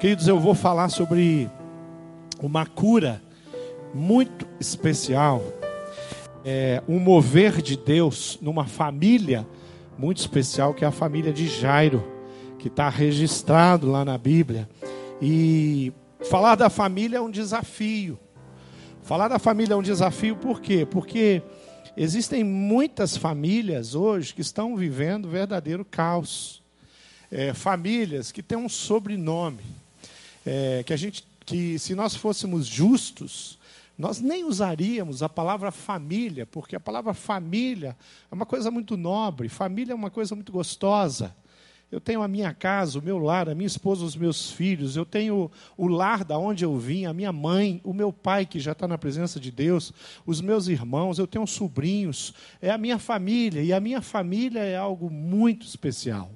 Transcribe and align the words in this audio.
Queridos, 0.00 0.26
eu 0.26 0.40
vou 0.40 0.54
falar 0.54 0.88
sobre 0.88 1.50
uma 2.40 2.64
cura 2.64 3.22
muito 3.92 4.46
especial, 4.58 5.42
é, 6.42 6.82
um 6.88 6.98
mover 6.98 7.60
de 7.60 7.76
Deus 7.76 8.38
numa 8.40 8.64
família 8.64 9.46
muito 9.98 10.16
especial, 10.16 10.72
que 10.72 10.86
é 10.86 10.88
a 10.88 10.90
família 10.90 11.34
de 11.34 11.46
Jairo, 11.46 12.02
que 12.58 12.68
está 12.68 12.88
registrado 12.88 13.90
lá 13.90 14.02
na 14.02 14.16
Bíblia. 14.16 14.66
E 15.20 15.92
falar 16.30 16.54
da 16.54 16.70
família 16.70 17.18
é 17.18 17.20
um 17.20 17.30
desafio. 17.30 18.18
Falar 19.02 19.28
da 19.28 19.38
família 19.38 19.74
é 19.74 19.76
um 19.76 19.82
desafio 19.82 20.34
por 20.34 20.62
quê? 20.62 20.86
Porque 20.90 21.42
existem 21.94 22.42
muitas 22.42 23.18
famílias 23.18 23.94
hoje 23.94 24.32
que 24.32 24.40
estão 24.40 24.76
vivendo 24.76 25.28
verdadeiro 25.28 25.84
caos. 25.84 26.62
É, 27.30 27.52
famílias 27.52 28.32
que 28.32 28.42
têm 28.42 28.56
um 28.56 28.68
sobrenome, 28.68 29.79
é, 30.44 30.82
que 30.82 30.92
a 30.92 30.96
gente, 30.96 31.24
que 31.44 31.78
se 31.78 31.94
nós 31.94 32.14
fôssemos 32.14 32.66
justos, 32.66 33.58
nós 34.00 34.20
nem 34.20 34.44
usaríamos 34.44 35.22
a 35.22 35.28
palavra 35.28 35.70
família, 35.70 36.46
porque 36.46 36.74
a 36.74 36.80
palavra 36.80 37.12
família 37.12 37.96
é 38.30 38.34
uma 38.34 38.46
coisa 38.46 38.70
muito 38.70 38.96
nobre, 38.96 39.48
família 39.48 39.92
é 39.92 39.94
uma 39.94 40.10
coisa 40.10 40.34
muito 40.34 40.50
gostosa. 40.50 41.36
Eu 41.92 42.00
tenho 42.00 42.22
a 42.22 42.28
minha 42.28 42.54
casa, 42.54 42.98
o 42.98 43.02
meu 43.02 43.18
lar, 43.18 43.48
a 43.48 43.54
minha 43.54 43.66
esposa, 43.66 44.04
os 44.04 44.14
meus 44.14 44.50
filhos, 44.52 44.96
eu 44.96 45.04
tenho 45.04 45.50
o 45.76 45.88
lar 45.88 46.24
da 46.24 46.38
onde 46.38 46.64
eu 46.64 46.78
vim, 46.78 47.04
a 47.04 47.12
minha 47.12 47.32
mãe, 47.32 47.80
o 47.82 47.92
meu 47.92 48.12
pai 48.12 48.46
que 48.46 48.60
já 48.60 48.72
está 48.72 48.86
na 48.86 48.96
presença 48.96 49.40
de 49.40 49.50
Deus, 49.50 49.92
os 50.24 50.40
meus 50.40 50.68
irmãos, 50.68 51.18
eu 51.18 51.26
tenho 51.26 51.46
sobrinhos, 51.48 52.32
é 52.62 52.70
a 52.70 52.78
minha 52.78 52.98
família, 52.98 53.60
e 53.60 53.72
a 53.72 53.80
minha 53.80 54.00
família 54.00 54.60
é 54.60 54.76
algo 54.76 55.10
muito 55.10 55.66
especial. 55.66 56.30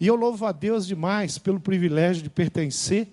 E 0.00 0.06
eu 0.06 0.16
louvo 0.16 0.44
a 0.44 0.52
Deus 0.52 0.86
demais 0.86 1.38
pelo 1.38 1.60
privilégio 1.60 2.22
de 2.22 2.30
pertencer 2.30 3.08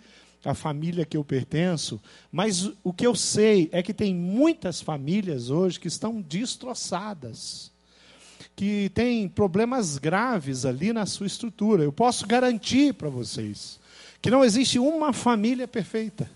a 0.45 0.53
família 0.53 1.05
que 1.05 1.17
eu 1.17 1.23
pertenço, 1.23 1.99
mas 2.31 2.71
o 2.83 2.93
que 2.93 3.05
eu 3.05 3.15
sei 3.15 3.67
é 3.71 3.81
que 3.81 3.93
tem 3.93 4.13
muitas 4.13 4.79
famílias 4.79 5.49
hoje 5.49 5.79
que 5.79 5.87
estão 5.87 6.21
destroçadas, 6.21 7.71
que 8.55 8.89
têm 8.93 9.27
problemas 9.27 9.97
graves 9.97 10.63
ali 10.63 10.93
na 10.93 11.05
sua 11.07 11.25
estrutura. 11.25 11.83
Eu 11.83 11.91
posso 11.91 12.27
garantir 12.27 12.93
para 12.93 13.09
vocês 13.09 13.79
que 14.21 14.29
não 14.29 14.45
existe 14.45 14.79
uma 14.79 15.11
família 15.11 15.67
perfeita, 15.67 16.29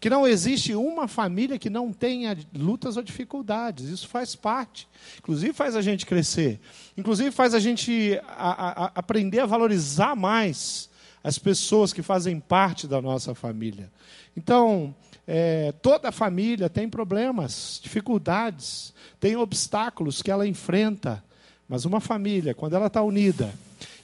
que 0.00 0.10
não 0.10 0.26
existe 0.26 0.74
uma 0.74 1.06
família 1.06 1.58
que 1.58 1.70
não 1.70 1.92
tenha 1.92 2.36
lutas 2.54 2.96
ou 2.96 3.02
dificuldades. 3.02 3.88
Isso 3.88 4.08
faz 4.08 4.34
parte, 4.34 4.88
inclusive 5.18 5.52
faz 5.52 5.76
a 5.76 5.82
gente 5.82 6.06
crescer, 6.06 6.60
inclusive 6.96 7.30
faz 7.30 7.54
a 7.54 7.58
gente 7.58 8.18
a, 8.26 8.50
a, 8.50 8.84
a 8.86 8.92
aprender 8.94 9.40
a 9.40 9.46
valorizar 9.46 10.16
mais 10.16 10.88
as 11.24 11.38
pessoas 11.38 11.94
que 11.94 12.02
fazem 12.02 12.38
parte 12.38 12.86
da 12.86 13.00
nossa 13.00 13.34
família. 13.34 13.90
Então, 14.36 14.94
é, 15.26 15.72
toda 15.80 16.12
família 16.12 16.68
tem 16.68 16.86
problemas, 16.86 17.80
dificuldades, 17.82 18.92
tem 19.18 19.34
obstáculos 19.34 20.20
que 20.20 20.30
ela 20.30 20.46
enfrenta. 20.46 21.24
Mas 21.66 21.86
uma 21.86 21.98
família, 21.98 22.52
quando 22.52 22.74
ela 22.74 22.88
está 22.88 23.02
unida 23.02 23.50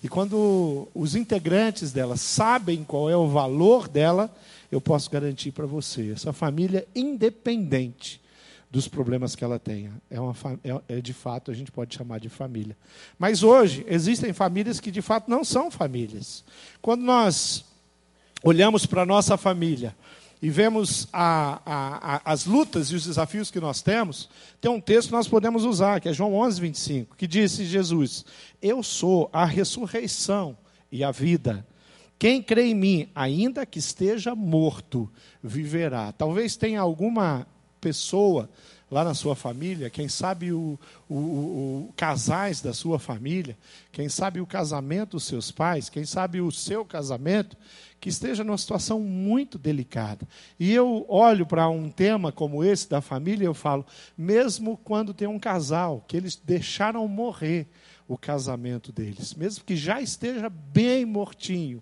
e 0.03 0.09
quando 0.09 0.89
os 0.95 1.15
integrantes 1.15 1.93
dela 1.93 2.17
sabem 2.17 2.83
qual 2.83 3.11
é 3.11 3.17
o 3.17 3.29
valor 3.29 3.87
dela, 3.87 4.35
eu 4.73 4.81
posso 4.81 5.11
garantir 5.11 5.53
para 5.53 5.67
você, 5.67 6.13
essa 6.13 6.33
família 6.33 6.89
independente 6.95 8.19
dos 8.71 8.87
problemas 8.87 9.35
que 9.35 9.43
ela 9.43 9.59
tenha. 9.59 10.01
É, 10.09 10.21
uma, 10.21 10.35
é, 10.63 10.97
é, 10.97 11.01
de 11.01 11.13
fato, 11.13 11.51
a 11.51 11.55
gente 11.55 11.73
pode 11.73 11.95
chamar 11.95 12.21
de 12.21 12.29
família. 12.29 12.77
Mas 13.19 13.43
hoje, 13.43 13.85
existem 13.89 14.33
famílias 14.33 14.79
que 14.79 14.91
de 14.91 15.03
fato 15.03 15.29
não 15.29 15.43
são 15.43 15.71
famílias. 15.71 16.45
Quando 16.81 17.03
nós 17.03 17.65
olhamos 18.45 18.87
para 18.87 19.03
a 19.03 19.07
nossa 19.07 19.37
família 19.37 19.95
e 20.41 20.49
vemos 20.49 21.09
a, 21.13 21.61
a, 21.67 22.17
a, 22.17 22.33
as 22.33 22.47
lutas 22.47 22.89
e 22.89 22.95
os 22.95 23.05
desafios 23.05 23.51
que 23.51 23.59
nós 23.59 23.83
temos, 23.83 24.31
tem 24.61 24.71
um 24.71 24.81
texto 24.81 25.09
que 25.09 25.15
nós 25.15 25.27
podemos 25.27 25.65
usar, 25.65 26.01
que 26.01 26.09
é 26.09 26.13
João 26.13 26.35
11, 26.35 26.61
25, 26.61 27.17
que 27.17 27.27
disse 27.27 27.67
Jesus: 27.67 28.25
Eu 28.63 28.85
sou 28.85 29.29
a 29.33 29.45
ressurreição 29.45 30.57
e 30.93 31.03
a 31.03 31.11
vida. 31.11 31.67
Quem 32.21 32.43
crê 32.43 32.67
em 32.67 32.75
mim, 32.75 33.09
ainda 33.15 33.67
que 33.67 33.79
esteja 33.79 34.35
morto, 34.35 35.11
viverá. 35.43 36.13
Talvez 36.13 36.55
tenha 36.55 36.81
alguma 36.81 37.47
pessoa 37.81 38.49
lá 38.91 39.05
na 39.05 39.15
sua 39.15 39.37
família, 39.37 39.89
quem 39.89 40.09
sabe 40.09 40.53
o, 40.53 40.79
o, 41.09 41.15
o, 41.15 41.93
casais 41.97 42.61
da 42.61 42.73
sua 42.73 42.99
família, 42.99 43.57
quem 43.93 44.09
sabe 44.09 44.41
o 44.41 44.47
casamento 44.47 45.13
dos 45.13 45.25
seus 45.25 45.53
pais, 45.53 45.89
quem 45.89 46.05
sabe 46.05 46.41
o 46.41 46.51
seu 46.51 46.85
casamento, 46.85 47.57
que 48.01 48.09
esteja 48.09 48.43
numa 48.43 48.59
situação 48.59 48.99
muito 48.99 49.59
delicada. 49.59 50.27
E 50.59 50.73
eu 50.73 51.07
olho 51.09 51.47
para 51.47 51.69
um 51.69 51.89
tema 51.89 52.33
como 52.33 52.65
esse 52.65 52.89
da 52.89 53.01
família 53.01 53.45
e 53.45 53.47
eu 53.47 53.55
falo, 53.55 53.87
mesmo 54.19 54.77
quando 54.77 55.15
tem 55.15 55.29
um 55.29 55.39
casal 55.39 56.05
que 56.09 56.17
eles 56.17 56.35
deixaram 56.35 57.07
morrer 57.07 57.69
o 58.09 58.19
casamento 58.19 58.91
deles, 58.91 59.35
mesmo 59.35 59.65
que 59.65 59.77
já 59.77 60.01
esteja 60.01 60.49
bem 60.49 61.05
mortinho, 61.05 61.81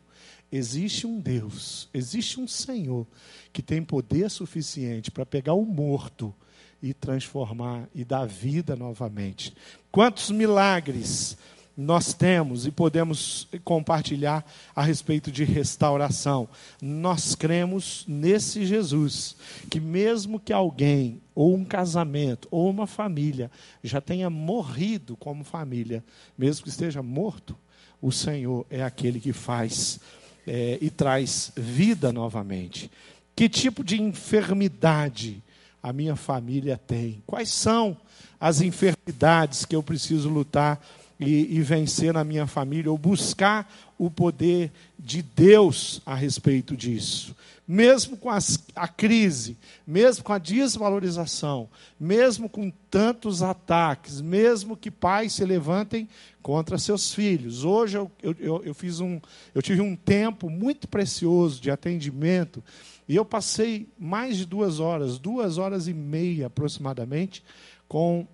existe 0.51 1.07
um 1.07 1.21
Deus, 1.21 1.89
existe 1.93 2.41
um 2.41 2.49
Senhor 2.49 3.07
que 3.53 3.63
tem 3.63 3.83
poder 3.83 4.31
suficiente 4.31 5.11
para 5.11 5.27
pegar 5.27 5.55
o 5.55 5.65
morto 5.65 6.35
e 6.83 6.95
transformar 6.95 7.89
e 7.95 8.05
dar 8.05 8.27
vida 8.27 8.77
novamente. 8.77 9.55
Quantos 9.91 10.31
milagres 10.31 11.37
nós 11.79 12.13
temos 12.13 12.67
e 12.67 12.73
podemos 12.73 13.47
compartilhar 13.63 14.45
a 14.75 14.83
respeito 14.83 15.31
de 15.31 15.45
restauração. 15.45 16.49
Nós 16.83 17.37
cremos 17.37 18.05
nesse 18.09 18.67
Jesus, 18.67 19.37
que 19.71 19.79
mesmo 19.79 20.41
que 20.41 20.53
alguém, 20.53 21.23
ou 21.37 21.55
um 21.55 21.65
casamento, 21.65 22.49
ou 22.51 22.69
uma 22.69 22.85
família, 22.85 23.49
já 23.85 24.01
tenha 24.01 24.29
morrido 24.29 25.17
como 25.17 25.45
família, 25.45 26.03
mesmo 26.37 26.65
que 26.65 26.69
esteja 26.69 27.01
morto, 27.01 27.57
o 28.03 28.11
Senhor 28.11 28.67
é 28.69 28.83
aquele 28.83 29.21
que 29.21 29.33
faz 29.33 30.01
é, 30.49 30.79
e 30.81 30.91
traz 30.91 31.53
vida 31.57 32.13
novamente. 32.13 32.91
Que 33.37 33.49
tipo 33.49 33.85
de 33.85 34.01
enfermidade 34.01 35.43
a 35.83 35.93
minha 35.93 36.17
família 36.17 36.77
tem? 36.77 37.23
Quais 37.27 37.51
são 37.51 37.97
as 38.41 38.61
enfermidades 38.61 39.65
que 39.65 39.77
eu 39.77 39.83
preciso 39.83 40.29
lutar 40.29 40.81
e, 41.21 41.57
e, 41.57 41.61
vencer 41.63 42.15
na 42.15 42.23
minha 42.23 42.47
família, 42.47 42.91
ou 42.91 42.97
buscar 42.97 43.69
o 43.99 44.11
poder 44.11 44.71
de 44.99 45.21
Deus 45.21 46.01
a 46.07 46.15
respeito 46.15 46.77
disso? 46.77 47.35
Mesmo 47.67 48.17
com 48.17 48.31
as, 48.31 48.59
a 48.75 48.89
crise, 48.89 49.59
mesmo 49.87 50.25
com 50.25 50.33
a 50.33 50.39
desvalorização, 50.39 51.69
mesmo 52.01 52.49
com 52.49 52.73
tantos 52.91 53.43
ataques, 53.43 54.23
mesmo 54.23 54.75
que 54.75 54.91
pais 54.91 55.35
se 55.35 55.45
levantem 55.45 56.09
contra 56.41 56.79
seus 56.79 57.13
filhos. 57.13 57.65
Hoje 57.65 57.99
eu, 57.99 58.11
eu, 58.23 58.63
eu, 58.65 58.75
fiz 58.75 59.01
um, 59.01 59.21
eu 59.55 59.61
tive 59.61 59.83
um 59.83 59.95
tempo 59.95 60.49
muito 60.49 60.89
precioso 60.89 61.61
de 61.61 61.71
atendimento 61.71 62.65
e 63.07 63.15
eu 63.15 63.25
passei 63.25 63.87
mais 63.99 64.39
de 64.39 64.47
duas 64.47 64.81
horas, 64.81 65.19
duas 65.19 65.59
horas 65.59 65.89
e 65.89 65.93
meia 65.93 66.47
aproximadamente, 66.47 67.43
com 67.87 68.27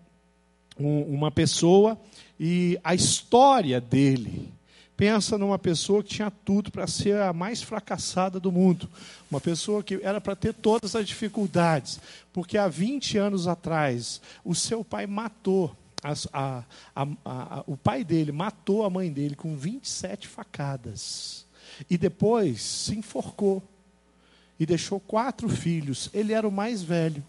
um, 0.79 1.03
uma 1.03 1.33
pessoa 1.33 1.99
e 2.39 2.79
a 2.85 2.95
história 2.95 3.81
dele. 3.81 4.54
Pensa 4.97 5.37
numa 5.37 5.59
pessoa 5.59 6.03
que 6.03 6.15
tinha 6.15 6.31
tudo 6.31 6.71
para 6.71 6.87
ser 6.87 7.21
a 7.21 7.33
mais 7.33 7.61
fracassada 7.63 8.39
do 8.39 8.53
mundo. 8.53 8.89
Uma 9.29 9.41
pessoa 9.41 9.83
que 9.83 9.99
era 10.03 10.21
para 10.21 10.37
ter 10.37 10.55
todas 10.55 10.95
as 10.95 11.07
dificuldades. 11.07 11.99
Porque 12.33 12.57
há 12.57 12.69
20 12.69 13.19
anos 13.19 13.49
atrás, 13.49 14.21
o 14.45 14.55
seu 14.55 14.85
pai 14.85 15.07
matou. 15.07 15.75
A, 16.03 16.63
a, 16.95 17.07
a, 17.25 17.65
o 17.67 17.77
pai 17.77 18.05
dele 18.05 18.31
matou 18.31 18.85
a 18.85 18.91
mãe 18.91 19.11
dele 19.11 19.35
com 19.35 19.57
27 19.57 20.29
facadas. 20.29 21.45
E 21.91 21.99
depois 21.99 22.63
se 22.63 22.97
enforcou 22.97 23.63
e 24.61 24.67
deixou 24.67 25.01
quatro 25.01 25.49
filhos. 25.49 26.09
Ele 26.13 26.33
era 26.33 26.47
o 26.47 26.53
mais 26.53 26.83
velho, 26.83 27.25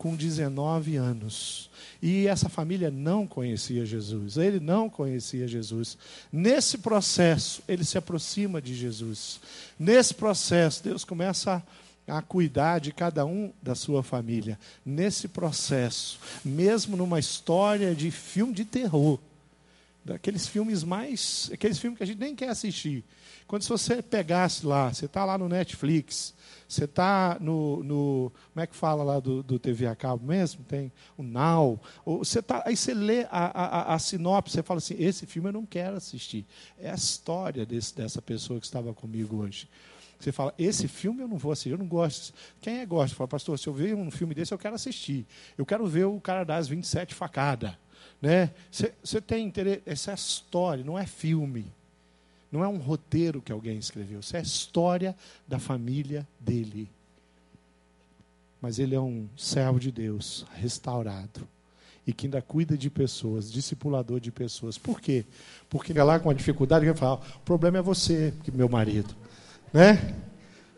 com 0.00 0.16
19 0.16 0.96
anos. 0.96 1.68
E 2.00 2.26
essa 2.26 2.48
família 2.48 2.90
não 2.90 3.26
conhecia 3.26 3.84
Jesus. 3.84 4.38
Ele 4.38 4.58
não 4.58 4.88
conhecia 4.88 5.46
Jesus. 5.46 5.98
Nesse 6.32 6.78
processo, 6.78 7.62
ele 7.68 7.84
se 7.84 7.98
aproxima 7.98 8.62
de 8.62 8.74
Jesus. 8.74 9.38
Nesse 9.78 10.14
processo, 10.14 10.82
Deus 10.82 11.04
começa 11.04 11.62
a, 12.08 12.22
cuidar 12.22 12.78
de 12.78 12.92
cada 12.92 13.26
um 13.26 13.52
da 13.62 13.74
sua 13.74 14.02
família. 14.02 14.58
Nesse 14.86 15.28
processo, 15.28 16.18
mesmo 16.42 16.96
numa 16.96 17.18
história 17.18 17.94
de 17.94 18.10
filme 18.10 18.54
de 18.54 18.64
terror, 18.64 19.18
daqueles 20.04 20.46
filmes 20.46 20.82
mais. 20.82 21.50
aqueles 21.52 21.78
filmes 21.78 21.98
que 21.98 22.02
a 22.02 22.06
gente 22.06 22.18
nem 22.18 22.34
quer 22.34 22.48
assistir. 22.48 23.04
Quando 23.46 23.62
se 23.62 23.68
você 23.68 24.02
pegasse 24.02 24.64
lá, 24.64 24.92
você 24.92 25.06
está 25.06 25.24
lá 25.24 25.36
no 25.36 25.48
Netflix, 25.48 26.34
você 26.68 26.84
está 26.84 27.36
no, 27.40 27.82
no, 27.82 28.32
Como 28.52 28.62
é 28.62 28.66
que 28.66 28.76
fala 28.76 29.02
lá 29.02 29.18
do, 29.18 29.42
do 29.42 29.58
TV 29.58 29.86
a 29.86 29.96
cabo 29.96 30.24
mesmo? 30.24 30.64
Tem 30.64 30.92
o 31.16 31.22
Now. 31.22 31.80
Você 32.04 32.40
tá, 32.40 32.62
aí 32.64 32.76
você 32.76 32.94
lê 32.94 33.24
a, 33.24 33.90
a, 33.90 33.94
a 33.94 33.98
sinopse, 33.98 34.54
você 34.54 34.62
fala 34.62 34.78
assim: 34.78 34.94
esse 34.98 35.26
filme 35.26 35.48
eu 35.48 35.52
não 35.52 35.66
quero 35.66 35.96
assistir. 35.96 36.46
É 36.78 36.90
a 36.90 36.94
história 36.94 37.66
desse, 37.66 37.94
dessa 37.94 38.22
pessoa 38.22 38.60
que 38.60 38.66
estava 38.66 38.94
comigo 38.94 39.36
hoje. 39.36 39.68
Você 40.20 40.30
fala, 40.30 40.54
esse 40.58 40.86
filme 40.86 41.22
eu 41.22 41.28
não 41.28 41.38
vou 41.38 41.50
assistir, 41.50 41.70
eu 41.70 41.78
não 41.78 41.86
gosto. 41.86 42.34
Quem 42.60 42.80
é 42.80 42.86
gosta? 42.86 43.16
Fala, 43.16 43.26
pastor, 43.26 43.58
se 43.58 43.66
eu 43.66 43.72
ver 43.72 43.94
um 43.94 44.10
filme 44.10 44.34
desse, 44.34 44.52
eu 44.52 44.58
quero 44.58 44.74
assistir. 44.74 45.26
Eu 45.56 45.64
quero 45.64 45.86
ver 45.86 46.04
o 46.04 46.20
cara 46.20 46.44
das 46.44 46.68
27 46.68 47.14
facadas. 47.14 47.72
Né? 48.20 48.50
Você, 48.70 49.20
tem 49.20 49.46
interesse. 49.46 49.82
Essa 49.86 50.10
é 50.10 50.14
história, 50.14 50.84
não 50.84 50.98
é 50.98 51.06
filme. 51.06 51.66
Não 52.52 52.64
é 52.64 52.68
um 52.68 52.78
roteiro 52.78 53.40
que 53.40 53.52
alguém 53.52 53.78
escreveu. 53.78 54.20
Isso 54.20 54.36
é 54.36 54.40
a 54.40 54.42
história 54.42 55.16
da 55.46 55.58
família 55.58 56.26
dele. 56.38 56.90
Mas 58.60 58.78
ele 58.78 58.94
é 58.94 59.00
um 59.00 59.28
servo 59.36 59.78
de 59.78 59.90
Deus, 59.90 60.44
restaurado. 60.54 61.46
E 62.06 62.12
que 62.12 62.26
ainda 62.26 62.42
cuida 62.42 62.76
de 62.76 62.90
pessoas, 62.90 63.50
discipulador 63.50 64.18
de 64.18 64.32
pessoas. 64.32 64.76
Por 64.76 65.00
quê? 65.00 65.24
Porque 65.68 65.92
lá 65.92 66.18
com 66.18 66.28
a 66.28 66.34
dificuldade, 66.34 66.84
ele 66.84 66.94
fala: 66.94 67.20
o 67.36 67.40
problema 67.40 67.78
é 67.78 67.82
você, 67.82 68.34
meu 68.52 68.68
marido. 68.68 69.14
Né? 69.72 70.14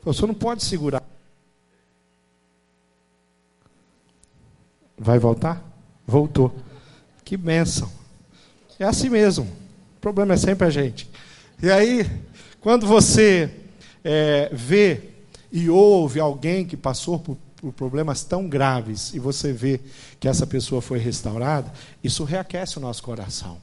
Você 0.02 0.26
não 0.26 0.34
pode 0.34 0.62
segurar. 0.62 1.02
Vai 4.98 5.18
voltar? 5.18 5.64
Voltou. 6.06 6.54
Que 7.32 7.36
bênção. 7.38 7.90
É 8.78 8.84
assim 8.84 9.08
mesmo. 9.08 9.44
O 9.96 10.00
problema 10.02 10.34
é 10.34 10.36
sempre 10.36 10.66
a 10.66 10.70
gente. 10.70 11.08
E 11.62 11.70
aí, 11.70 12.06
quando 12.60 12.86
você 12.86 13.50
é, 14.04 14.50
vê 14.52 15.00
e 15.50 15.70
ouve 15.70 16.20
alguém 16.20 16.66
que 16.66 16.76
passou 16.76 17.18
por, 17.18 17.38
por 17.56 17.72
problemas 17.72 18.22
tão 18.22 18.46
graves 18.46 19.14
e 19.14 19.18
você 19.18 19.50
vê 19.50 19.80
que 20.20 20.28
essa 20.28 20.46
pessoa 20.46 20.82
foi 20.82 20.98
restaurada, 20.98 21.72
isso 22.04 22.22
reaquece 22.22 22.76
o 22.76 22.82
nosso 22.82 23.02
coração. 23.02 23.56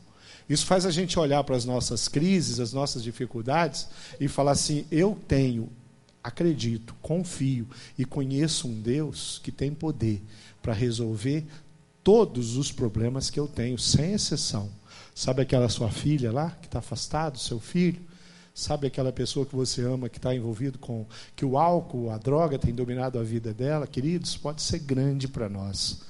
Isso 0.50 0.65
faz 0.65 0.83
a 0.83 0.89
gente 0.89 1.19
olhar 1.19 1.44
para 1.44 1.56
as 1.56 1.63
nossas 1.63 2.07
crises, 2.07 2.60
as 2.60 2.74
nossas 2.74 3.04
dificuldades 3.04 3.88
e 4.19 4.27
falar 4.27 4.54
assim: 4.54 4.83
eu 4.92 5.15
tenho, 5.27 5.69
acredito, 6.24 6.95
confio 7.04 7.68
e 8.00 8.04
conheço 8.04 8.68
um 8.68 8.81
Deus 8.81 9.39
que 9.44 9.51
tem 9.51 9.75
poder 9.75 10.24
para 10.60 10.74
resolver 10.74 11.45
todos 12.04 12.57
os 12.57 12.72
problemas 12.72 13.30
que 13.30 13.40
eu 13.40 13.48
tenho, 13.48 13.78
sem 13.78 14.13
exceção. 14.13 14.69
Sabe 15.13 15.42
aquela 15.42 15.68
sua 15.69 15.90
filha 15.90 16.31
lá 16.31 16.51
que 16.62 16.68
está 16.68 16.80
afastado, 16.80 17.38
seu 17.38 17.60
filho? 17.60 18.01
Sabe 18.54 18.88
aquela 18.88 19.12
pessoa 19.12 19.46
que 19.46 19.56
você 19.56 19.81
ama 19.81 20.10
que 20.10 20.18
está 20.18 20.36
envolvido 20.36 20.78
com 20.80 21.06
que 21.36 21.46
o 21.46 21.57
álcool, 21.57 22.10
a 22.10 22.18
droga 22.18 22.60
tem 22.60 22.74
dominado 22.74 23.18
a 23.18 23.24
vida 23.24 23.54
dela? 23.54 23.88
Queridos, 23.88 24.36
pode 24.36 24.62
ser 24.62 24.80
grande 24.80 25.28
para 25.28 25.48
nós, 25.48 26.01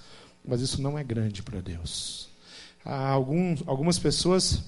mas 0.44 0.62
isso 0.62 0.82
não 0.82 0.98
é 0.98 1.04
grande 1.04 1.44
para 1.44 1.62
Deus. 1.62 2.30
Alguns, 2.84 3.62
algumas 3.68 4.00
pessoas 4.00 4.64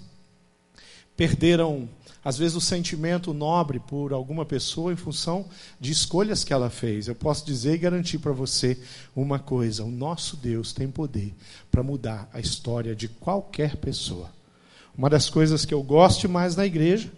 perderam, 1.16 1.90
às 2.24 2.38
vezes, 2.38 2.56
o 2.56 2.62
sentimento 2.62 3.34
nobre 3.34 3.80
por 3.80 4.14
alguma 4.14 4.46
pessoa 4.46 4.94
em 4.94 4.96
função 4.96 5.46
de 5.80 5.92
escolhas 5.92 6.44
que 6.44 6.54
ela 6.54 6.70
fez. 6.70 7.08
Eu 7.08 7.16
posso 7.16 7.44
dizer 7.46 7.74
e 7.74 7.80
garantir 7.80 8.20
para 8.20 8.32
você 8.32 8.78
uma 9.16 9.40
coisa: 9.40 9.84
o 9.84 9.90
nosso 9.90 10.38
Deus 10.38 10.72
tem 10.72 10.88
poder 10.88 11.34
para 11.72 11.82
mudar 11.82 12.30
a 12.32 12.40
história 12.40 12.96
de 12.96 13.08
qualquer 13.08 13.78
pessoa. 13.78 14.30
Uma 14.96 15.10
das 15.10 15.30
coisas 15.30 15.66
que 15.66 15.74
eu 15.74 15.82
gosto 15.82 16.30
mais 16.30 16.56
na 16.56 16.66
igreja 16.66 17.12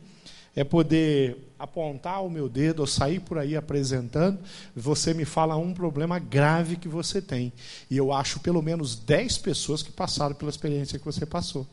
é 0.55 0.63
poder 0.63 1.51
apontar 1.59 2.23
o 2.23 2.29
meu 2.29 2.47
dedo 2.47 2.81
ou 2.81 2.87
sair 2.87 3.19
por 3.19 3.37
aí 3.37 3.55
apresentando, 3.55 4.37
você 4.75 5.13
me 5.13 5.25
fala 5.25 5.55
um 5.57 5.73
problema 5.73 6.19
grave 6.19 6.75
que 6.75 6.87
você 6.87 7.21
tem. 7.21 7.51
E 7.89 7.97
eu 7.97 8.13
acho 8.13 8.39
pelo 8.39 8.61
menos 8.61 8.95
10 8.95 9.37
pessoas 9.39 9.81
que 9.81 9.91
passaram 9.91 10.35
pela 10.35 10.51
experiência 10.51 10.99
que 10.99 11.05
você 11.05 11.25
passou. 11.25 11.65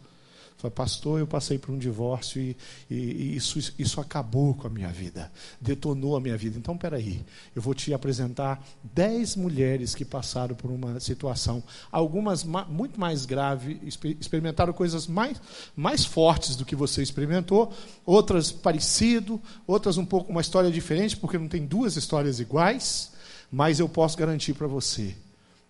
Falei, 0.61 0.75
pastor, 0.75 1.19
eu 1.19 1.27
passei 1.27 1.59
por 1.59 1.71
um 1.71 1.79
divórcio 1.79 2.39
e, 2.39 2.55
e, 2.91 2.95
e, 2.95 3.37
isso, 3.37 3.59
isso 3.79 3.99
acabou 3.99 4.53
com 4.53 4.67
a 4.67 4.71
minha 4.71 4.89
vida, 4.89 5.33
detonou 5.59 6.17
a 6.17 6.21
minha 6.21 6.37
vida. 6.37 6.59
Então, 6.59 6.77
peraí, 6.77 7.25
eu 7.57 7.63
vou 7.63 7.73
te 7.73 7.95
apresentar 7.95 8.63
dez 8.85 9.37
mulheres 9.37 9.95
que 9.95 10.05
passaram 10.05 10.55
por 10.55 10.71
uma 10.71 11.01
situação, 11.01 11.63
algumas 11.91 12.45
ma 12.45 12.67
muito 12.67 13.01
mais 13.01 13.25
graves, 13.25 13.79
experimentaram 14.21 14.75
coisas 14.75 15.07
mais, 15.07 15.41
mais 15.75 16.05
fortes 16.05 16.57
do 16.57 16.65
que 16.67 16.77
você 16.77 17.03
experimentou, 17.03 17.73
outras 18.05 18.53
parecido, 18.53 19.41
outras 19.67 19.97
um 19.97 20.05
pouco 20.05 20.31
uma 20.31 20.43
história 20.43 20.71
diferente, 20.71 21.17
porque 21.17 21.39
não 21.39 21.49
tem 21.49 21.65
duas 21.65 21.97
histórias 21.97 22.39
iguais, 22.39 23.13
mas 23.51 23.81
eu 23.81 23.89
posso 23.89 24.19
garantir 24.19 24.53
para 24.53 24.67
você, 24.67 25.17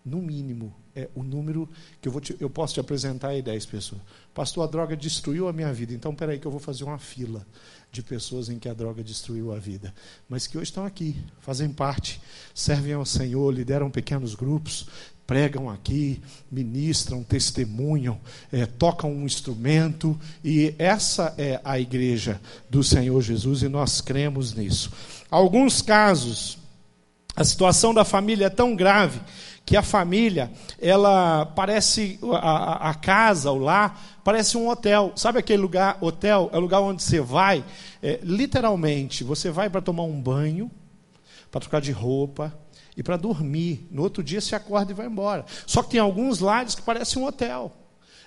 no 0.05 0.21
mínimo, 0.21 0.75
é 0.95 1.09
o 1.15 1.23
número 1.23 1.69
que 2.01 2.09
eu, 2.09 2.13
vou 2.13 2.21
te, 2.21 2.37
eu 2.41 2.51
posso 2.51 2.75
te 2.75 2.81
apresentar 2.81 3.29
aí 3.29 3.43
10 3.43 3.67
pessoas. 3.67 4.01
Pastor, 4.35 4.65
a 4.65 4.67
droga 4.67 4.97
destruiu 4.97 5.49
a 5.49 5.53
minha 5.53 5.73
vida. 5.73 5.93
Então, 5.93 6.15
peraí 6.15 6.39
que 6.39 6.47
eu 6.47 6.51
vou 6.51 6.61
fazer 6.61 6.85
uma 6.85 6.99
fila 6.99 7.47
de 7.93 8.03
pessoas 8.03 8.49
em 8.49 8.59
que 8.59 8.69
a 8.69 8.75
droga 8.75 9.03
destruiu 9.03 9.53
a 9.53 9.59
vida. 9.59 9.93
Mas 10.29 10.47
que 10.47 10.57
hoje 10.57 10.71
estão 10.71 10.85
aqui, 10.85 11.17
fazem 11.41 11.69
parte, 11.69 12.21
servem 12.55 12.93
ao 12.93 13.05
Senhor, 13.05 13.53
lideram 13.53 13.91
pequenos 13.91 14.35
grupos, 14.35 14.87
pregam 15.27 15.71
aqui, 15.71 16.21
ministram, 16.51 17.23
testemunham, 17.23 18.21
é, 18.51 18.67
tocam 18.67 19.13
um 19.13 19.25
instrumento. 19.25 20.19
E 20.45 20.75
essa 20.79 21.35
é 21.39 21.61
a 21.65 21.79
igreja 21.79 22.41
do 22.69 22.83
Senhor 22.83 23.21
Jesus 23.23 23.63
e 23.63 23.69
nós 23.69 24.01
cremos 24.01 24.55
nisso. 24.55 24.91
Alguns 25.31 25.83
casos, 25.83 26.59
a 27.37 27.45
situação 27.45 27.95
da 27.95 28.05
família 28.05 28.47
é 28.47 28.51
tão 28.51 28.75
grave 28.75 29.21
que 29.71 29.77
a 29.77 29.85
família, 29.85 30.51
ela 30.81 31.47
parece, 31.47 32.19
a, 32.43 32.91
a 32.91 32.95
casa, 32.95 33.53
o 33.53 33.59
lar, 33.59 34.19
parece 34.25 34.59
um 34.59 34.69
hotel. 34.69 35.13
Sabe 35.15 35.39
aquele 35.39 35.63
lugar, 35.63 35.97
hotel? 36.01 36.51
É 36.53 36.59
o 36.59 36.61
lugar 36.61 36.81
onde 36.81 37.05
você 37.05 37.21
vai, 37.21 37.65
é, 38.03 38.19
literalmente, 38.21 39.23
você 39.23 39.49
vai 39.49 39.71
para 39.71 39.81
tomar 39.81 40.03
um 40.03 40.21
banho, 40.21 40.69
para 41.53 41.61
trocar 41.61 41.81
de 41.81 41.93
roupa 41.93 42.53
e 42.97 43.03
para 43.05 43.17
dormir. 43.17 43.87
No 43.93 44.03
outro 44.03 44.25
dia 44.25 44.41
você 44.41 44.57
acorda 44.57 44.91
e 44.91 44.95
vai 44.95 45.07
embora. 45.07 45.45
Só 45.65 45.85
que 45.85 45.91
tem 45.91 46.01
alguns 46.01 46.41
lares 46.41 46.75
que 46.75 46.83
parecem 46.83 47.23
um 47.23 47.27
hotel. 47.27 47.73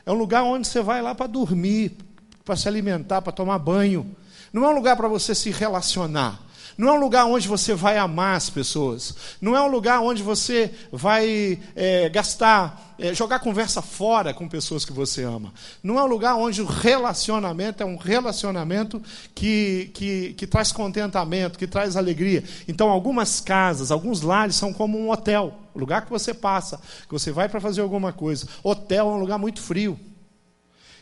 É 0.06 0.14
um 0.14 0.16
lugar 0.16 0.44
onde 0.44 0.66
você 0.66 0.82
vai 0.82 1.02
lá 1.02 1.14
para 1.14 1.28
dormir, 1.28 1.98
para 2.46 2.56
se 2.56 2.70
alimentar, 2.70 3.22
para 3.22 3.34
tomar 3.34 3.60
banho. 3.60 4.16
Não 4.54 4.64
é 4.64 4.70
um 4.70 4.76
lugar 4.76 4.96
para 4.96 5.10
você 5.10 5.36
se 5.36 5.52
relacionar. 5.52 6.42
Não 6.78 6.90
é 6.90 6.92
um 6.94 7.00
lugar 7.00 7.26
onde 7.26 7.48
você 7.48 7.74
vai 7.74 7.98
amar 7.98 8.36
as 8.36 8.50
pessoas. 8.50 9.16
Não 9.40 9.56
é 9.56 9.62
um 9.62 9.68
lugar 9.68 10.02
onde 10.02 10.24
você 10.24 10.72
vai 10.92 11.60
é, 11.76 12.10
gastar, 12.10 12.96
é, 12.98 13.14
jogar 13.14 13.40
conversa 13.40 13.82
fora 13.82 14.34
com 14.34 14.48
pessoas 14.48 14.84
que 14.84 14.92
você 14.92 15.24
ama. 15.24 15.54
Não 15.84 16.00
é 16.00 16.04
um 16.04 16.08
lugar 16.08 16.36
onde 16.36 16.62
o 16.62 16.66
relacionamento 16.66 17.84
é 17.84 17.86
um 17.86 17.98
relacionamento 17.98 19.02
que, 19.36 19.92
que, 19.94 20.34
que 20.34 20.48
traz 20.48 20.72
contentamento, 20.72 21.60
que 21.60 21.68
traz 21.68 21.96
alegria. 21.96 22.44
Então, 22.68 22.90
algumas 22.90 23.40
casas, 23.40 23.92
alguns 23.92 24.22
lares 24.22 24.56
são 24.56 24.74
como 24.74 24.98
um 24.98 25.12
hotel. 25.12 25.54
O 25.74 25.80
lugar 25.80 26.04
que 26.04 26.10
você 26.10 26.34
passa, 26.34 26.80
que 27.08 27.12
você 27.12 27.32
vai 27.32 27.48
para 27.48 27.62
fazer 27.62 27.82
alguma 27.82 28.12
coisa. 28.12 28.48
Hotel 28.64 29.10
é 29.10 29.14
um 29.14 29.20
lugar 29.20 29.38
muito 29.38 29.62
frio. 29.62 30.00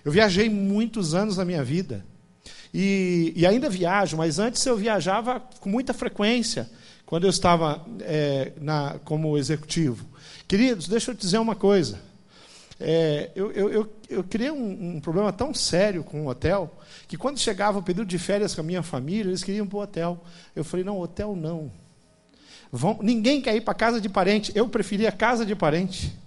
Eu 0.03 0.11
viajei 0.11 0.49
muitos 0.49 1.13
anos 1.13 1.37
na 1.37 1.45
minha 1.45 1.63
vida. 1.63 2.05
E, 2.73 3.33
e, 3.35 3.45
ainda 3.45 3.69
viajo, 3.69 4.15
mas 4.15 4.39
antes 4.39 4.65
eu 4.65 4.77
viajava 4.77 5.41
com 5.59 5.69
muita 5.69 5.93
frequência, 5.93 6.69
quando 7.05 7.25
eu 7.25 7.29
estava 7.29 7.85
é, 8.01 8.53
na, 8.61 8.97
como 9.03 9.37
executivo. 9.37 10.05
Queridos, 10.47 10.87
deixa 10.87 11.11
eu 11.11 11.15
te 11.15 11.21
dizer 11.21 11.37
uma 11.39 11.55
coisa. 11.55 11.99
É, 12.79 13.29
eu, 13.35 13.51
eu, 13.51 13.69
eu, 13.69 13.93
eu, 14.09 14.23
criei 14.23 14.49
um, 14.49 14.95
um, 14.95 14.99
problema 14.99 15.31
tão 15.31 15.53
sério 15.53 16.03
com 16.03 16.25
o 16.25 16.29
hotel, 16.29 16.73
que 17.07 17.17
quando 17.17 17.37
chegava 17.37 17.77
o 17.77 17.83
período 17.83 18.07
de 18.07 18.17
férias 18.17 18.55
com 18.55 18.61
a 18.61 18.63
minha 18.63 18.81
família, 18.81 19.29
eles 19.29 19.43
queriam 19.43 19.65
ir 19.65 19.69
para 19.69 19.77
o 19.77 19.81
hotel. 19.81 20.23
Eu 20.55 20.63
falei, 20.63 20.83
não, 20.83 20.99
hotel 20.99 21.35
não. 21.35 21.71
Vão, 22.71 22.97
ninguém 23.03 23.41
quer 23.41 23.55
ir 23.55 23.61
para 23.61 23.73
casa 23.73 23.99
de 23.99 24.07
parente. 24.07 24.51
Eu 24.55 24.67
preferia 24.67 25.11
casa 25.11 25.45
de 25.45 25.55
parente. 25.55 26.17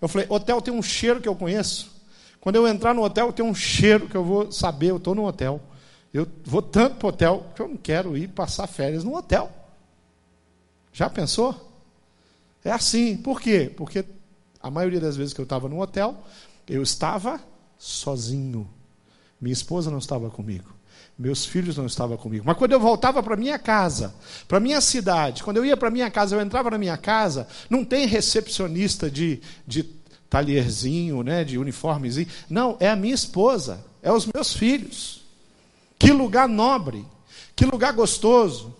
Eu 0.00 0.08
falei, 0.08 0.26
hotel 0.30 0.62
tem 0.62 0.72
um 0.72 0.82
cheiro 0.82 1.20
que 1.20 1.28
eu 1.28 1.34
conheço. 1.34 1.92
Quando 2.40 2.56
eu 2.56 2.66
entrar 2.66 2.94
no 2.94 3.02
hotel, 3.02 3.32
tem 3.32 3.44
um 3.44 3.54
cheiro 3.54 4.08
que 4.08 4.16
eu 4.16 4.24
vou 4.24 4.50
saber, 4.50 4.90
eu 4.90 4.96
estou 4.96 5.14
no 5.14 5.26
hotel. 5.26 5.60
Eu 6.12 6.26
vou 6.44 6.60
tanto 6.60 6.96
para 6.96 7.06
o 7.06 7.08
hotel 7.08 7.46
que 7.54 7.62
eu 7.62 7.68
não 7.68 7.76
quero 7.76 8.16
ir 8.16 8.28
passar 8.28 8.66
férias 8.66 9.02
no 9.02 9.16
hotel. 9.16 9.50
Já 10.92 11.08
pensou? 11.08 11.72
É 12.64 12.70
assim. 12.70 13.16
Por 13.16 13.40
quê? 13.40 13.72
Porque 13.74 14.04
a 14.60 14.70
maioria 14.70 15.00
das 15.00 15.16
vezes 15.16 15.32
que 15.32 15.40
eu 15.40 15.44
estava 15.44 15.68
no 15.68 15.80
hotel, 15.80 16.22
eu 16.68 16.82
estava 16.82 17.40
sozinho. 17.78 18.68
Minha 19.40 19.54
esposa 19.54 19.90
não 19.90 19.98
estava 19.98 20.30
comigo. 20.30 20.72
Meus 21.18 21.44
filhos 21.44 21.76
não 21.76 21.86
estavam 21.86 22.16
comigo. 22.16 22.44
Mas 22.46 22.56
quando 22.56 22.72
eu 22.72 22.80
voltava 22.80 23.22
para 23.22 23.36
minha 23.36 23.58
casa, 23.58 24.14
para 24.46 24.60
minha 24.60 24.80
cidade, 24.80 25.42
quando 25.42 25.56
eu 25.58 25.64
ia 25.64 25.76
para 25.76 25.90
minha 25.90 26.10
casa, 26.10 26.36
eu 26.36 26.40
entrava 26.40 26.70
na 26.70 26.78
minha 26.78 26.96
casa, 26.96 27.46
não 27.68 27.84
tem 27.84 28.06
recepcionista 28.06 29.10
de, 29.10 29.40
de 29.66 29.82
talherzinho, 30.28 31.22
né, 31.22 31.44
de 31.44 31.58
uniformezinho. 31.58 32.28
Não, 32.48 32.76
é 32.80 32.88
a 32.88 32.96
minha 32.96 33.14
esposa, 33.14 33.84
é 34.02 34.12
os 34.12 34.26
meus 34.26 34.52
filhos. 34.52 35.21
Que 36.02 36.10
lugar 36.10 36.48
nobre, 36.48 37.06
que 37.54 37.64
lugar 37.64 37.92
gostoso. 37.92 38.74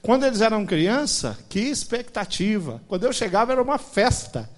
Quando 0.00 0.24
eles 0.24 0.40
eram 0.40 0.64
criança, 0.64 1.38
que 1.50 1.60
expectativa. 1.60 2.80
Quando 2.88 3.04
eu 3.04 3.12
chegava 3.12 3.52
era 3.52 3.62
uma 3.62 3.76
festa. 3.76 4.48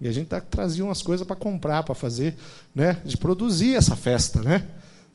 E 0.00 0.08
a 0.08 0.12
gente 0.12 0.30
trazia 0.48 0.82
umas 0.82 1.02
coisas 1.02 1.26
para 1.26 1.36
comprar, 1.36 1.82
para 1.82 1.94
fazer, 1.94 2.34
né, 2.74 3.02
de 3.04 3.18
produzir 3.18 3.74
essa 3.74 3.94
festa, 3.94 4.40
né? 4.40 4.66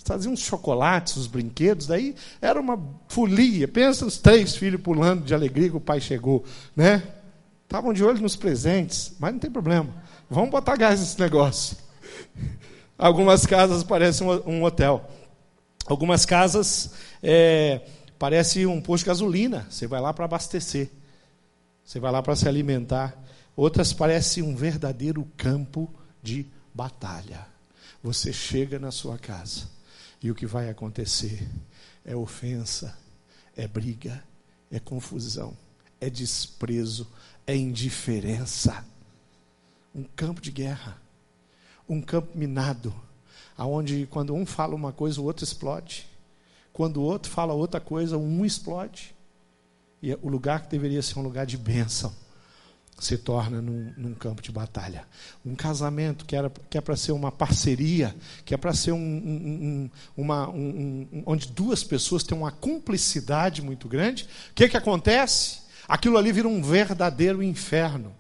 traziam 0.03 0.33
uns 0.33 0.41
chocolates, 0.41 1.15
os 1.15 1.25
brinquedos, 1.25 1.87
daí 1.87 2.13
era 2.39 2.61
uma 2.61 2.79
folia. 3.07 3.67
Pensa 3.67 4.05
os 4.05 4.19
três 4.19 4.55
filhos 4.55 4.81
pulando 4.81 5.23
de 5.23 5.33
alegria 5.33 5.69
que 5.69 5.77
o 5.77 5.81
pai 5.81 5.99
chegou, 5.99 6.43
né? 6.75 7.01
Estavam 7.63 7.91
de 7.91 8.03
olho 8.03 8.21
nos 8.21 8.35
presentes, 8.35 9.13
mas 9.17 9.31
não 9.31 9.39
tem 9.39 9.49
problema. 9.49 9.89
Vamos 10.29 10.51
botar 10.51 10.75
gás 10.75 10.99
nesse 10.99 11.19
negócio. 11.19 11.75
Algumas 12.99 13.45
casas 13.47 13.81
parecem 13.81 14.27
um 14.45 14.63
hotel. 14.63 15.09
Algumas 15.85 16.25
casas 16.25 16.91
é, 17.21 17.81
parecem 18.17 18.65
um 18.65 18.81
posto 18.81 19.03
de 19.03 19.07
gasolina. 19.09 19.67
Você 19.69 19.85
vai 19.87 19.99
lá 19.99 20.13
para 20.13 20.25
abastecer. 20.25 20.89
Você 21.83 21.99
vai 21.99 22.11
lá 22.11 22.21
para 22.21 22.35
se 22.35 22.47
alimentar. 22.47 23.17
Outras 23.55 23.93
parecem 23.93 24.41
um 24.41 24.55
verdadeiro 24.55 25.27
campo 25.35 25.93
de 26.21 26.45
batalha. 26.73 27.45
Você 28.01 28.33
chega 28.33 28.79
na 28.79 28.91
sua 28.91 29.17
casa 29.17 29.67
e 30.21 30.31
o 30.31 30.35
que 30.35 30.45
vai 30.45 30.69
acontecer 30.69 31.47
é 32.05 32.15
ofensa, 32.15 32.97
é 33.55 33.67
briga, 33.67 34.23
é 34.71 34.79
confusão, 34.79 35.55
é 35.99 36.09
desprezo, 36.09 37.07
é 37.45 37.55
indiferença. 37.55 38.85
Um 39.93 40.03
campo 40.03 40.41
de 40.41 40.49
guerra, 40.49 40.99
um 41.87 42.01
campo 42.01 42.37
minado, 42.37 42.93
aonde 43.57 44.07
quando 44.09 44.33
um 44.33 44.45
fala 44.45 44.75
uma 44.75 44.91
coisa, 44.91 45.21
o 45.21 45.23
outro 45.23 45.43
explode. 45.43 46.07
Quando 46.71 46.97
o 46.97 47.03
outro 47.03 47.31
fala 47.31 47.53
outra 47.53 47.79
coisa, 47.79 48.17
um 48.17 48.45
explode. 48.45 49.15
E 50.01 50.13
o 50.21 50.27
lugar 50.27 50.63
que 50.63 50.69
deveria 50.69 51.01
ser 51.01 51.19
um 51.19 51.21
lugar 51.21 51.45
de 51.45 51.57
bênção 51.57 52.13
se 52.99 53.17
torna 53.17 53.61
num, 53.61 53.93
num, 53.97 54.13
campo 54.13 54.41
de 54.41 54.51
batalha. 54.51 55.05
Um 55.45 55.55
casamento 55.55 56.25
que, 56.25 56.35
era, 56.35 56.51
que 56.69 56.77
é 56.77 56.81
para 56.81 56.95
ser 56.95 57.11
uma 57.11 57.31
parceria, 57.31 58.15
que 58.45 58.53
é 58.53 58.57
para 58.57 58.73
ser 58.73 58.91
um, 58.91 58.97
um, 58.97 59.89
uma, 60.15 60.49
onde 61.25 61.47
duas 61.47 61.83
pessoas 61.83 62.23
têm 62.23 62.37
uma 62.37 62.51
cumplicidade 62.51 63.61
muito 63.61 63.87
grande, 63.87 64.27
o 64.51 64.53
que, 64.53 64.69
que 64.69 64.77
acontece? 64.77 65.59
Aquilo 65.87 66.17
ali 66.17 66.31
vira 66.31 66.47
um 66.47 66.61
verdadeiro 66.61 67.43
inferno. 67.43 68.13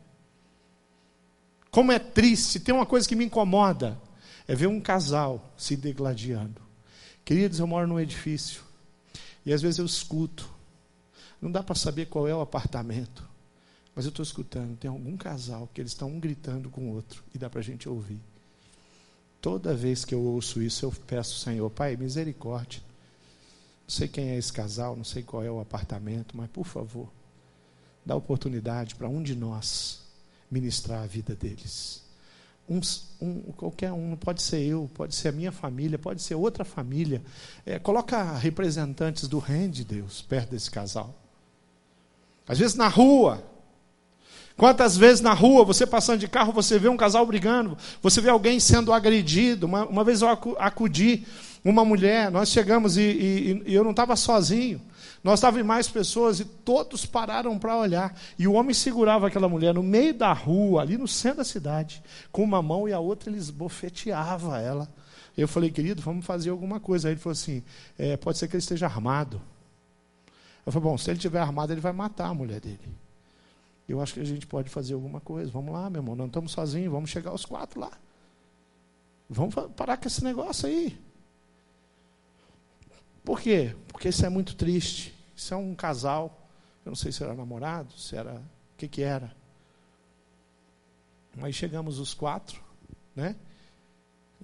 Como 1.71 1.91
é 1.91 1.99
triste, 1.99 2.59
tem 2.59 2.73
uma 2.73 2.85
coisa 2.85 3.07
que 3.07 3.15
me 3.15 3.25
incomoda, 3.25 3.97
é 4.47 4.55
ver 4.55 4.67
um 4.67 4.79
casal 4.79 5.53
se 5.57 5.75
degladiando. 5.75 6.61
Queridos, 7.23 7.59
eu 7.59 7.67
moro 7.67 7.87
num 7.87 7.99
edifício, 7.99 8.61
e 9.45 9.53
às 9.53 9.61
vezes 9.61 9.79
eu 9.79 9.85
escuto, 9.85 10.49
não 11.41 11.51
dá 11.51 11.61
para 11.61 11.75
saber 11.75 12.07
qual 12.07 12.27
é 12.27 12.35
o 12.35 12.41
apartamento. 12.41 13.27
Mas 13.95 14.05
eu 14.05 14.09
estou 14.09 14.23
escutando, 14.23 14.77
tem 14.77 14.89
algum 14.89 15.15
casal 15.15 15.69
que 15.73 15.79
eles 15.79 15.91
estão 15.91 16.09
um 16.09 16.19
gritando 16.19 16.69
com 16.69 16.89
o 16.89 16.95
outro 16.95 17.23
e 17.33 17.37
dá 17.37 17.49
para 17.49 17.59
a 17.59 17.63
gente 17.63 17.87
ouvir. 17.87 18.19
Toda 19.39 19.75
vez 19.75 20.03
que 20.03 20.15
eu 20.15 20.21
ouço 20.21 20.61
isso, 20.61 20.85
eu 20.85 20.91
peço, 21.05 21.39
Senhor, 21.39 21.69
Pai, 21.69 21.95
misericórdia. 21.95 22.81
Não 23.81 23.89
sei 23.89 24.07
quem 24.07 24.29
é 24.29 24.37
esse 24.37 24.51
casal, 24.51 24.95
não 24.95 25.03
sei 25.03 25.21
qual 25.21 25.43
é 25.43 25.51
o 25.51 25.59
apartamento, 25.59 26.35
mas 26.35 26.49
por 26.49 26.65
favor, 26.65 27.11
dá 28.05 28.15
oportunidade 28.15 28.95
para 28.95 29.09
um 29.09 29.21
de 29.21 29.35
nós 29.35 30.01
ministrar 30.49 31.03
a 31.03 31.07
vida 31.07 31.35
deles. 31.35 32.02
Um, 32.69 32.79
um, 33.21 33.41
qualquer 33.57 33.91
um, 33.91 34.15
pode 34.15 34.41
ser 34.41 34.61
eu, 34.61 34.89
pode 34.93 35.13
ser 35.13 35.29
a 35.29 35.31
minha 35.31 35.51
família, 35.51 35.99
pode 35.99 36.21
ser 36.21 36.35
outra 36.35 36.63
família. 36.63 37.21
É, 37.65 37.77
coloca 37.77 38.37
representantes 38.37 39.27
do 39.27 39.39
reino 39.39 39.73
de 39.73 39.83
Deus 39.83 40.21
perto 40.21 40.51
desse 40.51 40.71
casal. 40.71 41.13
Às 42.47 42.59
vezes 42.59 42.75
na 42.75 42.87
rua, 42.87 43.43
Quantas 44.55 44.95
vezes 44.95 45.19
na 45.19 45.33
rua, 45.33 45.65
você 45.65 45.85
passando 45.85 46.19
de 46.19 46.27
carro, 46.27 46.53
você 46.53 46.77
vê 46.77 46.87
um 46.87 46.97
casal 46.97 47.25
brigando, 47.25 47.75
você 48.01 48.21
vê 48.21 48.29
alguém 48.29 48.59
sendo 48.59 48.93
agredido. 48.93 49.65
Uma, 49.65 49.85
uma 49.85 50.03
vez 50.03 50.21
eu 50.21 50.29
acudi 50.59 51.25
uma 51.65 51.83
mulher, 51.83 52.29
nós 52.29 52.49
chegamos 52.49 52.97
e, 52.97 53.01
e, 53.01 53.63
e 53.65 53.73
eu 53.73 53.83
não 53.83 53.91
estava 53.91 54.15
sozinho. 54.15 54.79
Nós 55.23 55.39
estávamos 55.39 55.65
mais 55.65 55.87
pessoas 55.87 56.41
e 56.41 56.45
todos 56.45 57.05
pararam 57.05 57.57
para 57.57 57.77
olhar. 57.77 58.13
E 58.37 58.45
o 58.45 58.53
homem 58.53 58.73
segurava 58.73 59.27
aquela 59.27 59.47
mulher 59.47 59.73
no 59.73 59.81
meio 59.81 60.13
da 60.13 60.33
rua, 60.33 60.81
ali 60.81 60.97
no 60.97 61.07
centro 61.07 61.37
da 61.37 61.43
cidade, 61.45 62.03
com 62.29 62.43
uma 62.43 62.61
mão 62.61 62.89
e 62.89 62.93
a 62.93 62.99
outra 62.99 63.29
ele 63.29 63.37
esbofeteava 63.37 64.59
ela. 64.59 64.89
Eu 65.37 65.47
falei, 65.47 65.71
querido, 65.71 66.01
vamos 66.01 66.25
fazer 66.25 66.49
alguma 66.49 66.79
coisa. 66.79 67.07
Aí 67.07 67.13
ele 67.13 67.21
falou 67.21 67.31
assim: 67.31 67.63
é, 67.97 68.17
pode 68.17 68.37
ser 68.37 68.49
que 68.49 68.55
ele 68.55 68.61
esteja 68.61 68.85
armado. 68.85 69.41
Eu 70.65 70.71
falei, 70.71 70.89
bom, 70.89 70.97
se 70.97 71.09
ele 71.09 71.17
estiver 71.17 71.39
armado, 71.39 71.71
ele 71.71 71.81
vai 71.81 71.93
matar 71.93 72.27
a 72.27 72.33
mulher 72.33 72.59
dele. 72.59 72.79
Eu 73.87 74.01
acho 74.01 74.13
que 74.13 74.19
a 74.19 74.25
gente 74.25 74.45
pode 74.45 74.69
fazer 74.69 74.93
alguma 74.93 75.21
coisa. 75.21 75.49
Vamos 75.51 75.73
lá, 75.73 75.89
meu 75.89 76.01
irmão, 76.01 76.15
não 76.15 76.27
estamos 76.27 76.51
sozinhos, 76.51 76.91
vamos 76.91 77.09
chegar 77.09 77.31
aos 77.31 77.45
quatro 77.45 77.79
lá. 77.79 77.91
Vamos 79.29 79.55
parar 79.75 79.97
com 79.97 80.07
esse 80.07 80.23
negócio 80.23 80.67
aí. 80.67 80.97
Por 83.23 83.39
quê? 83.39 83.75
Porque 83.87 84.09
isso 84.09 84.25
é 84.25 84.29
muito 84.29 84.55
triste. 84.55 85.13
Isso 85.35 85.53
é 85.53 85.57
um 85.57 85.73
casal. 85.73 86.47
Eu 86.85 86.89
não 86.89 86.95
sei 86.95 87.11
se 87.11 87.23
era 87.23 87.33
namorado, 87.33 87.93
se 87.97 88.15
era. 88.15 88.33
O 88.33 88.77
que, 88.77 88.87
que 88.87 89.01
era? 89.01 89.35
Mas 91.35 91.55
chegamos 91.55 91.99
os 91.99 92.13
quatro, 92.13 92.61
né? 93.15 93.35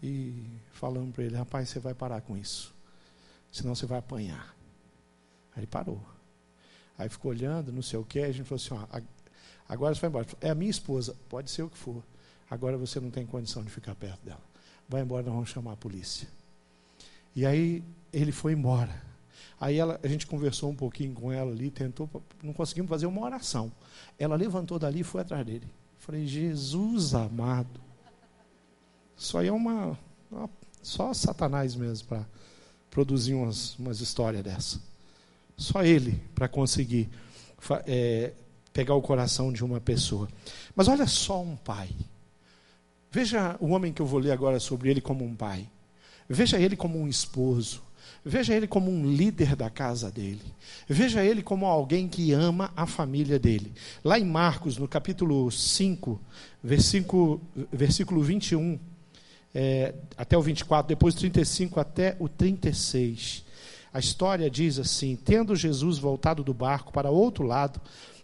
E 0.01 0.45
falamos 0.71 1.13
para 1.13 1.23
ele: 1.23 1.35
rapaz, 1.35 1.69
você 1.69 1.79
vai 1.79 1.93
parar 1.93 2.21
com 2.21 2.37
isso. 2.37 2.73
Senão 3.51 3.75
você 3.75 3.85
vai 3.85 3.99
apanhar. 3.99 4.55
Aí 5.53 5.59
ele 5.59 5.67
parou. 5.67 6.01
Aí 6.97 7.09
ficou 7.09 7.31
olhando, 7.31 7.71
não 7.71 7.81
sei 7.81 7.99
o 7.99 8.05
que. 8.05 8.19
A 8.19 8.31
gente 8.31 8.47
falou 8.47 8.61
assim: 8.61 8.73
ó, 8.73 9.01
Agora 9.69 9.93
você 9.93 10.01
vai 10.01 10.09
embora. 10.09 10.27
É 10.41 10.49
a 10.49 10.55
minha 10.55 10.71
esposa, 10.71 11.15
pode 11.29 11.51
ser 11.51 11.61
o 11.61 11.69
que 11.69 11.77
for. 11.77 12.03
Agora 12.49 12.75
você 12.75 12.99
não 12.99 13.11
tem 13.11 13.25
condição 13.25 13.63
de 13.63 13.69
ficar 13.69 13.93
perto 13.93 14.25
dela. 14.25 14.41
Vai 14.87 15.03
embora, 15.03 15.23
nós 15.23 15.33
vamos 15.33 15.49
chamar 15.51 15.73
a 15.73 15.77
polícia. 15.77 16.27
E 17.35 17.45
aí 17.45 17.83
ele 18.11 18.31
foi 18.31 18.53
embora. 18.53 19.09
Aí 19.59 19.77
ela, 19.77 19.99
a 20.01 20.07
gente 20.07 20.25
conversou 20.25 20.69
um 20.69 20.75
pouquinho 20.75 21.13
com 21.13 21.31
ela 21.31 21.51
ali, 21.51 21.69
tentou, 21.69 22.09
não 22.41 22.53
conseguimos 22.53 22.89
fazer 22.89 23.05
uma 23.05 23.21
oração. 23.21 23.71
Ela 24.17 24.35
levantou 24.35 24.79
dali 24.79 25.01
e 25.01 25.03
foi 25.03 25.21
atrás 25.21 25.45
dele. 25.45 25.67
Falei, 25.97 26.25
Jesus 26.25 27.13
amado. 27.13 27.81
Isso 29.17 29.37
aí 29.37 29.47
é 29.47 29.51
uma, 29.51 29.99
uma 30.31 30.49
só 30.81 31.13
Satanás 31.13 31.75
mesmo 31.75 32.07
para 32.07 32.25
produzir 32.89 33.33
umas, 33.33 33.77
umas 33.77 33.99
histórias 33.99 34.43
dessa. 34.43 34.81
Só 35.57 35.83
ele 35.83 36.21
para 36.33 36.47
conseguir 36.47 37.09
é, 37.85 38.31
pegar 38.71 38.95
o 38.95 39.01
coração 39.01 39.51
de 39.51 39.63
uma 39.63 39.81
pessoa. 39.81 40.29
Mas 40.73 40.87
olha 40.87 41.05
só 41.05 41.41
um 41.41 41.57
pai. 41.57 41.89
Veja 43.11 43.57
o 43.59 43.69
homem 43.69 43.91
que 43.91 44.01
eu 44.01 44.05
vou 44.05 44.19
ler 44.19 44.31
agora 44.31 44.59
sobre 44.59 44.89
ele 44.89 45.01
como 45.01 45.25
um 45.25 45.35
pai. 45.35 45.69
Veja 46.29 46.59
ele 46.59 46.75
como 46.75 46.99
um 46.99 47.07
esposo. 47.07 47.81
Veja 48.23 48.53
ele 48.53 48.67
como 48.67 48.91
um 48.91 49.05
líder 49.05 49.55
da 49.55 49.69
casa 49.69 50.11
dele. 50.11 50.53
Veja 50.87 51.23
ele 51.23 51.41
como 51.41 51.65
alguém 51.65 52.07
que 52.07 52.31
ama 52.31 52.71
a 52.75 52.85
família 52.85 53.39
dele. 53.39 53.73
Lá 54.03 54.19
em 54.19 54.25
Marcos, 54.25 54.77
no 54.77 54.87
capítulo 54.87 55.49
5, 55.49 56.21
versículo, 56.63 57.41
versículo 57.71 58.21
21 58.21 58.77
é, 59.53 59.95
até 60.15 60.37
o 60.37 60.41
24, 60.41 60.87
depois 60.89 61.15
35 61.15 61.79
até 61.79 62.15
o 62.19 62.29
36. 62.29 63.43
A 63.91 63.99
história 63.99 64.49
diz 64.49 64.77
assim: 64.77 65.15
Tendo 65.15 65.55
Jesus 65.55 65.97
voltado 65.97 66.43
do 66.43 66.53
barco 66.53 66.91
para 66.91 67.09
outro 67.09 67.43
lado, 67.43 67.81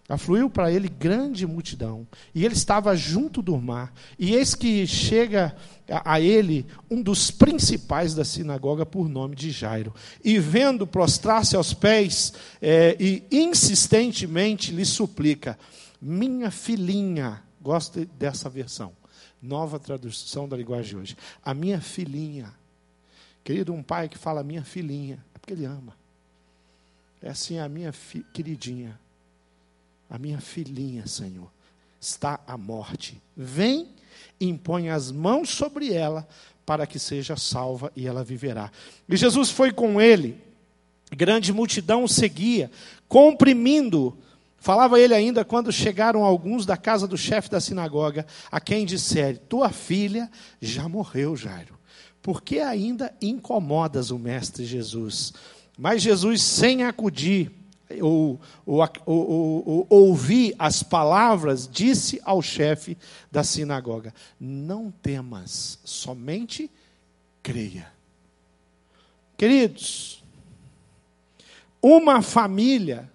Afluiu 0.08 0.52
para 0.52 0.72
ele 0.72 0.88
grande 0.88 1.48
multidão, 1.48 2.08
e 2.34 2.46
ele 2.46 2.54
estava 2.54 2.96
junto 2.96 3.42
do 3.42 3.58
mar. 3.58 3.92
E 4.20 4.36
eis 4.36 4.54
que 4.54 4.86
chega 4.86 5.56
a, 5.90 6.22
ele 6.22 6.64
um 6.92 7.02
dos 7.02 7.32
principais 7.32 8.14
da 8.14 8.24
sinagoga, 8.24 8.86
por 8.86 9.10
nome 9.10 9.36
de 9.36 9.50
Jairo. 9.50 9.96
E 10.24 10.38
vendo 10.38 10.86
prostrar-se 10.86 11.56
aos 11.56 11.74
pés, 11.74 12.34
é, 12.62 12.96
e 13.00 13.24
insistentemente 13.32 14.72
lhe 14.72 14.86
suplica: 14.86 15.58
Minha 16.00 16.52
filhinha, 16.52 17.42
gosto 17.60 18.06
dessa 18.06 18.48
versão, 18.48 18.92
nova 19.42 19.80
tradução 19.80 20.48
da 20.48 20.56
linguagem 20.56 20.92
de 20.92 20.98
hoje. 20.98 21.18
A 21.44 21.52
minha 21.52 21.82
filhinha. 21.82 22.54
Querido, 23.44 23.74
um 23.74 23.82
pai 23.82 24.08
que 24.08 24.20
fala 24.20 24.44
minha 24.44 24.64
filhinha, 24.64 25.24
é 25.34 25.40
porque 25.40 25.54
ele 25.54 25.66
ama. 25.66 25.96
É 27.24 27.30
assim, 27.30 27.58
a 27.58 27.68
minha 27.68 27.92
queridinha 28.32 29.00
a 30.10 30.18
minha 30.18 30.40
filhinha, 30.40 31.08
Senhor, 31.08 31.50
está 32.00 32.40
à 32.48 32.58
morte. 32.58 33.22
Vem, 33.36 33.88
impõe 34.40 34.90
as 34.90 35.12
mãos 35.12 35.50
sobre 35.50 35.94
ela, 35.94 36.28
para 36.66 36.88
que 36.88 36.98
seja 36.98 37.38
salva 37.38 37.92
e 37.96 38.08
ela 38.08 38.24
viverá. 38.24 38.72
E 39.08 39.16
Jesus 39.16 39.52
foi 39.52 39.72
com 39.72 40.02
ele, 40.02 40.38
grande 41.16 41.54
multidão 41.54 42.04
o 42.04 42.10
seguia, 42.10 42.72
comprimindo. 43.08 44.18
Falava 44.58 45.00
ele 45.00 45.14
ainda 45.14 45.46
quando 45.46 45.72
chegaram 45.72 46.24
alguns 46.24 46.66
da 46.66 46.76
casa 46.76 47.08
do 47.08 47.18
chefe 47.18 47.50
da 47.50 47.60
sinagoga, 47.60 48.26
a 48.52 48.60
quem 48.60 48.86
disseram: 48.86 49.40
Tua 49.48 49.70
filha 49.70 50.30
já 50.60 50.90
morreu, 50.90 51.36
Jairo. 51.36 51.76
Por 52.22 52.42
que 52.42 52.60
ainda 52.60 53.14
incomodas 53.22 54.10
o 54.10 54.18
mestre 54.18 54.66
Jesus? 54.66 55.34
Mas 55.78 56.02
Jesus, 56.02 56.42
sem 56.42 56.84
acudir, 56.84 57.52
ou, 58.02 58.40
ou, 58.66 58.80
ou, 59.06 59.88
ouvi 59.90 60.54
as 60.58 60.82
palavras, 60.82 61.68
disse 61.68 62.20
ao 62.24 62.42
chefe 62.42 62.98
da 63.32 63.44
sinagoga: 63.44 64.14
Não 64.40 64.92
temas, 64.92 65.80
somente 65.84 66.70
creia. 67.44 67.88
Queridos, 69.38 70.24
uma 71.82 72.22
família 72.22 73.12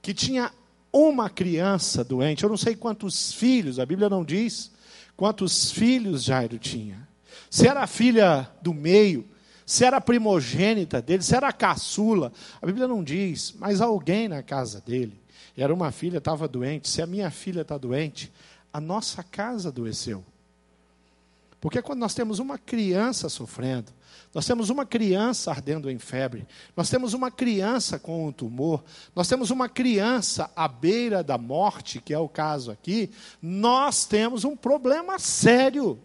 que 0.00 0.14
tinha 0.14 0.52
uma 0.92 1.28
criança 1.28 2.04
doente, 2.04 2.44
eu 2.44 2.48
não 2.48 2.56
sei 2.56 2.76
quantos 2.76 3.32
filhos, 3.32 3.78
a 3.78 3.86
Bíblia 3.86 4.08
não 4.08 4.24
diz 4.24 4.70
quantos 5.16 5.70
filhos 5.70 6.22
Jairo 6.22 6.58
tinha. 6.58 7.08
Se 7.50 7.66
era 7.66 7.82
a 7.82 7.86
filha 7.86 8.48
do 8.62 8.72
meio, 8.72 9.28
se 9.68 9.84
era 9.84 10.00
primogênita 10.00 11.02
dele, 11.02 11.22
se 11.22 11.36
era 11.36 11.52
caçula, 11.52 12.32
a 12.62 12.64
Bíblia 12.64 12.88
não 12.88 13.04
diz, 13.04 13.54
mas 13.58 13.82
alguém 13.82 14.26
na 14.26 14.42
casa 14.42 14.80
dele, 14.80 15.12
era 15.54 15.74
uma 15.74 15.92
filha, 15.92 16.16
estava 16.16 16.48
doente. 16.48 16.88
Se 16.88 17.02
a 17.02 17.06
minha 17.06 17.30
filha 17.30 17.60
está 17.60 17.76
doente, 17.76 18.32
a 18.72 18.80
nossa 18.80 19.22
casa 19.22 19.68
adoeceu. 19.68 20.24
Porque 21.60 21.82
quando 21.82 21.98
nós 21.98 22.14
temos 22.14 22.38
uma 22.38 22.56
criança 22.56 23.28
sofrendo, 23.28 23.92
nós 24.32 24.46
temos 24.46 24.70
uma 24.70 24.86
criança 24.86 25.50
ardendo 25.50 25.90
em 25.90 25.98
febre, 25.98 26.46
nós 26.74 26.88
temos 26.88 27.12
uma 27.12 27.30
criança 27.30 27.98
com 27.98 28.26
um 28.26 28.32
tumor, 28.32 28.82
nós 29.14 29.28
temos 29.28 29.50
uma 29.50 29.68
criança 29.68 30.50
à 30.56 30.66
beira 30.66 31.22
da 31.22 31.36
morte, 31.36 32.00
que 32.00 32.14
é 32.14 32.18
o 32.18 32.26
caso 32.28 32.70
aqui, 32.70 33.10
nós 33.42 34.06
temos 34.06 34.44
um 34.44 34.56
problema 34.56 35.18
sério. 35.18 35.98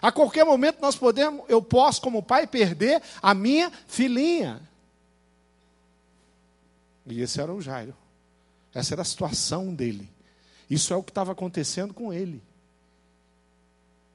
A 0.00 0.12
qualquer 0.12 0.44
momento 0.44 0.80
nós 0.80 0.96
podemos, 0.96 1.44
eu 1.48 1.60
posso, 1.60 2.00
como 2.00 2.22
pai, 2.22 2.46
perder 2.46 3.02
a 3.20 3.34
minha 3.34 3.70
filhinha. 3.86 4.60
E 7.06 7.20
esse 7.20 7.40
era 7.40 7.52
o 7.52 7.60
Jairo. 7.60 7.94
Essa 8.72 8.94
era 8.94 9.02
a 9.02 9.04
situação 9.04 9.74
dele. 9.74 10.08
Isso 10.70 10.92
é 10.92 10.96
o 10.96 11.02
que 11.02 11.10
estava 11.10 11.32
acontecendo 11.32 11.92
com 11.92 12.12
ele. 12.12 12.42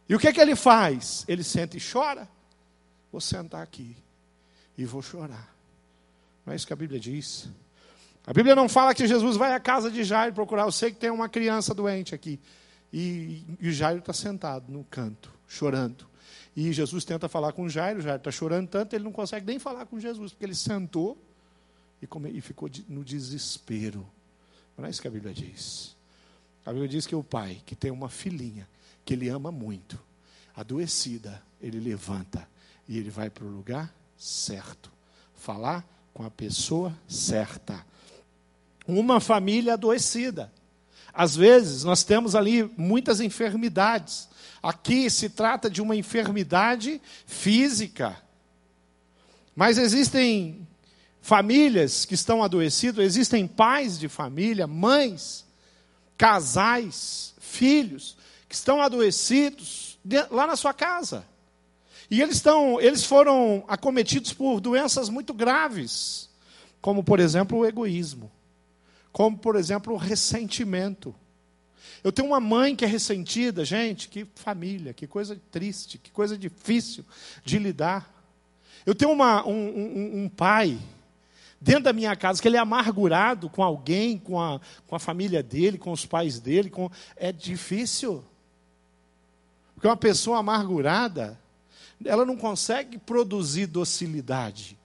E 0.08 0.16
o 0.16 0.20
que, 0.20 0.28
é 0.28 0.34
que 0.34 0.40
ele 0.40 0.56
faz? 0.56 1.26
Ele 1.28 1.44
senta 1.44 1.76
e 1.76 1.82
chora. 1.82 2.28
Vou 3.12 3.20
sentar 3.20 3.62
aqui 3.62 3.96
e 4.78 4.86
vou 4.86 5.02
chorar. 5.02 5.54
Não 6.46 6.54
é 6.54 6.56
isso 6.56 6.68
que 6.68 6.74
a 6.74 6.76
Bíblia 6.76 7.00
diz. 7.00 7.50
A 8.26 8.34
Bíblia 8.34 8.56
não 8.56 8.70
fala 8.70 8.94
que 8.94 9.08
Jesus 9.08 9.36
vai 9.36 9.54
à 9.54 9.60
casa 9.60 9.90
de 9.92 10.04
Jairo 10.04 10.34
procurar. 10.34 10.64
Eu 10.64 10.72
sei 10.72 10.92
que 10.92 10.98
tem 10.98 11.10
uma 11.10 11.28
criança 11.28 11.74
doente 11.74 12.16
aqui. 12.16 12.40
E, 12.94 13.44
e 13.60 13.72
Jairo 13.72 14.00
está 14.00 14.14
sentado 14.14 14.72
no 14.72 14.84
canto, 14.84 15.34
chorando. 15.48 16.08
E 16.56 16.72
Jesus 16.72 17.04
tenta 17.04 17.28
falar 17.28 17.52
com 17.52 17.68
Jairo. 17.68 18.00
Jairo 18.00 18.20
está 18.20 18.30
chorando 18.30 18.68
tanto, 18.68 18.94
ele 18.94 19.04
não 19.04 19.12
consegue 19.12 19.48
nem 19.48 19.58
falar 19.58 19.88
com 19.88 20.00
Jesus, 20.00 20.32
porque 20.32 20.46
ele 20.46 20.54
sentou 20.54 21.18
e, 22.00 22.06
come, 22.06 22.30
e 22.30 22.40
ficou 22.40 22.70
no 22.88 23.04
desespero. 23.04 24.08
Não 24.78 24.86
é 24.86 24.92
isso 24.92 25.02
que 25.02 25.08
a 25.08 25.12
Bíblia 25.12 25.34
diz. 25.34 25.96
A 26.64 26.72
Bíblia 26.72 26.88
diz 26.88 27.08
que 27.08 27.16
o 27.16 27.24
pai, 27.24 27.62
que 27.66 27.76
tem 27.76 27.90
uma 27.90 28.10
filhinha, 28.10 28.70
que 29.04 29.14
ele 29.14 29.28
ama 29.28 29.52
muito, 29.52 30.00
adoecida, 30.56 31.42
ele 31.60 31.80
levanta 31.80 32.48
e 32.88 32.98
ele 32.98 33.10
vai 33.10 33.30
para 33.30 33.44
o 33.44 33.50
lugar 33.50 33.94
certo. 34.18 34.92
Falar 35.36 35.84
com 36.14 36.24
a 36.24 36.30
pessoa 36.30 36.96
certa. 37.08 37.84
Uma 38.88 39.20
família 39.20 39.74
adoecida. 39.74 40.52
Às 41.14 41.36
vezes, 41.36 41.84
nós 41.84 42.04
temos 42.04 42.36
ali 42.36 42.64
muitas 42.76 43.20
enfermidades. 43.20 44.28
Aqui 44.62 45.10
se 45.10 45.30
trata 45.30 45.70
de 45.70 45.82
uma 45.82 45.96
enfermidade 45.96 47.00
física. 47.28 48.18
Mas 49.56 49.78
existem 49.78 50.68
famílias 51.22 52.04
que 52.04 52.16
estão 52.16 52.44
adoecidas, 52.44 53.06
existem 53.06 53.48
pais 53.48 54.00
de 54.00 54.10
família, 54.10 54.66
mães, 54.66 55.46
casais, 56.18 57.34
filhos, 57.40 58.18
que 58.50 58.56
estão 58.56 58.82
adoecidos 58.82 60.00
lá 60.32 60.48
na 60.48 60.56
sua 60.56 60.74
casa. 60.74 61.26
E 62.10 62.22
eles, 62.22 62.36
estão, 62.36 62.80
eles 62.82 63.04
foram 63.06 63.64
acometidos 63.68 64.34
por 64.34 64.60
doenças 64.60 65.10
muito 65.10 65.34
graves, 65.34 66.30
como, 66.82 67.04
por 67.04 67.20
exemplo, 67.20 67.60
o 67.60 67.66
egoísmo, 67.66 68.32
como, 69.14 69.38
por 69.38 69.56
exemplo, 69.56 69.94
o 69.94 69.98
ressentimento. 69.98 71.16
Eu 72.04 72.12
tenho 72.12 72.28
uma 72.28 72.40
mãe 72.40 72.76
que 72.76 72.84
é 72.84 72.88
ressentida, 72.88 73.64
gente, 73.64 74.10
que 74.10 74.26
família, 74.36 74.92
que 74.92 75.06
coisa 75.06 75.40
triste, 75.52 76.00
que 76.00 76.12
coisa 76.12 76.36
difícil 76.36 77.06
de 77.46 77.60
lidar. 77.60 78.12
Eu 78.86 78.96
tenho 78.96 79.12
uma, 79.12 79.48
um, 79.48 79.54
um, 79.54 80.24
um 80.24 80.30
pai 80.30 80.80
dentro 81.62 81.84
da 81.84 81.94
minha 81.94 82.14
casa, 82.16 82.42
que 82.42 82.48
ele 82.48 82.58
é 82.58 82.60
amargurado 82.60 83.50
com 83.50 83.64
alguém, 83.64 84.18
com 84.18 84.42
a, 84.42 84.60
com 84.88 84.96
a 84.96 85.00
família 85.00 85.42
dele, 85.42 85.78
com 85.78 85.92
os 85.92 86.06
pais 86.06 86.40
dele, 86.40 86.70
com... 86.70 86.90
é 87.16 87.32
difícil. 87.32 88.26
Porque 89.76 89.88
uma 89.88 89.96
pessoa 89.96 90.40
amargurada, 90.40 91.40
ela 92.04 92.26
não 92.26 92.36
consegue 92.36 92.98
produzir 92.98 93.68
docilidade. 93.68 94.78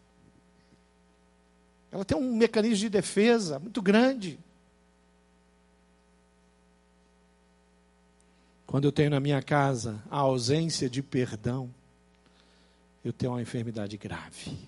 Ela 1.91 2.05
tem 2.05 2.17
um 2.17 2.37
mecanismo 2.37 2.77
de 2.77 2.89
defesa 2.89 3.59
muito 3.59 3.81
grande. 3.81 4.39
Quando 8.67 8.85
eu 8.85 8.93
tenho 8.93 9.09
na 9.09 9.19
minha 9.19 9.43
casa 9.43 10.03
a 10.11 10.19
ausência 10.19 10.91
de 10.91 11.03
perdão, 11.03 11.73
eu 13.03 13.13
tenho 13.13 13.33
uma 13.33 13.41
enfermidade 13.41 13.97
grave. 13.97 14.59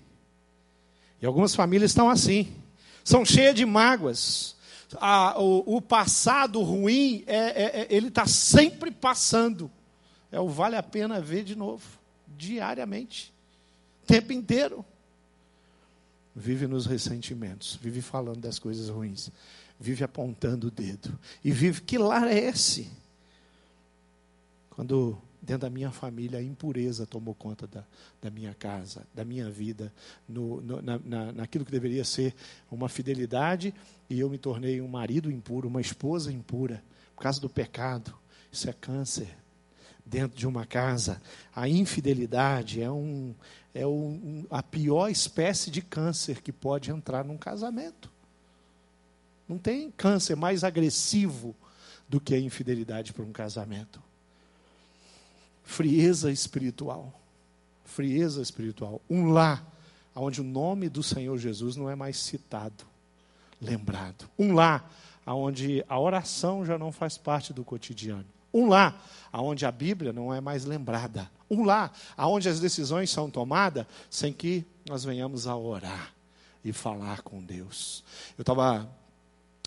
E 1.20 1.26
algumas 1.26 1.54
famílias 1.54 1.90
estão 1.90 2.08
assim, 2.08 2.50
são 3.04 3.26
cheias 3.26 3.54
de 3.54 3.66
mágoas. 3.66 4.56
o, 5.36 5.76
o, 5.76 5.82
passado 5.82 6.62
ruim, 6.62 7.22
é, 7.26 7.36
é, 7.36 7.80
é 7.82 7.86
ele 7.90 8.08
está 8.08 8.26
sempre 8.26 8.90
passando. 8.90 9.70
É 10.32 10.40
o 10.40 10.48
vale 10.48 10.76
a 10.76 10.82
pena 10.82 11.20
ver 11.20 11.44
de 11.44 11.54
novo, 11.54 11.84
diariamente, 12.26 13.34
o 14.02 14.06
tempo 14.06 14.32
inteiro. 14.32 14.82
Vive 16.34 16.66
nos 16.66 16.86
ressentimentos, 16.86 17.78
vive 17.82 18.00
falando 18.00 18.40
das 18.40 18.58
coisas 18.58 18.88
ruins, 18.88 19.30
vive 19.78 20.04
apontando 20.04 20.68
o 20.68 20.70
dedo. 20.70 21.18
E 21.44 21.50
vive, 21.50 21.80
que 21.80 21.98
lar 21.98 22.28
é 22.28 22.38
esse? 22.38 22.90
Quando 24.70 25.20
dentro 25.42 25.62
da 25.62 25.70
minha 25.70 25.90
família, 25.90 26.38
a 26.38 26.42
impureza 26.42 27.06
tomou 27.06 27.34
conta 27.34 27.66
da, 27.66 27.84
da 28.20 28.30
minha 28.30 28.54
casa, 28.54 29.06
da 29.14 29.24
minha 29.24 29.50
vida, 29.50 29.92
no, 30.28 30.60
no, 30.60 30.82
na, 30.82 30.98
na, 30.98 31.32
naquilo 31.32 31.64
que 31.64 31.72
deveria 31.72 32.04
ser 32.04 32.34
uma 32.70 32.88
fidelidade, 32.88 33.74
e 34.08 34.20
eu 34.20 34.28
me 34.28 34.38
tornei 34.38 34.80
um 34.80 34.88
marido 34.88 35.30
impuro, 35.30 35.68
uma 35.68 35.80
esposa 35.80 36.32
impura, 36.32 36.82
por 37.16 37.22
causa 37.22 37.40
do 37.40 37.48
pecado. 37.48 38.14
Isso 38.52 38.68
é 38.68 38.72
câncer. 38.72 39.28
Dentro 40.04 40.36
de 40.36 40.46
uma 40.46 40.66
casa, 40.66 41.22
a 41.54 41.68
infidelidade 41.68 42.82
é, 42.82 42.90
um, 42.90 43.34
é 43.74 43.86
um, 43.86 44.46
a 44.50 44.62
pior 44.62 45.08
espécie 45.08 45.70
de 45.70 45.80
câncer 45.80 46.42
que 46.42 46.52
pode 46.52 46.90
entrar 46.90 47.24
num 47.24 47.38
casamento. 47.38 48.10
Não 49.48 49.58
tem 49.58 49.90
câncer 49.90 50.36
mais 50.36 50.64
agressivo 50.64 51.54
do 52.08 52.20
que 52.20 52.34
a 52.34 52.38
infidelidade 52.38 53.12
para 53.12 53.24
um 53.24 53.32
casamento 53.32 54.00
frieza 55.70 56.32
espiritual. 56.32 57.14
Frieza 57.84 58.42
espiritual. 58.42 59.00
Um 59.08 59.30
lar 59.30 59.64
onde 60.14 60.40
o 60.40 60.44
nome 60.44 60.88
do 60.88 61.02
Senhor 61.02 61.38
Jesus 61.38 61.76
não 61.76 61.88
é 61.88 61.94
mais 61.94 62.18
citado, 62.18 62.84
lembrado. 63.62 64.28
Um 64.36 64.52
lar 64.52 64.92
onde 65.24 65.84
a 65.88 65.98
oração 65.98 66.66
já 66.66 66.76
não 66.76 66.90
faz 66.90 67.16
parte 67.16 67.52
do 67.52 67.64
cotidiano. 67.64 68.26
Um 68.52 68.68
lar 68.68 69.06
onde 69.32 69.64
a 69.64 69.70
Bíblia 69.70 70.12
não 70.12 70.32
é 70.34 70.40
mais 70.40 70.64
lembrada. 70.64 71.30
Um 71.48 71.64
lar 71.64 71.92
onde 72.18 72.48
as 72.48 72.60
decisões 72.60 73.10
são 73.10 73.30
tomadas 73.30 73.86
sem 74.08 74.32
que 74.32 74.64
nós 74.88 75.04
venhamos 75.04 75.46
a 75.46 75.56
orar 75.56 76.12
e 76.64 76.72
falar 76.72 77.22
com 77.22 77.42
Deus. 77.42 78.04
Eu 78.36 78.42
estava 78.42 78.90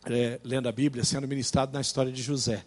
é, 0.05 0.39
lendo 0.43 0.67
a 0.67 0.71
Bíblia, 0.71 1.03
sendo 1.03 1.27
ministrado 1.27 1.73
na 1.73 1.81
história 1.81 2.11
de 2.11 2.21
José. 2.21 2.65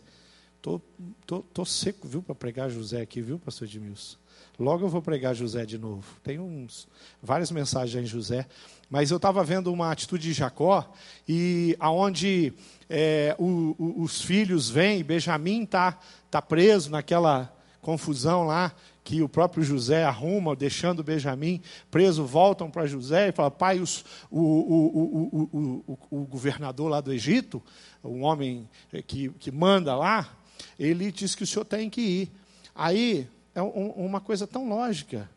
Tô, 0.60 0.80
tô, 1.26 1.40
tô 1.40 1.64
seco, 1.64 2.08
viu, 2.08 2.22
para 2.22 2.34
pregar 2.34 2.70
José 2.70 3.00
aqui, 3.00 3.20
viu, 3.20 3.38
pastor 3.38 3.68
Edmilson? 3.68 4.16
Logo 4.58 4.84
eu 4.84 4.88
vou 4.88 5.02
pregar 5.02 5.34
José 5.34 5.66
de 5.66 5.78
novo. 5.78 6.04
Tem 6.22 6.38
uns, 6.38 6.88
várias 7.22 7.50
mensagens 7.50 8.04
em 8.04 8.06
José. 8.06 8.46
Mas 8.88 9.10
eu 9.10 9.16
estava 9.16 9.42
vendo 9.42 9.72
uma 9.72 9.90
atitude 9.90 10.28
de 10.28 10.32
Jacó, 10.32 10.88
e 11.28 11.76
aonde 11.80 12.52
é, 12.88 13.34
o, 13.38 13.74
o, 13.78 14.02
os 14.02 14.22
filhos 14.22 14.70
vêm, 14.70 15.02
Benjamim 15.02 15.64
está 15.64 15.98
tá 16.30 16.40
preso 16.40 16.90
naquela 16.90 17.52
confusão 17.82 18.44
lá, 18.44 18.72
que 19.04 19.22
o 19.22 19.28
próprio 19.28 19.62
José 19.62 20.02
arruma, 20.02 20.56
deixando 20.56 21.02
Benjamim 21.04 21.60
preso, 21.90 22.24
voltam 22.24 22.68
para 22.70 22.86
José 22.86 23.28
e 23.28 23.32
falam, 23.32 23.52
pai, 23.52 23.78
os, 23.78 24.04
o, 24.30 24.40
o, 24.40 25.98
o, 26.10 26.24
governador 26.24 26.90
lá 26.90 27.00
do 27.00 27.12
Egito, 27.12 27.62
um 28.02 28.22
homem 28.22 28.68
que, 29.06 29.28
que 29.38 29.52
manda 29.52 29.94
lá, 29.94 30.28
ele 30.78 31.12
diz 31.12 31.36
que 31.36 31.44
o 31.44 31.46
senhor 31.46 31.64
tem 31.64 31.88
que 31.88 32.00
ir. 32.00 32.32
Aí, 32.74 33.28
é 33.56 33.62
um, 33.62 33.88
uma 33.92 34.20
coisa 34.20 34.46
tão 34.46 34.68
lógica. 34.68 35.28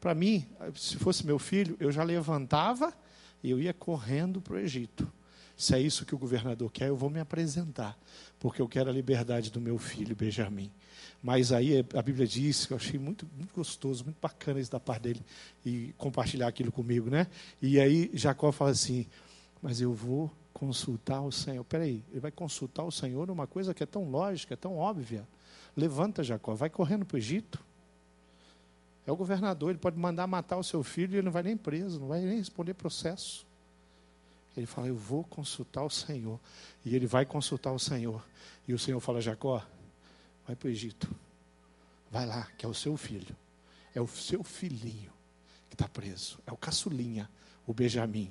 Para 0.00 0.14
mim, 0.14 0.46
se 0.76 0.96
fosse 0.96 1.26
meu 1.26 1.38
filho, 1.38 1.76
eu 1.80 1.90
já 1.90 2.04
levantava 2.04 2.94
e 3.42 3.50
eu 3.50 3.60
ia 3.60 3.74
correndo 3.74 4.40
para 4.40 4.54
o 4.54 4.58
Egito. 4.58 5.10
Se 5.56 5.74
é 5.74 5.80
isso 5.80 6.06
que 6.06 6.14
o 6.14 6.18
governador 6.18 6.70
quer, 6.70 6.88
eu 6.88 6.96
vou 6.96 7.10
me 7.10 7.18
apresentar, 7.18 7.98
porque 8.38 8.62
eu 8.62 8.68
quero 8.68 8.88
a 8.88 8.92
liberdade 8.92 9.50
do 9.50 9.60
meu 9.60 9.78
filho 9.78 10.14
Benjamim. 10.14 10.70
Mas 11.20 11.50
aí 11.52 11.84
a 11.94 12.02
Bíblia 12.02 12.26
diz, 12.26 12.66
que 12.66 12.72
eu 12.72 12.76
achei 12.76 13.00
muito, 13.00 13.26
muito 13.36 13.52
gostoso, 13.52 14.04
muito 14.04 14.18
bacana 14.20 14.60
isso 14.60 14.70
da 14.70 14.78
parte 14.78 15.02
dele, 15.02 15.22
e 15.66 15.92
compartilhar 15.98 16.46
aquilo 16.46 16.70
comigo, 16.70 17.10
né? 17.10 17.26
E 17.60 17.80
aí 17.80 18.10
Jacó 18.14 18.52
fala 18.52 18.70
assim: 18.70 19.06
Mas 19.60 19.80
eu 19.80 19.92
vou 19.92 20.30
consultar 20.52 21.20
o 21.20 21.32
Senhor. 21.32 21.64
Peraí, 21.64 22.04
ele 22.10 22.20
vai 22.20 22.30
consultar 22.30 22.84
o 22.84 22.92
Senhor 22.92 23.26
numa 23.26 23.46
coisa 23.46 23.74
que 23.74 23.82
é 23.82 23.86
tão 23.86 24.08
lógica, 24.08 24.54
é 24.54 24.56
tão 24.56 24.76
óbvia. 24.76 25.26
Levanta, 25.76 26.22
Jacó, 26.22 26.54
vai 26.54 26.70
correndo 26.70 27.04
para 27.04 27.16
o 27.16 27.18
Egito. 27.18 27.62
É 29.06 29.12
o 29.12 29.16
governador, 29.16 29.70
ele 29.70 29.78
pode 29.78 29.98
mandar 29.98 30.26
matar 30.26 30.56
o 30.56 30.64
seu 30.64 30.82
filho 30.82 31.14
e 31.14 31.16
ele 31.16 31.24
não 31.26 31.32
vai 31.32 31.42
nem 31.42 31.56
preso, 31.56 32.00
não 32.00 32.08
vai 32.08 32.20
nem 32.20 32.38
responder 32.38 32.74
processo. 32.74 33.46
Ele 34.56 34.66
fala: 34.66 34.86
Eu 34.86 34.96
vou 34.96 35.24
consultar 35.24 35.82
o 35.82 35.90
Senhor. 35.90 36.38
E 36.84 36.94
ele 36.94 37.06
vai 37.06 37.26
consultar 37.26 37.72
o 37.72 37.78
Senhor. 37.78 38.24
E 38.66 38.72
o 38.72 38.78
Senhor 38.78 39.00
fala: 39.00 39.20
Jacó, 39.20 39.62
vai 40.46 40.54
para 40.56 40.68
o 40.68 40.70
Egito. 40.70 41.10
Vai 42.10 42.24
lá, 42.24 42.48
que 42.56 42.64
é 42.64 42.68
o 42.68 42.74
seu 42.74 42.96
filho. 42.96 43.36
É 43.94 44.00
o 44.00 44.06
seu 44.06 44.42
filhinho 44.42 45.12
que 45.68 45.74
está 45.74 45.88
preso. 45.88 46.38
É 46.46 46.52
o 46.52 46.56
caçulinha, 46.56 47.28
o 47.66 47.74
Benjamim. 47.74 48.30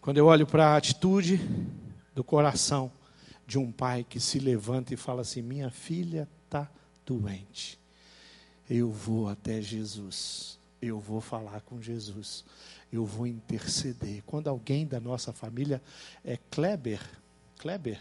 Quando 0.00 0.18
eu 0.18 0.26
olho 0.26 0.46
para 0.46 0.68
a 0.68 0.76
atitude 0.76 1.38
do 2.14 2.24
coração 2.24 2.90
de 3.50 3.58
um 3.58 3.72
pai 3.72 4.06
que 4.08 4.20
se 4.20 4.38
levanta 4.38 4.94
e 4.94 4.96
fala 4.96 5.22
assim: 5.22 5.42
Minha 5.42 5.70
filha 5.70 6.28
está 6.44 6.70
doente. 7.04 7.80
Eu 8.68 8.92
vou 8.92 9.28
até 9.28 9.60
Jesus. 9.60 10.56
Eu 10.80 11.00
vou 11.00 11.20
falar 11.20 11.60
com 11.62 11.82
Jesus. 11.82 12.44
Eu 12.92 13.04
vou 13.04 13.26
interceder. 13.26 14.22
Quando 14.24 14.46
alguém 14.46 14.86
da 14.86 15.00
nossa 15.00 15.32
família 15.32 15.82
é 16.24 16.38
Kleber, 16.48 17.00
Kleber, 17.58 18.00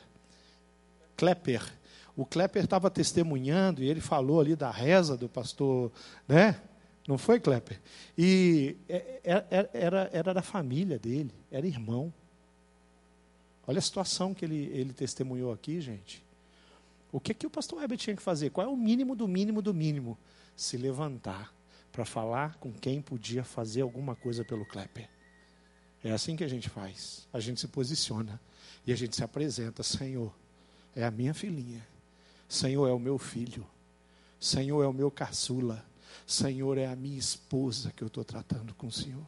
Klepper, 1.18 1.64
o 2.16 2.28
Klepper 2.28 2.66
estava 2.66 2.92
testemunhando 2.92 3.84
e 3.84 3.90
ele 3.90 4.02
falou 4.02 4.40
ali 4.40 4.56
da 4.56 4.70
reza 4.70 5.18
do 5.18 5.28
pastor, 5.28 5.92
né? 6.28 6.62
Não 7.08 7.18
foi, 7.18 7.40
Klepper? 7.40 7.82
E 8.16 8.78
é, 8.88 9.20
é, 9.24 9.46
é, 9.50 9.70
era, 9.74 10.10
era 10.14 10.32
da 10.32 10.44
família 10.44 11.00
dele, 11.00 11.34
era 11.52 11.66
irmão. 11.66 12.14
Olha 13.70 13.78
a 13.78 13.84
situação 13.84 14.34
que 14.34 14.44
ele, 14.44 14.64
ele 14.74 14.92
testemunhou 14.92 15.54
aqui, 15.54 15.80
gente. 15.80 16.24
O 17.12 17.20
que, 17.20 17.36
que 17.36 17.46
o 17.46 17.52
pastor 17.52 17.80
Herbert 17.80 18.00
tinha 18.00 18.16
que 18.16 18.22
fazer? 18.22 18.50
Qual 18.50 18.66
é 18.66 18.68
o 18.68 18.76
mínimo 18.76 19.16
do 19.16 19.28
mínimo 19.28 19.62
do 19.62 19.76
mínimo? 19.76 20.18
Se 20.56 20.76
levantar 20.76 21.54
para 21.92 22.04
falar 22.04 22.56
com 22.56 22.74
quem 22.74 23.00
podia 23.00 23.44
fazer 23.44 23.82
alguma 23.82 24.16
coisa 24.16 24.44
pelo 24.44 24.66
Klepper. 24.66 25.08
É 26.04 26.12
assim 26.12 26.36
que 26.36 26.44
a 26.44 26.48
gente 26.48 26.68
faz. 26.68 27.28
A 27.32 27.40
gente 27.40 27.60
se 27.60 27.68
posiciona 27.68 28.42
e 28.88 28.92
a 28.92 28.96
gente 28.96 29.16
se 29.16 29.24
apresenta, 29.24 29.84
Senhor, 29.84 30.34
é 30.96 31.06
a 31.06 31.12
minha 31.12 31.36
filhinha. 31.36 31.88
Senhor, 32.48 32.88
é 32.88 32.92
o 32.92 32.98
meu 32.98 33.20
filho. 33.20 33.64
Senhor, 34.40 34.82
é 34.82 34.88
o 34.88 34.94
meu 34.94 35.12
caçula. 35.12 35.86
Senhor, 36.26 36.76
é 36.80 36.88
a 36.88 36.96
minha 36.96 37.20
esposa 37.20 37.94
que 37.96 38.04
eu 38.04 38.08
estou 38.08 38.26
tratando 38.26 38.74
com 38.74 38.88
o 38.88 38.92
Senhor. 38.92 39.28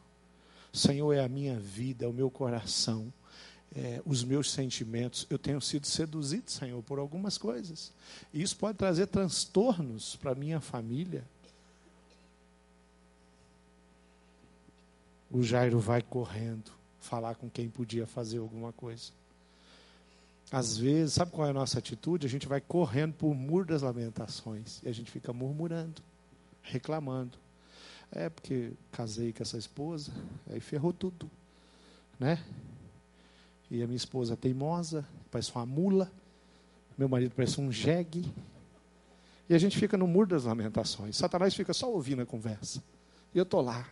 Senhor, 0.72 1.12
é 1.12 1.20
a 1.20 1.28
minha 1.28 1.60
vida, 1.60 2.06
é 2.06 2.08
o 2.08 2.12
meu 2.12 2.28
coração 2.28 3.12
é, 3.74 4.02
os 4.04 4.22
meus 4.22 4.50
sentimentos. 4.50 5.26
Eu 5.30 5.38
tenho 5.38 5.60
sido 5.60 5.86
seduzido, 5.86 6.50
Senhor, 6.50 6.82
por 6.82 6.98
algumas 6.98 7.38
coisas. 7.38 7.92
E 8.32 8.42
isso 8.42 8.56
pode 8.56 8.78
trazer 8.78 9.06
transtornos 9.06 10.16
para 10.16 10.34
minha 10.34 10.60
família. 10.60 11.24
O 15.30 15.42
Jairo 15.42 15.78
vai 15.78 16.02
correndo 16.02 16.70
falar 17.00 17.34
com 17.34 17.48
quem 17.48 17.68
podia 17.68 18.06
fazer 18.06 18.38
alguma 18.38 18.72
coisa. 18.72 19.10
Às 20.50 20.76
vezes, 20.76 21.14
sabe 21.14 21.30
qual 21.30 21.46
é 21.46 21.50
a 21.50 21.54
nossa 21.54 21.78
atitude? 21.78 22.26
A 22.26 22.30
gente 22.30 22.46
vai 22.46 22.60
correndo 22.60 23.14
por 23.14 23.34
muro 23.34 23.64
das 23.64 23.80
lamentações 23.80 24.80
e 24.82 24.88
a 24.88 24.92
gente 24.92 25.10
fica 25.10 25.32
murmurando, 25.32 26.02
reclamando. 26.62 27.38
É 28.10 28.28
porque 28.28 28.72
casei 28.90 29.32
com 29.32 29.42
essa 29.42 29.56
esposa, 29.56 30.12
aí 30.50 30.60
ferrou 30.60 30.92
tudo, 30.92 31.30
né? 32.20 32.44
E 33.72 33.82
a 33.82 33.86
minha 33.86 33.96
esposa 33.96 34.34
é 34.34 34.36
teimosa, 34.36 35.02
parece 35.30 35.50
uma 35.54 35.64
mula. 35.64 36.12
Meu 36.98 37.08
marido 37.08 37.32
parece 37.34 37.58
um 37.58 37.72
jegue. 37.72 38.30
E 39.48 39.54
a 39.54 39.58
gente 39.58 39.78
fica 39.78 39.96
no 39.96 40.06
muro 40.06 40.28
das 40.28 40.44
lamentações. 40.44 41.16
Satanás 41.16 41.54
fica 41.54 41.72
só 41.72 41.90
ouvindo 41.90 42.20
a 42.20 42.26
conversa. 42.26 42.84
E 43.34 43.38
eu 43.38 43.44
estou 43.44 43.62
lá, 43.62 43.88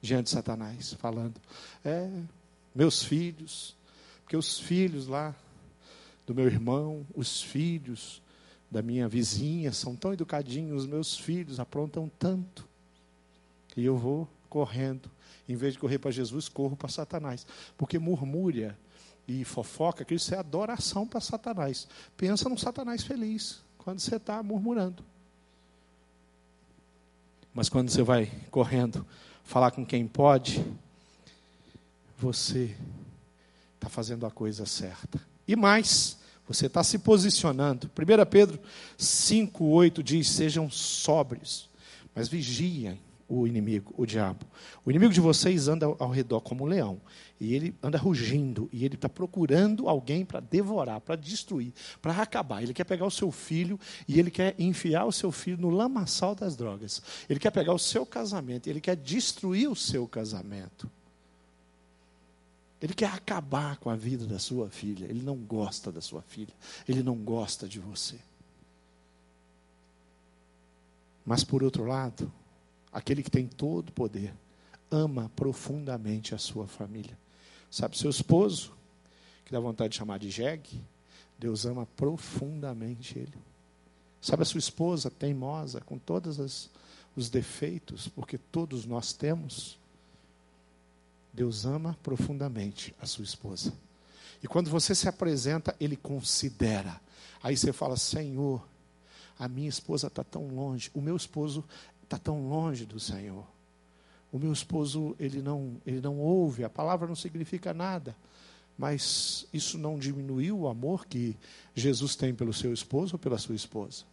diante 0.00 0.24
de 0.24 0.30
Satanás, 0.30 0.94
falando: 0.94 1.40
É, 1.84 2.10
meus 2.74 3.04
filhos, 3.04 3.76
porque 4.24 4.36
os 4.36 4.58
filhos 4.58 5.06
lá 5.06 5.32
do 6.26 6.34
meu 6.34 6.46
irmão, 6.46 7.06
os 7.14 7.40
filhos 7.40 8.20
da 8.68 8.82
minha 8.82 9.06
vizinha 9.06 9.72
são 9.72 9.94
tão 9.94 10.12
educadinhos, 10.12 10.82
os 10.82 10.88
meus 10.88 11.16
filhos 11.16 11.60
aprontam 11.60 12.10
tanto. 12.18 12.68
E 13.76 13.84
eu 13.84 13.96
vou 13.96 14.28
correndo. 14.48 15.08
Em 15.48 15.54
vez 15.54 15.74
de 15.74 15.78
correr 15.78 16.00
para 16.00 16.10
Jesus, 16.10 16.48
corro 16.48 16.74
para 16.74 16.88
Satanás. 16.88 17.46
Porque 17.78 18.00
murmúria 18.00 18.76
e 19.26 19.44
fofoca, 19.44 20.04
que 20.04 20.14
isso 20.14 20.34
é 20.34 20.38
adoração 20.38 21.06
para 21.06 21.20
Satanás. 21.20 21.86
Pensa 22.16 22.48
num 22.48 22.56
Satanás 22.56 23.02
feliz, 23.02 23.60
quando 23.78 24.00
você 24.00 24.16
está 24.16 24.42
murmurando. 24.42 25.04
Mas 27.54 27.68
quando 27.68 27.90
você 27.90 28.02
vai 28.02 28.30
correndo 28.50 29.06
falar 29.44 29.70
com 29.70 29.84
quem 29.84 30.06
pode, 30.06 30.64
você 32.18 32.74
está 33.74 33.88
fazendo 33.88 34.24
a 34.24 34.30
coisa 34.30 34.64
certa. 34.64 35.20
E 35.46 35.54
mais, 35.54 36.18
você 36.46 36.66
está 36.66 36.82
se 36.82 36.98
posicionando. 36.98 37.88
1 37.88 38.30
Pedro 38.30 38.58
5,8 38.98 40.02
diz: 40.02 40.28
sejam 40.28 40.70
sóbrios, 40.70 41.68
mas 42.14 42.28
vigiem 42.28 42.98
o 43.28 43.46
inimigo, 43.46 43.94
o 43.96 44.06
diabo. 44.06 44.44
O 44.84 44.90
inimigo 44.90 45.12
de 45.12 45.20
vocês 45.20 45.68
anda 45.68 45.86
ao 45.86 46.10
redor 46.10 46.40
como 46.40 46.64
um 46.64 46.66
leão. 46.66 47.00
E 47.42 47.54
ele 47.56 47.74
anda 47.82 47.98
rugindo. 47.98 48.70
E 48.72 48.84
ele 48.84 48.94
está 48.94 49.08
procurando 49.08 49.88
alguém 49.88 50.24
para 50.24 50.38
devorar, 50.38 51.00
para 51.00 51.16
destruir, 51.16 51.72
para 52.00 52.22
acabar. 52.22 52.62
Ele 52.62 52.72
quer 52.72 52.84
pegar 52.84 53.04
o 53.04 53.10
seu 53.10 53.32
filho 53.32 53.80
e 54.06 54.20
ele 54.20 54.30
quer 54.30 54.54
enfiar 54.60 55.06
o 55.06 55.12
seu 55.12 55.32
filho 55.32 55.58
no 55.58 55.68
lamaçal 55.68 56.36
das 56.36 56.54
drogas. 56.54 57.02
Ele 57.28 57.40
quer 57.40 57.50
pegar 57.50 57.74
o 57.74 57.80
seu 57.80 58.06
casamento. 58.06 58.68
Ele 58.68 58.80
quer 58.80 58.94
destruir 58.94 59.68
o 59.68 59.74
seu 59.74 60.06
casamento. 60.06 60.88
Ele 62.80 62.94
quer 62.94 63.10
acabar 63.12 63.76
com 63.78 63.90
a 63.90 63.96
vida 63.96 64.24
da 64.24 64.38
sua 64.38 64.70
filha. 64.70 65.06
Ele 65.06 65.22
não 65.22 65.34
gosta 65.34 65.90
da 65.90 66.00
sua 66.00 66.22
filha. 66.22 66.54
Ele 66.88 67.02
não 67.02 67.16
gosta 67.16 67.66
de 67.66 67.80
você. 67.80 68.20
Mas 71.26 71.42
por 71.42 71.64
outro 71.64 71.84
lado, 71.84 72.32
aquele 72.92 73.20
que 73.20 73.30
tem 73.32 73.48
todo 73.48 73.88
o 73.88 73.92
poder, 73.92 74.32
ama 74.88 75.28
profundamente 75.34 76.36
a 76.36 76.38
sua 76.38 76.68
família. 76.68 77.18
Sabe, 77.72 77.96
seu 77.96 78.10
esposo, 78.10 78.70
que 79.46 79.50
dá 79.50 79.58
vontade 79.58 79.92
de 79.92 79.96
chamar 79.96 80.18
de 80.18 80.28
jegue, 80.28 80.84
Deus 81.38 81.64
ama 81.64 81.86
profundamente 81.96 83.18
ele. 83.18 83.32
Sabe, 84.20 84.42
a 84.42 84.44
sua 84.44 84.58
esposa 84.58 85.10
teimosa, 85.10 85.80
com 85.80 85.96
todos 85.96 86.68
os 87.16 87.30
defeitos, 87.30 88.08
porque 88.08 88.36
todos 88.36 88.84
nós 88.84 89.14
temos, 89.14 89.78
Deus 91.32 91.64
ama 91.64 91.98
profundamente 92.02 92.94
a 93.00 93.06
sua 93.06 93.24
esposa. 93.24 93.72
E 94.42 94.46
quando 94.46 94.68
você 94.68 94.94
se 94.94 95.08
apresenta, 95.08 95.74
ele 95.80 95.96
considera. 95.96 97.00
Aí 97.42 97.56
você 97.56 97.72
fala: 97.72 97.96
Senhor, 97.96 98.62
a 99.38 99.48
minha 99.48 99.70
esposa 99.70 100.08
está 100.08 100.22
tão 100.22 100.46
longe, 100.48 100.90
o 100.92 101.00
meu 101.00 101.16
esposo 101.16 101.64
está 102.02 102.18
tão 102.18 102.50
longe 102.50 102.84
do 102.84 103.00
Senhor. 103.00 103.46
O 104.32 104.38
meu 104.38 104.52
esposo, 104.52 105.14
ele 105.20 105.42
não, 105.42 105.76
ele 105.86 106.00
não 106.00 106.18
ouve, 106.18 106.64
a 106.64 106.70
palavra 106.70 107.06
não 107.06 107.14
significa 107.14 107.74
nada. 107.74 108.16
Mas 108.78 109.46
isso 109.52 109.76
não 109.76 109.98
diminuiu 109.98 110.60
o 110.60 110.68
amor 110.68 111.06
que 111.06 111.36
Jesus 111.74 112.16
tem 112.16 112.34
pelo 112.34 112.52
seu 112.52 112.72
esposo 112.72 113.14
ou 113.14 113.18
pela 113.18 113.36
sua 113.36 113.54
esposa. 113.54 114.04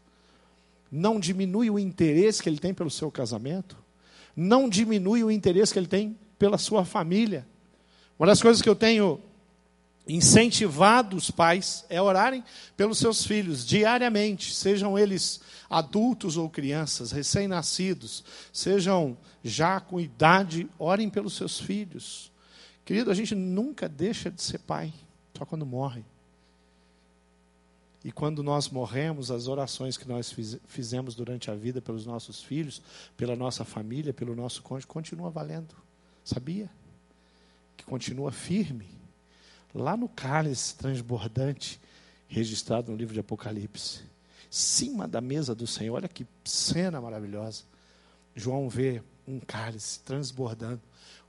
Não 0.91 1.19
diminui 1.19 1.69
o 1.69 1.79
interesse 1.79 2.43
que 2.43 2.49
ele 2.49 2.59
tem 2.59 2.73
pelo 2.73 2.89
seu 2.89 3.09
casamento. 3.09 3.77
Não 4.35 4.67
diminui 4.67 5.23
o 5.23 5.31
interesse 5.31 5.71
que 5.71 5.79
ele 5.79 5.87
tem 5.87 6.17
pela 6.37 6.57
sua 6.57 6.83
família. 6.83 7.47
Uma 8.17 8.27
das 8.27 8.41
coisas 8.41 8.61
que 8.61 8.67
eu 8.67 8.75
tenho 8.75 9.21
incentivado 10.09 11.15
os 11.15 11.31
pais 11.31 11.85
é 11.89 12.01
orarem 12.01 12.43
pelos 12.75 12.97
seus 12.97 13.25
filhos 13.25 13.65
diariamente, 13.65 14.53
sejam 14.53 14.97
eles 14.97 15.39
adultos 15.69 16.35
ou 16.35 16.49
crianças, 16.49 17.11
recém-nascidos, 17.11 18.23
sejam 18.51 19.17
já 19.43 19.79
com 19.79 19.99
idade, 19.99 20.67
orem 20.77 21.09
pelos 21.09 21.35
seus 21.35 21.59
filhos. 21.59 22.31
Querido, 22.83 23.11
a 23.11 23.13
gente 23.13 23.35
nunca 23.35 23.87
deixa 23.87 24.31
de 24.31 24.41
ser 24.41 24.57
pai, 24.59 24.91
só 25.37 25.45
quando 25.45 25.65
morre. 25.65 26.03
E 28.03 28.11
quando 28.11 28.41
nós 28.41 28.69
morremos, 28.69 29.29
as 29.29 29.47
orações 29.47 29.95
que 29.95 30.07
nós 30.07 30.33
fizemos 30.67 31.15
durante 31.15 31.51
a 31.51 31.55
vida 31.55 31.81
pelos 31.81 32.05
nossos 32.05 32.41
filhos, 32.41 32.81
pela 33.15 33.35
nossa 33.35 33.63
família, 33.63 34.13
pelo 34.13 34.35
nosso 34.35 34.63
cônjuge, 34.63 34.87
continua 34.87 35.29
valendo. 35.29 35.75
Sabia? 36.23 36.69
continua 37.89 38.31
firme, 38.31 38.87
lá 39.73 39.95
no 39.95 40.09
cálice 40.09 40.75
transbordante, 40.75 41.79
registrado 42.27 42.91
no 42.91 42.97
livro 42.97 43.13
de 43.13 43.19
Apocalipse, 43.19 44.03
cima 44.49 45.07
da 45.07 45.21
mesa 45.21 45.53
do 45.53 45.67
Senhor. 45.67 45.95
Olha 45.95 46.07
que 46.07 46.25
cena 46.43 46.99
maravilhosa. 46.99 47.63
João 48.35 48.69
vê 48.69 49.03
um 49.27 49.39
cálice 49.39 49.99
transbordando 49.99 50.81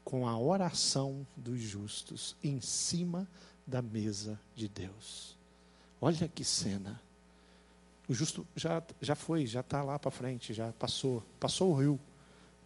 com 0.05 0.26
a 0.26 0.38
oração 0.38 1.26
dos 1.37 1.61
justos 1.61 2.37
em 2.42 2.61
cima 2.61 3.29
da 3.66 3.83
mesa 3.83 4.40
de 4.55 4.68
Deus. 4.68 5.37
Olha 6.00 6.29
que 6.29 6.44
cena. 6.44 7.00
O 8.09 8.14
justo 8.14 8.46
já, 8.57 8.83
já 9.00 9.14
foi, 9.14 9.46
já 9.46 9.61
está 9.61 9.83
lá 9.83 9.98
para 9.98 10.11
frente, 10.11 10.53
já 10.53 10.72
passou, 10.72 11.22
passou 11.38 11.70
o 11.70 11.74
rio, 11.79 12.00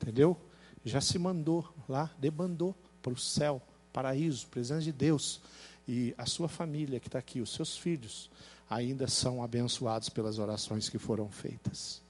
entendeu? 0.01 0.41
Já 0.85 1.01
se 1.01 1.19
mandou 1.19 1.69
lá, 1.89 2.11
debandou 2.19 2.75
para 3.03 3.13
o 3.13 3.19
céu, 3.19 3.61
paraíso, 3.95 4.49
presença 4.49 4.83
de 4.83 4.93
Deus. 4.93 5.41
E 5.87 6.13
a 6.19 6.27
sua 6.27 6.49
família 6.49 6.99
que 6.99 7.09
está 7.09 7.19
aqui, 7.19 7.41
os 7.41 7.55
seus 7.55 7.79
filhos, 7.79 8.29
ainda 8.69 9.07
são 9.07 9.43
abençoados 9.43 10.09
pelas 10.09 10.39
orações 10.39 10.89
que 10.89 10.99
foram 10.99 11.29
feitas. 11.31 12.03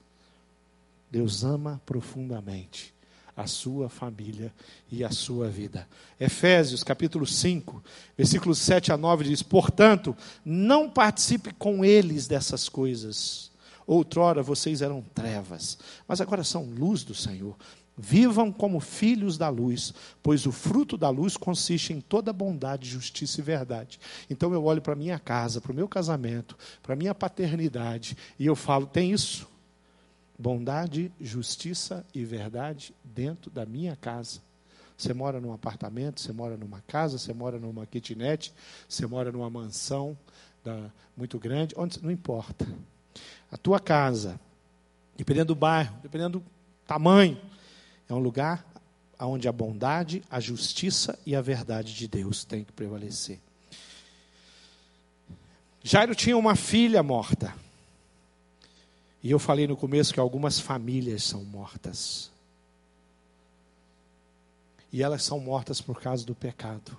Deus 1.11 1.43
ama 1.43 1.79
profundamente 1.85 2.93
a 3.37 3.47
sua 3.47 3.89
família 3.89 4.51
e 4.89 5.03
a 5.03 5.11
sua 5.11 5.49
vida. 5.49 5.87
Efésios 6.19 6.83
capítulo 6.83 7.27
5, 7.27 7.83
versículos 8.17 8.57
7 8.59 8.91
a 8.91 8.97
9 8.97 9.25
diz: 9.25 9.43
Portanto, 9.43 10.15
não 10.43 10.89
participe 10.89 11.53
com 11.53 11.85
eles 11.85 12.27
dessas 12.27 12.67
coisas. 12.67 13.51
Outrora 13.85 14.41
vocês 14.41 14.81
eram 14.81 15.03
trevas, 15.13 15.77
mas 16.07 16.19
agora 16.19 16.43
são 16.43 16.63
luz 16.63 17.03
do 17.03 17.13
Senhor. 17.13 17.55
Vivam 17.97 18.51
como 18.51 18.81
filhos 18.81 19.37
da 19.37 19.47
luz, 19.47 19.93
pois 20.21 20.45
o 20.45 20.51
fruto 20.51 20.97
da 20.97 21.09
luz 21.09 21.37
consiste 21.37 21.93
em 21.93 22.01
toda 22.01 22.33
bondade, 22.33 22.89
justiça 22.89 23.39
e 23.39 23.43
verdade. 23.43 23.99
Então 24.29 24.53
eu 24.53 24.65
olho 24.65 24.81
para 24.81 24.95
minha 24.95 25.17
casa, 25.17 25.61
para 25.61 25.71
o 25.71 25.75
meu 25.75 25.87
casamento, 25.87 26.57
para 26.83 26.95
minha 26.95 27.15
paternidade, 27.15 28.17
e 28.37 28.45
eu 28.45 28.55
falo: 28.55 28.85
tem 28.85 29.11
isso? 29.11 29.47
Bondade, 30.37 31.09
justiça 31.21 32.05
e 32.13 32.25
verdade 32.25 32.93
dentro 33.01 33.49
da 33.49 33.65
minha 33.65 33.95
casa. 33.95 34.41
Você 34.97 35.13
mora 35.13 35.39
num 35.39 35.53
apartamento, 35.53 36.19
você 36.19 36.33
mora 36.33 36.57
numa 36.57 36.81
casa, 36.81 37.17
você 37.17 37.33
mora 37.33 37.57
numa 37.57 37.85
kitnet, 37.85 38.53
você 38.87 39.05
mora 39.05 39.31
numa 39.31 39.49
mansão 39.49 40.17
da, 40.63 40.91
muito 41.15 41.39
grande, 41.39 41.73
onde 41.77 42.03
não 42.03 42.11
importa. 42.11 42.67
A 43.49 43.55
tua 43.55 43.79
casa, 43.79 44.37
dependendo 45.15 45.53
do 45.53 45.55
bairro, 45.55 45.97
dependendo 46.01 46.39
do 46.39 46.45
tamanho, 46.85 47.39
é 48.07 48.13
um 48.13 48.19
lugar 48.19 48.65
onde 49.19 49.47
a 49.47 49.51
bondade, 49.51 50.23
a 50.29 50.39
justiça 50.39 51.17
e 51.25 51.35
a 51.35 51.41
verdade 51.41 51.93
de 51.93 52.07
Deus 52.07 52.43
têm 52.43 52.63
que 52.63 52.71
prevalecer. 52.71 53.39
Jairo 55.83 56.15
tinha 56.15 56.37
uma 56.37 56.55
filha 56.55 57.01
morta. 57.01 57.55
E 59.21 59.31
eu 59.31 59.39
falei 59.39 59.67
no 59.67 59.77
começo 59.77 60.13
que 60.13 60.19
algumas 60.19 60.59
famílias 60.59 61.23
são 61.23 61.43
mortas. 61.43 62.31
E 64.91 65.01
elas 65.01 65.23
são 65.23 65.39
mortas 65.39 65.81
por 65.81 66.01
causa 66.01 66.25
do 66.25 66.35
pecado. 66.35 66.97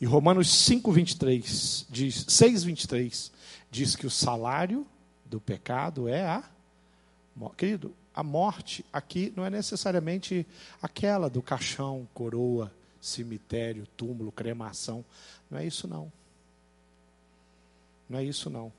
E 0.00 0.06
Romanos 0.06 0.48
5:23 0.48 1.86
diz, 1.90 2.24
6:23 2.26 3.30
diz 3.70 3.96
que 3.96 4.06
o 4.06 4.10
salário 4.10 4.86
do 5.24 5.40
pecado 5.40 6.08
é 6.08 6.24
a 6.24 6.44
querido, 7.56 7.94
a 8.18 8.22
morte 8.24 8.84
aqui 8.92 9.32
não 9.36 9.46
é 9.46 9.50
necessariamente 9.50 10.44
aquela 10.82 11.30
do 11.30 11.40
caixão, 11.40 12.08
coroa, 12.12 12.74
cemitério, 13.00 13.86
túmulo, 13.96 14.32
cremação. 14.32 15.04
Não 15.48 15.56
é 15.56 15.64
isso 15.64 15.86
não. 15.86 16.10
Não 18.10 18.18
é 18.18 18.24
isso 18.24 18.50
não. 18.50 18.72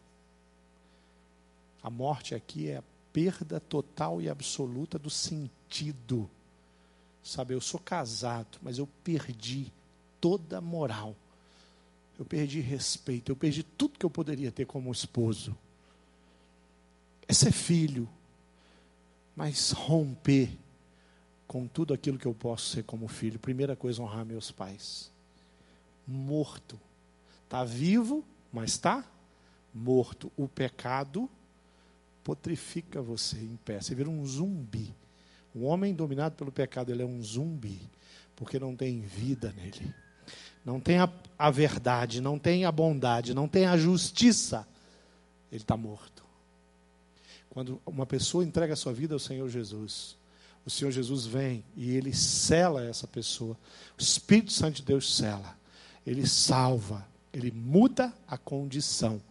A 1.82 1.90
morte 1.90 2.36
aqui 2.36 2.68
é 2.68 2.80
a 2.80 2.84
perda 3.14 3.62
total 3.62 4.22
e 4.22 4.28
absoluta 4.28 5.00
do 5.00 5.10
sentido. 5.10 6.30
Sabe, 7.24 7.54
eu 7.54 7.62
sou 7.62 7.80
casado, 7.80 8.58
mas 8.62 8.78
eu 8.78 8.90
perdi 9.06 9.72
toda 10.20 10.58
a 10.58 10.62
moral. 10.62 11.16
Eu 12.20 12.26
perdi 12.26 12.60
respeito, 12.60 13.32
eu 13.32 13.38
perdi 13.38 13.64
tudo 13.64 13.98
que 13.98 14.06
eu 14.06 14.10
poderia 14.10 14.52
ter 14.52 14.66
como 14.66 14.92
esposo. 14.92 15.58
É 17.26 17.32
ser 17.34 17.54
filho, 17.54 18.06
mas 19.40 19.72
romper 19.72 20.50
com 21.48 21.66
tudo 21.66 21.94
aquilo 21.94 22.20
que 22.20 22.26
eu 22.26 22.34
posso 22.34 22.72
ser 22.72 22.84
como 22.84 23.08
filho. 23.08 23.40
Primeira 23.40 23.74
coisa, 23.74 24.04
honrar 24.04 24.26
meus 24.26 24.52
pais. 24.52 25.10
Morto. 26.06 26.78
Está 27.46 27.64
vivo, 27.64 28.22
mas 28.52 28.72
está 28.72 29.02
morto. 29.74 30.30
O 30.36 30.46
pecado 30.46 31.30
potrifica 32.22 33.02
você 33.02 33.38
em 33.38 33.56
pé. 33.64 33.80
Você 33.80 33.96
vira 33.96 34.10
um 34.10 34.26
zumbi. 34.26 34.94
O 35.56 35.64
homem 35.64 35.94
dominado 35.94 36.36
pelo 36.36 36.52
pecado, 36.52 36.92
ele 36.92 37.02
é 37.02 37.06
um 37.06 37.24
zumbi, 37.24 37.80
porque 38.36 38.60
não 38.60 38.76
tem 38.76 39.00
vida 39.00 39.54
nele. 39.54 39.96
Não 40.66 40.82
tem 40.82 41.00
a, 41.00 41.10
a 41.38 41.50
verdade, 41.50 42.20
não 42.20 42.38
tem 42.38 42.66
a 42.66 42.74
bondade, 42.74 43.34
não 43.34 43.48
tem 43.48 43.66
a 43.66 43.78
justiça. 43.78 44.68
Ele 45.50 45.62
está 45.62 45.78
morto. 45.78 46.19
Quando 47.50 47.82
uma 47.86 48.06
pessoa 48.06 48.44
entrega 48.44 48.74
a 48.74 48.78
sua 48.78 48.94
vida 48.94 49.14
ao 49.14 49.20
Senhor 49.20 49.50
Jesus, 49.50 50.18
o 50.66 50.70
Senhor 50.70 50.92
Jesus 50.92 51.26
vem 51.26 51.64
e 51.76 51.96
ele 51.96 52.14
cela 52.14 52.84
essa 52.86 53.08
pessoa. 53.08 53.58
O 53.98 54.02
Espírito 54.02 54.52
Santo 54.52 54.78
de 54.78 54.84
Deus 54.84 55.16
cela. 55.16 55.58
Ele 56.06 56.28
salva, 56.28 57.08
ele 57.34 57.52
muda 57.52 58.14
a 58.28 58.38
condição 58.38 59.22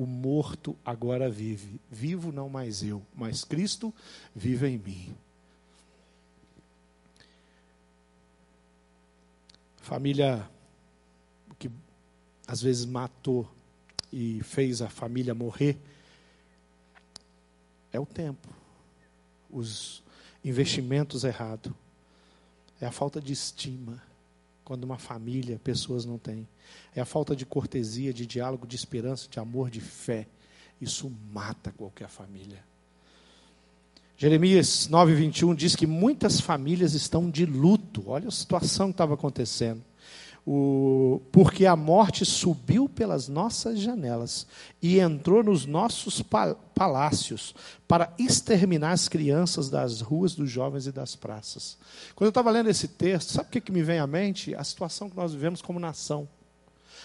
o 0.00 0.06
morto 0.06 0.74
agora 0.82 1.28
vive. 1.28 1.78
Vivo 1.90 2.32
não 2.32 2.48
mais 2.48 2.82
eu, 2.82 3.02
mas 3.14 3.44
Cristo 3.44 3.92
vive 4.34 4.66
em 4.66 4.78
mim. 4.78 5.14
Família 9.76 10.48
que 11.58 11.70
às 12.46 12.62
vezes 12.62 12.86
matou 12.86 13.46
e 14.10 14.42
fez 14.42 14.80
a 14.80 14.88
família 14.88 15.34
morrer 15.34 15.78
é 17.92 17.98
o 17.98 18.06
tempo, 18.06 18.48
os 19.50 20.02
investimentos 20.44 21.24
errados, 21.24 21.72
é 22.80 22.86
a 22.86 22.92
falta 22.92 23.20
de 23.20 23.32
estima 23.32 24.02
quando 24.64 24.84
uma 24.84 24.98
família, 24.98 25.60
pessoas 25.62 26.04
não 26.04 26.16
têm. 26.16 26.46
É 26.94 27.00
a 27.00 27.04
falta 27.04 27.34
de 27.34 27.44
cortesia, 27.44 28.12
de 28.12 28.24
diálogo, 28.24 28.66
de 28.66 28.76
esperança, 28.76 29.28
de 29.28 29.40
amor, 29.40 29.68
de 29.68 29.80
fé. 29.80 30.26
Isso 30.80 31.12
mata 31.32 31.72
qualquer 31.72 32.08
família. 32.08 32.64
Jeremias 34.16 34.86
9:21 34.88 35.54
diz 35.54 35.74
que 35.74 35.86
muitas 35.86 36.40
famílias 36.40 36.94
estão 36.94 37.28
de 37.28 37.44
luto. 37.44 38.04
Olha 38.06 38.28
a 38.28 38.30
situação 38.30 38.88
que 38.88 38.94
estava 38.94 39.14
acontecendo 39.14 39.82
o, 40.46 41.20
porque 41.30 41.66
a 41.66 41.76
morte 41.76 42.24
subiu 42.24 42.88
pelas 42.88 43.28
nossas 43.28 43.78
janelas 43.78 44.46
e 44.82 44.98
entrou 44.98 45.42
nos 45.42 45.66
nossos 45.66 46.22
palácios 46.74 47.54
para 47.86 48.12
exterminar 48.18 48.92
as 48.92 49.08
crianças 49.08 49.68
das 49.68 50.00
ruas, 50.00 50.34
dos 50.34 50.50
jovens 50.50 50.86
e 50.86 50.92
das 50.92 51.14
praças. 51.14 51.76
Quando 52.14 52.26
eu 52.26 52.30
estava 52.30 52.50
lendo 52.50 52.70
esse 52.70 52.88
texto, 52.88 53.32
sabe 53.32 53.48
o 53.48 53.52
que, 53.52 53.60
que 53.60 53.72
me 53.72 53.82
vem 53.82 53.98
à 53.98 54.06
mente? 54.06 54.54
A 54.54 54.64
situação 54.64 55.10
que 55.10 55.16
nós 55.16 55.32
vivemos 55.32 55.60
como 55.60 55.78
nação, 55.78 56.28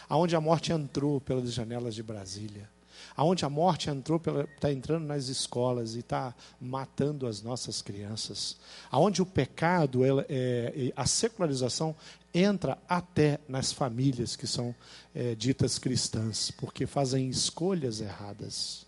aonde 0.07 0.35
a 0.35 0.41
morte 0.41 0.71
entrou 0.71 1.19
pelas 1.19 1.51
janelas 1.51 1.93
de 1.93 2.03
Brasília 2.03 2.69
aonde 3.15 3.45
a 3.45 3.49
morte 3.49 3.89
entrou, 3.89 4.21
está 4.55 4.71
entrando 4.71 5.05
nas 5.05 5.27
escolas 5.27 5.95
e 5.95 5.99
está 5.99 6.33
matando 6.59 7.27
as 7.27 7.41
nossas 7.41 7.81
crianças, 7.81 8.57
aonde 8.91 9.21
o 9.21 9.25
pecado, 9.25 10.03
ela, 10.03 10.25
é, 10.27 10.91
a 10.95 11.05
secularização 11.05 11.95
entra 12.35 12.77
até 12.87 13.39
nas 13.47 13.71
famílias 13.71 14.35
que 14.35 14.45
são 14.45 14.75
é, 15.13 15.33
ditas 15.33 15.79
cristãs, 15.79 16.51
porque 16.51 16.85
fazem 16.85 17.29
escolhas 17.29 18.01
erradas. 18.01 18.85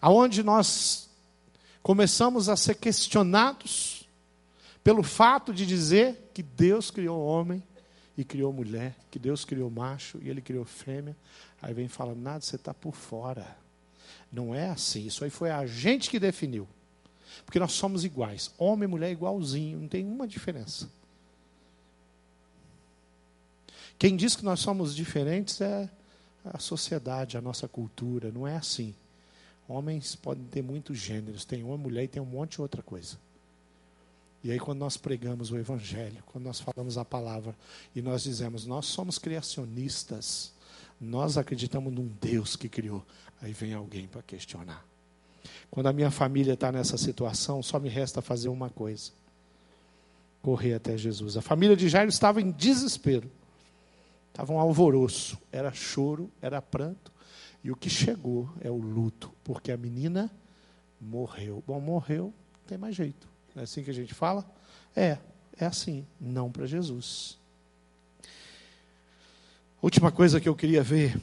Aonde 0.00 0.42
nós 0.42 1.08
começamos 1.82 2.50
a 2.50 2.56
ser 2.56 2.74
questionados 2.74 4.06
pelo 4.84 5.02
fato 5.02 5.54
de 5.54 5.64
dizer 5.64 6.30
que 6.34 6.42
Deus 6.42 6.90
criou 6.90 7.24
homem 7.24 7.62
e 8.16 8.24
criou 8.24 8.52
mulher, 8.52 8.94
que 9.10 9.18
Deus 9.18 9.44
criou 9.44 9.70
macho 9.70 10.18
e 10.22 10.28
ele 10.28 10.42
criou 10.42 10.64
fêmea. 10.64 11.16
Aí 11.62 11.72
vem 11.72 11.88
falando, 11.88 12.20
nada, 12.20 12.40
você 12.42 12.56
está 12.56 12.74
por 12.74 12.94
fora. 12.94 13.56
Não 14.30 14.54
é 14.54 14.68
assim. 14.68 15.06
Isso 15.06 15.24
aí 15.24 15.30
foi 15.30 15.50
a 15.50 15.64
gente 15.66 16.10
que 16.10 16.20
definiu. 16.20 16.68
Porque 17.44 17.58
nós 17.58 17.72
somos 17.72 18.04
iguais. 18.04 18.52
Homem 18.58 18.84
e 18.84 18.90
mulher 18.90 19.10
igualzinho, 19.10 19.80
não 19.80 19.88
tem 19.88 20.04
uma 20.04 20.28
diferença. 20.28 20.88
Quem 23.98 24.16
diz 24.16 24.36
que 24.36 24.44
nós 24.44 24.60
somos 24.60 24.94
diferentes 24.94 25.60
é 25.60 25.88
a 26.44 26.58
sociedade, 26.58 27.36
a 27.36 27.40
nossa 27.40 27.66
cultura. 27.66 28.30
Não 28.30 28.46
é 28.46 28.56
assim. 28.56 28.94
Homens 29.68 30.14
podem 30.14 30.44
ter 30.44 30.62
muitos 30.62 30.98
gêneros. 30.98 31.44
Tem 31.44 31.62
uma 31.62 31.76
mulher 31.76 32.04
e 32.04 32.08
tem 32.08 32.22
um 32.22 32.26
monte 32.26 32.52
de 32.52 32.62
outra 32.62 32.82
coisa. 32.82 33.16
E 34.44 34.52
aí, 34.52 34.60
quando 34.60 34.78
nós 34.78 34.96
pregamos 34.96 35.50
o 35.50 35.58
Evangelho, 35.58 36.22
quando 36.26 36.44
nós 36.44 36.60
falamos 36.60 36.96
a 36.96 37.04
palavra 37.04 37.56
e 37.94 38.00
nós 38.00 38.22
dizemos, 38.22 38.64
nós 38.64 38.86
somos 38.86 39.18
criacionistas, 39.18 40.52
nós 41.00 41.36
acreditamos 41.36 41.92
num 41.92 42.08
Deus 42.20 42.54
que 42.54 42.68
criou, 42.68 43.04
aí 43.42 43.52
vem 43.52 43.74
alguém 43.74 44.06
para 44.06 44.22
questionar. 44.22 44.84
Quando 45.68 45.88
a 45.88 45.92
minha 45.92 46.10
família 46.10 46.54
está 46.54 46.70
nessa 46.70 46.96
situação, 46.96 47.62
só 47.62 47.80
me 47.80 47.88
resta 47.88 48.22
fazer 48.22 48.48
uma 48.48 48.70
coisa: 48.70 49.10
correr 50.42 50.74
até 50.74 50.96
Jesus. 50.96 51.36
A 51.36 51.42
família 51.42 51.76
de 51.76 51.88
Jairo 51.88 52.08
estava 52.08 52.40
em 52.40 52.52
desespero, 52.52 53.28
estava 54.36 54.52
um 54.52 54.60
alvoroço, 54.60 55.38
era 55.50 55.72
choro, 55.72 56.30
era 56.42 56.60
pranto, 56.60 57.10
e 57.64 57.70
o 57.70 57.76
que 57.76 57.88
chegou 57.88 58.50
é 58.60 58.70
o 58.70 58.76
luto, 58.76 59.32
porque 59.42 59.72
a 59.72 59.78
menina 59.78 60.30
morreu. 61.00 61.64
Bom, 61.66 61.80
morreu, 61.80 62.24
não 62.24 62.66
tem 62.66 62.76
mais 62.76 62.94
jeito. 62.94 63.26
Não 63.54 63.62
é 63.62 63.64
assim 63.64 63.82
que 63.82 63.88
a 63.88 63.94
gente 63.94 64.12
fala? 64.12 64.44
É, 64.94 65.16
é 65.58 65.64
assim, 65.64 66.06
não 66.20 66.52
para 66.52 66.66
Jesus. 66.66 67.38
Última 69.80 70.12
coisa 70.12 70.38
que 70.38 70.48
eu 70.50 70.54
queria 70.54 70.82
ver 70.82 71.18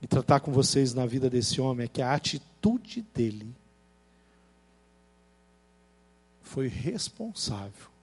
e 0.00 0.06
tratar 0.06 0.40
com 0.40 0.50
vocês 0.50 0.94
na 0.94 1.04
vida 1.04 1.28
desse 1.28 1.60
homem 1.60 1.84
é 1.84 1.88
que 1.88 2.00
a 2.00 2.14
atitude 2.14 3.04
dele 3.14 3.54
foi 6.40 6.68
responsável 6.68 7.95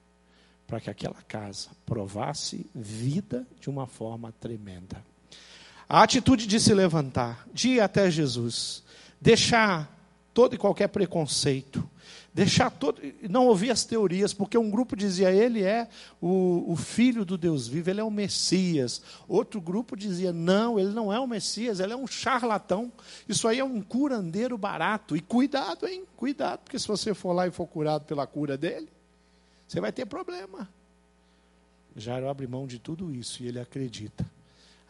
para 0.68 0.80
que 0.80 0.90
aquela 0.90 1.22
casa 1.28 1.70
provasse 1.86 2.66
vida 2.74 3.46
de 3.60 3.70
uma 3.70 3.86
forma 3.86 4.34
tremenda. 4.40 5.04
A 5.88 6.02
atitude 6.04 6.48
de 6.48 6.60
se 6.60 6.74
levantar, 6.74 7.48
de 7.54 7.70
ir 7.70 7.80
até 7.82 8.10
Jesus, 8.10 8.84
deixar 9.22 9.94
todo 10.34 10.56
e 10.56 10.58
qualquer 10.58 10.88
preconceito, 10.88 11.88
deixar 12.34 12.72
todo, 12.72 13.00
não 13.30 13.46
ouvir 13.46 13.70
as 13.70 13.86
teorias, 13.86 14.34
porque 14.34 14.58
um 14.58 14.70
grupo 14.70 14.96
dizia 14.96 15.32
ele 15.32 15.62
é 15.62 15.88
o, 16.20 16.66
o, 16.72 16.76
filho 16.76 17.24
do 17.24 17.38
Deus 17.38 17.68
vivo, 17.68 17.90
ele 17.90 18.02
é 18.02 18.04
o 18.04 18.10
Messias. 18.10 19.02
Outro 19.28 19.62
grupo 19.62 19.96
dizia 19.96 20.34
não, 20.34 20.80
ele 20.80 20.90
não 20.90 21.14
é 21.14 21.20
o 21.20 21.28
Messias, 21.28 21.80
ele 21.80 21.94
é 21.94 21.96
um 21.96 22.08
charlatão. 22.08 22.92
Isso 23.30 23.48
aí 23.48 23.60
é 23.60 23.64
um 23.64 23.82
curandeiro 23.82 24.58
barato. 24.58 25.16
E 25.16 25.22
cuidado, 25.22 25.88
hein? 25.88 26.04
Cuidado, 26.18 26.62
porque 26.64 26.80
se 26.80 26.88
você 26.88 27.14
for 27.14 27.34
lá 27.34 27.48
e 27.48 27.52
for 27.52 27.68
curado 27.68 28.06
pela 28.06 28.26
cura 28.26 28.58
dele, 28.58 28.90
você 29.74 29.82
vai 29.82 29.92
ter 29.92 30.06
problema. 30.06 30.70
Jairo 31.96 32.30
abre 32.30 32.46
mão 32.46 32.68
de 32.68 32.78
tudo 32.78 33.12
isso 33.12 33.42
e 33.42 33.48
ele 33.48 33.60
acredita 33.60 34.24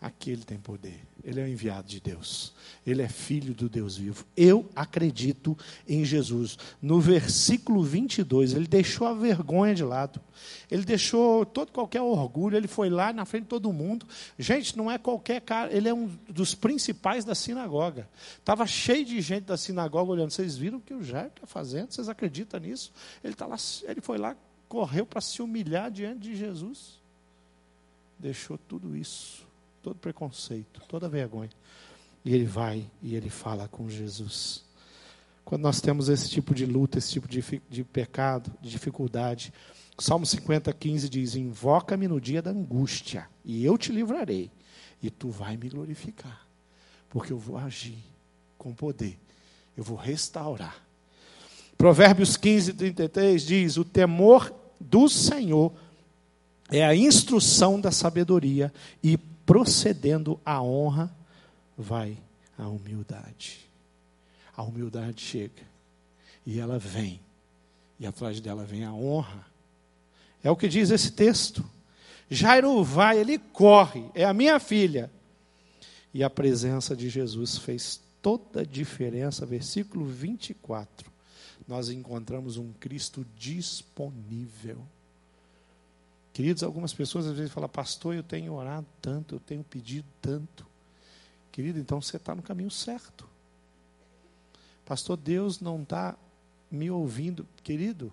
aquele 0.04 0.44
tem 0.44 0.58
poder. 0.58 1.00
Ele 1.24 1.40
é 1.40 1.44
o 1.46 1.48
enviado 1.48 1.88
de 1.88 2.02
Deus. 2.02 2.52
Ele 2.86 3.02
é 3.02 3.08
filho 3.08 3.54
do 3.54 3.70
Deus 3.70 3.96
vivo. 3.96 4.26
Eu 4.36 4.70
acredito 4.76 5.58
em 5.88 6.04
Jesus. 6.04 6.58
No 6.82 7.00
versículo 7.00 7.82
22, 7.82 8.54
ele 8.54 8.68
deixou 8.68 9.08
a 9.08 9.14
vergonha 9.14 9.74
de 9.74 9.86
lado. 9.86 10.20
Ele 10.70 10.84
deixou 10.84 11.46
todo 11.46 11.72
qualquer 11.72 12.02
orgulho. 12.02 12.58
Ele 12.58 12.68
foi 12.68 12.90
lá 12.90 13.14
na 13.14 13.24
frente 13.24 13.44
de 13.44 13.50
todo 13.50 13.72
mundo. 13.72 14.06
Gente, 14.38 14.76
não 14.78 14.92
é 14.92 14.98
qualquer 14.98 15.40
cara. 15.40 15.74
Ele 15.74 15.88
é 15.88 15.94
um 15.94 16.08
dos 16.28 16.54
principais 16.54 17.24
da 17.24 17.34
sinagoga. 17.34 18.10
Estava 18.38 18.68
cheio 18.68 19.06
de 19.06 19.22
gente 19.22 19.46
da 19.46 19.56
sinagoga 19.56 20.12
olhando. 20.12 20.32
Vocês 20.32 20.58
viram 20.58 20.80
o 20.80 20.82
que 20.82 20.94
o 20.94 21.02
Jair 21.02 21.28
está 21.28 21.48
fazendo? 21.48 21.94
Vocês 21.94 22.10
acreditam 22.10 22.60
nisso? 22.60 22.92
Ele, 23.24 23.34
tá 23.34 23.46
lá, 23.46 23.56
ele 23.84 24.02
foi 24.02 24.18
lá, 24.18 24.36
correu 24.74 25.06
para 25.06 25.22
se 25.22 25.40
humilhar 25.40 25.92
diante 25.92 26.22
de 26.22 26.36
Jesus. 26.36 27.00
Deixou 28.18 28.58
tudo 28.58 28.98
isso 28.98 29.46
todo 29.84 29.96
preconceito, 29.96 30.82
toda 30.88 31.08
vergonha. 31.08 31.52
E 32.26 32.34
ele 32.34 32.46
vai 32.46 32.90
e 33.02 33.16
ele 33.16 33.30
fala 33.30 33.68
com 33.68 33.88
Jesus. 33.90 34.64
Quando 35.44 35.62
nós 35.62 35.82
temos 35.82 36.08
esse 36.08 36.30
tipo 36.30 36.56
de 36.56 36.66
luta, 36.66 36.98
esse 36.98 37.12
tipo 37.12 37.28
de, 37.28 37.44
de 37.70 37.84
pecado, 37.84 38.50
de 38.62 38.70
dificuldade, 38.70 39.54
Salmo 40.00 40.26
50, 40.26 40.72
15 40.72 41.10
diz: 41.10 41.36
Invoca-me 41.36 42.08
no 42.08 42.20
dia 42.20 42.42
da 42.42 42.50
angústia, 42.50 43.28
e 43.44 43.64
eu 43.64 43.78
te 43.78 43.92
livrarei, 43.92 44.50
e 45.02 45.12
tu 45.12 45.30
vai 45.30 45.58
me 45.58 45.70
glorificar, 45.70 46.48
porque 47.10 47.34
eu 47.34 47.38
vou 47.38 47.58
agir 47.58 47.98
com 48.58 48.74
poder, 48.74 49.20
eu 49.78 49.84
vou 49.84 49.98
restaurar. 49.98 50.82
Provérbios 51.78 52.38
15, 52.38 52.74
33 52.74 53.46
diz: 53.46 53.78
O 53.78 53.84
temor 53.84 54.63
do 54.84 55.10
Senhor 55.10 55.74
é 56.70 56.84
a 56.84 56.96
instrução 56.96 57.80
da 57.80 57.92
sabedoria, 57.92 58.74
e 59.04 59.18
procedendo 59.18 60.40
a 60.46 60.62
honra, 60.62 61.14
vai 61.78 62.18
a 62.58 62.68
humildade. 62.68 63.60
A 64.56 64.64
humildade 64.64 65.22
chega 65.22 65.74
e 66.46 66.60
ela 66.60 66.78
vem, 66.78 67.20
e 68.00 68.06
atrás 68.06 68.40
dela 68.40 68.66
vem 68.66 68.84
a 68.84 68.94
honra. 68.94 69.46
É 70.44 70.52
o 70.52 70.56
que 70.56 70.68
diz 70.68 70.92
esse 70.92 71.12
texto. 71.12 71.64
Jairo 72.30 72.84
vai, 72.84 73.20
ele 73.20 73.38
corre, 73.38 74.06
é 74.14 74.26
a 74.26 74.34
minha 74.34 74.60
filha. 74.60 75.10
E 76.14 76.24
a 76.24 76.30
presença 76.30 76.96
de 76.96 77.10
Jesus 77.10 77.58
fez 77.58 78.00
toda 78.22 78.62
a 78.62 78.66
diferença. 78.66 79.46
Versículo 79.46 80.06
24. 80.06 81.12
Nós 81.68 81.90
encontramos 81.90 82.58
um 82.58 82.72
Cristo 82.74 83.26
disponível. 83.38 84.78
Queridos, 86.34 86.64
algumas 86.64 86.94
pessoas 86.94 87.28
às 87.28 87.38
vezes 87.38 87.52
falam, 87.52 87.70
pastor, 87.70 88.16
eu 88.16 88.24
tenho 88.24 88.54
orado 88.54 88.88
tanto, 89.02 89.36
eu 89.36 89.40
tenho 89.40 89.64
pedido 89.64 90.08
tanto. 90.22 90.66
Querido, 91.52 91.80
então 91.80 92.02
você 92.02 92.18
está 92.18 92.34
no 92.34 92.42
caminho 92.42 92.72
certo. 92.72 93.30
Pastor, 94.86 95.16
Deus 95.16 95.60
não 95.60 95.82
está 95.82 96.18
me 96.72 96.90
ouvindo. 96.90 97.48
Querido, 97.64 98.12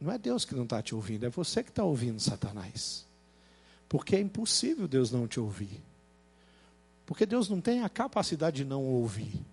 não 0.00 0.12
é 0.12 0.18
Deus 0.18 0.44
que 0.44 0.54
não 0.54 0.64
está 0.64 0.80
te 0.80 0.94
ouvindo, 0.94 1.26
é 1.26 1.28
você 1.28 1.62
que 1.62 1.70
está 1.70 1.84
ouvindo 1.84 2.20
Satanás. 2.20 3.04
Porque 3.88 4.16
é 4.16 4.20
impossível 4.20 4.88
Deus 4.88 5.10
não 5.10 5.28
te 5.28 5.38
ouvir. 5.38 5.82
Porque 7.04 7.26
Deus 7.26 7.48
não 7.48 7.60
tem 7.60 7.82
a 7.82 7.88
capacidade 7.88 8.58
de 8.58 8.64
não 8.64 8.82
ouvir. 8.82 9.44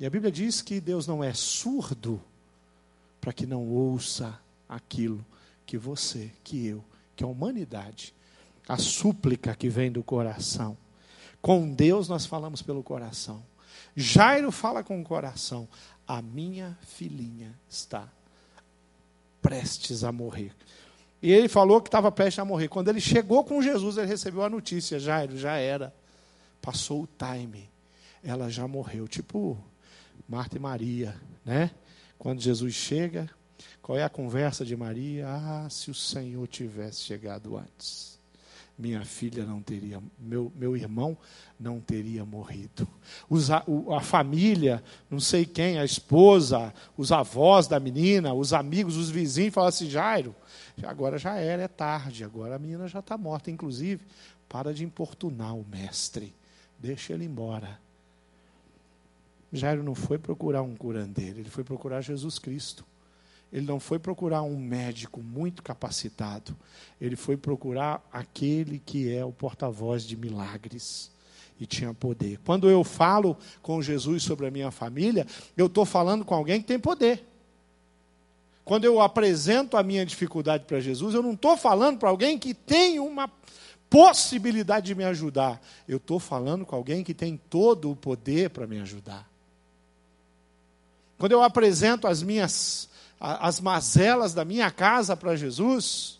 E 0.00 0.06
a 0.06 0.10
Bíblia 0.10 0.32
diz 0.32 0.62
que 0.62 0.80
Deus 0.80 1.06
não 1.06 1.22
é 1.22 1.34
surdo 1.34 2.18
para 3.20 3.34
que 3.34 3.44
não 3.44 3.68
ouça 3.68 4.40
aquilo 4.66 5.22
que 5.66 5.76
você, 5.76 6.32
que 6.42 6.66
eu, 6.66 6.82
que 7.14 7.22
a 7.22 7.26
humanidade, 7.26 8.14
a 8.66 8.78
súplica 8.78 9.54
que 9.54 9.68
vem 9.68 9.92
do 9.92 10.02
coração. 10.02 10.74
Com 11.42 11.70
Deus 11.70 12.08
nós 12.08 12.24
falamos 12.24 12.62
pelo 12.62 12.82
coração. 12.82 13.42
Jairo 13.94 14.50
fala 14.50 14.82
com 14.82 14.98
o 14.98 15.04
coração: 15.04 15.68
a 16.08 16.22
minha 16.22 16.78
filhinha 16.80 17.54
está 17.68 18.08
prestes 19.42 20.02
a 20.02 20.10
morrer. 20.10 20.54
E 21.22 21.30
ele 21.30 21.48
falou 21.48 21.78
que 21.78 21.88
estava 21.88 22.10
prestes 22.10 22.38
a 22.38 22.44
morrer. 22.44 22.68
Quando 22.68 22.88
ele 22.88 23.02
chegou 23.02 23.44
com 23.44 23.60
Jesus, 23.60 23.98
ele 23.98 24.06
recebeu 24.06 24.42
a 24.42 24.48
notícia: 24.48 24.98
Jairo, 24.98 25.36
já 25.36 25.56
era. 25.56 25.94
Passou 26.62 27.02
o 27.02 27.08
time. 27.18 27.68
Ela 28.22 28.48
já 28.48 28.66
morreu. 28.66 29.06
Tipo 29.06 29.58
Marta 30.28 30.56
e 30.56 30.60
Maria, 30.60 31.14
né? 31.44 31.70
Quando 32.18 32.40
Jesus 32.40 32.74
chega, 32.74 33.28
qual 33.80 33.98
é 33.98 34.04
a 34.04 34.08
conversa 34.08 34.64
de 34.64 34.76
Maria? 34.76 35.26
Ah, 35.28 35.68
se 35.70 35.90
o 35.90 35.94
Senhor 35.94 36.46
tivesse 36.46 37.00
chegado 37.02 37.56
antes, 37.56 38.20
minha 38.80 39.04
filha 39.04 39.44
não 39.44 39.60
teria, 39.60 40.02
meu, 40.18 40.50
meu 40.56 40.76
irmão 40.76 41.16
não 41.58 41.80
teria 41.80 42.24
morrido. 42.24 42.88
Os, 43.28 43.50
a, 43.50 43.62
a 43.94 44.00
família, 44.00 44.82
não 45.10 45.20
sei 45.20 45.44
quem, 45.44 45.78
a 45.78 45.84
esposa, 45.84 46.72
os 46.96 47.12
avós 47.12 47.66
da 47.66 47.78
menina, 47.78 48.32
os 48.32 48.54
amigos, 48.54 48.96
os 48.96 49.10
vizinhos 49.10 49.52
falaram 49.52 49.68
assim: 49.68 49.90
Jairo, 49.90 50.34
agora 50.82 51.18
já 51.18 51.36
era, 51.36 51.62
é 51.62 51.68
tarde, 51.68 52.24
agora 52.24 52.56
a 52.56 52.58
menina 52.58 52.88
já 52.88 53.00
está 53.00 53.18
morta. 53.18 53.50
Inclusive, 53.50 54.02
para 54.48 54.72
de 54.72 54.82
importunar 54.82 55.54
o 55.54 55.64
mestre, 55.64 56.34
deixa 56.78 57.12
ele 57.12 57.24
embora. 57.24 57.78
Jairo 59.52 59.82
não 59.82 59.94
foi 59.94 60.18
procurar 60.18 60.62
um 60.62 60.76
curandeiro, 60.76 61.40
ele 61.40 61.50
foi 61.50 61.64
procurar 61.64 62.00
Jesus 62.00 62.38
Cristo. 62.38 62.84
Ele 63.52 63.66
não 63.66 63.80
foi 63.80 63.98
procurar 63.98 64.42
um 64.42 64.56
médico 64.56 65.20
muito 65.20 65.62
capacitado. 65.62 66.56
Ele 67.00 67.16
foi 67.16 67.36
procurar 67.36 68.00
aquele 68.12 68.78
que 68.78 69.12
é 69.12 69.24
o 69.24 69.32
porta-voz 69.32 70.04
de 70.04 70.16
milagres 70.16 71.10
e 71.58 71.66
tinha 71.66 71.92
poder. 71.92 72.38
Quando 72.44 72.70
eu 72.70 72.84
falo 72.84 73.36
com 73.60 73.82
Jesus 73.82 74.22
sobre 74.22 74.46
a 74.46 74.50
minha 74.50 74.70
família, 74.70 75.26
eu 75.56 75.66
estou 75.66 75.84
falando 75.84 76.24
com 76.24 76.34
alguém 76.34 76.60
que 76.60 76.66
tem 76.68 76.78
poder. 76.78 77.26
Quando 78.64 78.84
eu 78.84 79.00
apresento 79.00 79.76
a 79.76 79.82
minha 79.82 80.06
dificuldade 80.06 80.64
para 80.64 80.80
Jesus, 80.80 81.12
eu 81.12 81.22
não 81.22 81.32
estou 81.32 81.56
falando 81.56 81.98
para 81.98 82.08
alguém 82.08 82.38
que 82.38 82.54
tem 82.54 83.00
uma 83.00 83.28
possibilidade 83.90 84.86
de 84.86 84.94
me 84.94 85.04
ajudar. 85.04 85.60
Eu 85.88 85.96
estou 85.96 86.20
falando 86.20 86.64
com 86.64 86.76
alguém 86.76 87.02
que 87.02 87.12
tem 87.12 87.36
todo 87.36 87.90
o 87.90 87.96
poder 87.96 88.50
para 88.50 88.66
me 88.66 88.78
ajudar. 88.78 89.29
Quando 91.20 91.32
eu 91.32 91.42
apresento 91.42 92.08
as 92.08 92.22
minhas 92.22 92.88
as 93.20 93.60
mazelas 93.60 94.32
da 94.32 94.42
minha 94.42 94.70
casa 94.70 95.14
para 95.14 95.36
Jesus, 95.36 96.18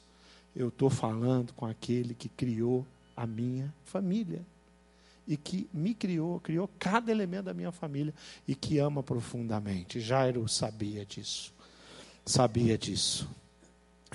eu 0.55 0.69
estou 0.69 0.91
falando 0.91 1.55
com 1.55 1.65
aquele 1.65 2.15
que 2.15 2.29
criou 2.29 2.87
a 3.17 3.27
minha 3.27 3.73
família. 3.87 4.45
E 5.27 5.39
que 5.39 5.67
me 5.73 5.95
criou, 5.95 6.39
criou 6.41 6.69
cada 6.79 7.11
elemento 7.11 7.45
da 7.45 7.55
minha 7.55 7.73
família 7.73 8.13
e 8.47 8.55
que 8.55 8.79
ama 8.79 9.03
profundamente. 9.03 10.01
Jairo 10.01 10.47
sabia 10.47 11.07
disso. 11.07 11.51
sabia 12.27 12.77
disso. 12.77 13.27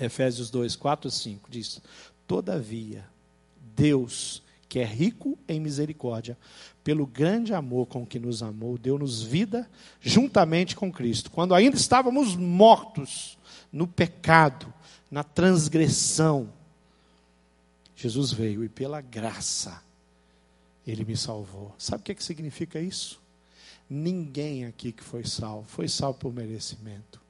Efésios 0.00 0.50
2, 0.50 0.76
4 0.76 1.08
e 1.08 1.10
5 1.10 1.50
diz: 1.50 1.82
Todavia, 2.28 3.04
Deus, 3.74 4.40
que 4.68 4.78
é 4.78 4.84
rico 4.84 5.36
em 5.48 5.58
misericórdia, 5.58 6.38
pelo 6.86 7.04
grande 7.04 7.52
amor 7.52 7.86
com 7.86 8.06
que 8.06 8.16
nos 8.16 8.44
amou, 8.44 8.78
deu-nos 8.78 9.20
vida 9.20 9.68
juntamente 10.00 10.76
com 10.76 10.92
Cristo. 10.92 11.32
Quando 11.32 11.52
ainda 11.52 11.74
estávamos 11.74 12.36
mortos 12.36 13.36
no 13.72 13.88
pecado, 13.88 14.72
na 15.10 15.24
transgressão, 15.24 16.48
Jesus 17.96 18.30
veio 18.30 18.62
e 18.62 18.68
pela 18.68 19.00
graça 19.00 19.82
ele 20.86 21.04
me 21.04 21.16
salvou. 21.16 21.74
Sabe 21.76 22.02
o 22.02 22.04
que, 22.04 22.12
é 22.12 22.14
que 22.14 22.22
significa 22.22 22.80
isso? 22.80 23.20
Ninguém 23.90 24.64
aqui 24.64 24.92
que 24.92 25.02
foi 25.02 25.24
salvo 25.24 25.66
foi 25.66 25.88
salvo 25.88 26.20
por 26.20 26.32
merecimento. 26.32 27.20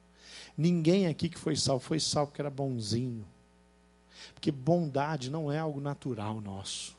Ninguém 0.55 1.07
aqui 1.07 1.29
que 1.29 1.39
foi 1.39 1.55
salvo 1.55 1.83
foi 1.83 1.99
salvo 1.99 2.29
porque 2.29 2.43
era 2.43 2.51
bonzinho. 2.51 3.25
Porque 4.35 4.51
bondade 4.51 5.31
não 5.31 5.51
é 5.51 5.57
algo 5.57 5.81
natural 5.81 6.39
nosso. 6.39 6.96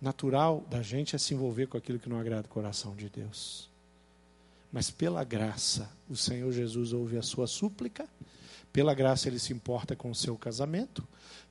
Natural 0.00 0.64
da 0.70 0.82
gente 0.82 1.14
é 1.14 1.18
se 1.18 1.34
envolver 1.34 1.66
com 1.66 1.76
aquilo 1.76 1.98
que 1.98 2.08
não 2.08 2.18
agrada 2.18 2.46
o 2.46 2.50
coração 2.50 2.94
de 2.96 3.08
Deus. 3.08 3.68
Mas 4.72 4.90
pela 4.90 5.24
graça, 5.24 5.90
o 6.08 6.16
Senhor 6.16 6.50
Jesus 6.52 6.92
ouve 6.92 7.18
a 7.18 7.22
sua 7.22 7.46
súplica, 7.46 8.08
pela 8.72 8.94
graça 8.94 9.28
ele 9.28 9.38
se 9.38 9.52
importa 9.52 9.96
com 9.96 10.10
o 10.10 10.14
seu 10.14 10.36
casamento, 10.36 11.06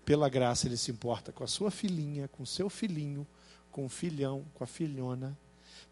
pela 0.06 0.30
graça, 0.30 0.68
ele 0.68 0.78
se 0.78 0.90
importa 0.90 1.32
com 1.32 1.44
a 1.44 1.48
sua 1.48 1.70
filhinha, 1.70 2.28
com 2.30 2.44
o 2.44 2.48
seu 2.48 2.70
filhinho, 2.70 3.28
com 3.72 3.86
o 3.86 3.90
filhão, 3.90 4.44
com 4.56 4.64
a 4.64 4.68
filhona. 4.68 5.38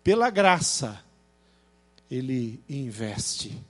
Pela 0.04 0.30
graça, 0.30 1.04
ele 2.10 2.64
investe. 2.68 3.62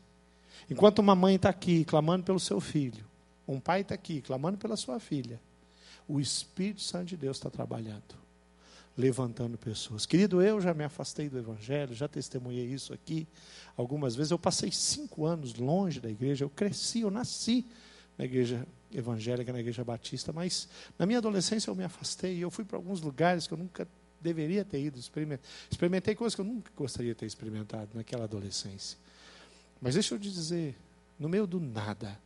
Enquanto 0.70 1.00
uma 1.00 1.16
mãe 1.16 1.36
está 1.36 1.50
aqui 1.50 1.84
clamando 1.84 2.24
pelo 2.24 2.40
seu 2.40 2.62
filho, 2.62 3.06
um 3.48 3.60
pai 3.60 3.82
está 3.82 3.96
aqui 3.96 4.22
clamando 4.22 4.58
pela 4.58 4.78
sua 4.78 5.00
filha, 5.00 5.40
o 6.08 6.20
Espírito 6.20 6.82
Santo 6.82 7.06
de 7.08 7.18
Deus 7.18 7.38
está 7.38 7.50
trabalhando, 7.50 8.16
levantando 8.98 9.58
pessoas. 9.58 10.06
Querido, 10.06 10.42
eu 10.42 10.60
já 10.60 10.74
me 10.74 10.84
afastei 10.84 11.30
do 11.30 11.38
Evangelho, 11.38 11.94
já 11.94 12.08
testemunhei 12.08 12.66
isso 12.66 12.94
aqui 12.94 13.28
algumas 13.76 14.16
vezes. 14.16 14.32
Eu 14.32 14.40
passei 14.40 14.72
cinco 14.72 15.26
anos 15.26 15.54
longe 15.56 16.00
da 16.00 16.10
igreja, 16.10 16.44
eu 16.44 16.50
cresci, 16.50 17.02
eu 17.02 17.12
nasci 17.12 17.66
na 18.18 18.26
igreja 18.26 18.68
evangélica, 18.92 19.54
na 19.54 19.60
igreja 19.60 19.84
batista, 19.84 20.34
mas 20.34 20.68
na 20.98 21.06
minha 21.06 21.20
adolescência 21.20 21.70
eu 21.70 21.76
me 21.76 21.84
afastei 21.84 22.40
eu 22.40 22.50
fui 22.50 22.66
para 22.66 22.78
alguns 22.78 23.02
lugares 23.02 23.46
que 23.46 23.54
eu 23.54 23.58
nunca 23.58 23.88
deveria 24.20 24.66
ter 24.66 24.82
ido. 24.82 25.00
Experimentei 25.70 26.16
coisas 26.16 26.34
que 26.34 26.42
eu 26.42 26.46
nunca 26.46 26.72
gostaria 26.76 27.14
de 27.14 27.20
ter 27.20 27.28
experimentado 27.28 27.92
naquela 27.94 28.24
adolescência. 28.24 28.98
Mas 29.80 29.94
deixa 29.94 30.16
eu 30.16 30.20
te 30.20 30.32
dizer, 30.32 30.76
no 31.20 31.30
meio 31.30 31.46
do 31.46 31.60
nada, 31.60 32.20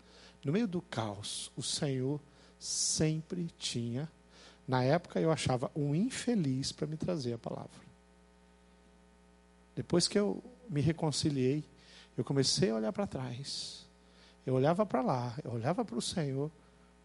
no 0.43 0.53
meio 0.53 0.67
do 0.67 0.81
caos, 0.81 1.51
o 1.57 1.61
Senhor 1.61 2.21
sempre 2.57 3.49
tinha, 3.57 4.09
na 4.71 4.83
época 4.83 5.19
eu 5.19 5.31
achava 5.31 5.69
um 5.75 5.93
infeliz 5.93 6.71
para 6.71 6.87
me 6.87 6.95
trazer 6.97 7.33
a 7.33 7.37
palavra. 7.37 7.69
Depois 9.75 10.07
que 10.07 10.17
eu 10.17 10.41
me 10.69 10.81
reconciliei, 10.81 11.63
eu 12.17 12.23
comecei 12.23 12.69
a 12.71 12.75
olhar 12.75 12.93
para 12.93 13.05
trás 13.05 13.81
eu 14.45 14.55
olhava 14.55 14.85
para 14.85 15.01
lá, 15.01 15.35
eu 15.43 15.51
olhava 15.51 15.85
para 15.85 15.97
o 15.97 16.01
Senhor, 16.01 16.49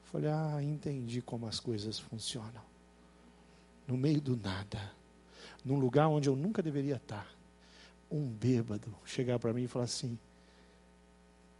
falei, 0.04 0.30
ah, 0.30 0.58
entendi 0.62 1.20
como 1.20 1.46
as 1.46 1.60
coisas 1.60 1.98
funcionam. 1.98 2.62
No 3.86 3.96
meio 3.96 4.20
do 4.20 4.36
nada, 4.36 4.92
num 5.64 5.78
lugar 5.78 6.08
onde 6.08 6.28
eu 6.28 6.34
nunca 6.34 6.62
deveria 6.62 6.96
estar, 6.96 7.30
um 8.10 8.26
bêbado 8.26 8.92
chegar 9.04 9.38
para 9.38 9.52
mim 9.52 9.64
e 9.64 9.68
falar 9.68 9.84
assim: 9.84 10.18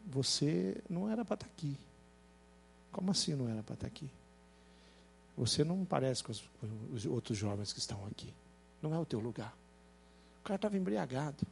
Você 0.06 0.80
não 0.88 1.10
era 1.10 1.24
para 1.24 1.34
estar 1.34 1.46
aqui. 1.46 1.76
Como 2.90 3.10
assim 3.10 3.34
não 3.34 3.48
era 3.48 3.62
para 3.62 3.74
estar 3.74 3.86
aqui? 3.86 4.10
Você 5.36 5.62
não 5.62 5.84
parece 5.84 6.24
com 6.24 6.32
os, 6.32 6.40
com 6.40 6.94
os 6.94 7.04
outros 7.06 7.36
jovens 7.36 7.72
que 7.72 7.78
estão 7.78 8.06
aqui. 8.06 8.32
Não 8.80 8.94
é 8.94 8.98
o 8.98 9.04
teu 9.04 9.20
lugar. 9.20 9.56
O 10.40 10.44
cara 10.44 10.56
estava 10.56 10.76
embriagado. 10.76 11.46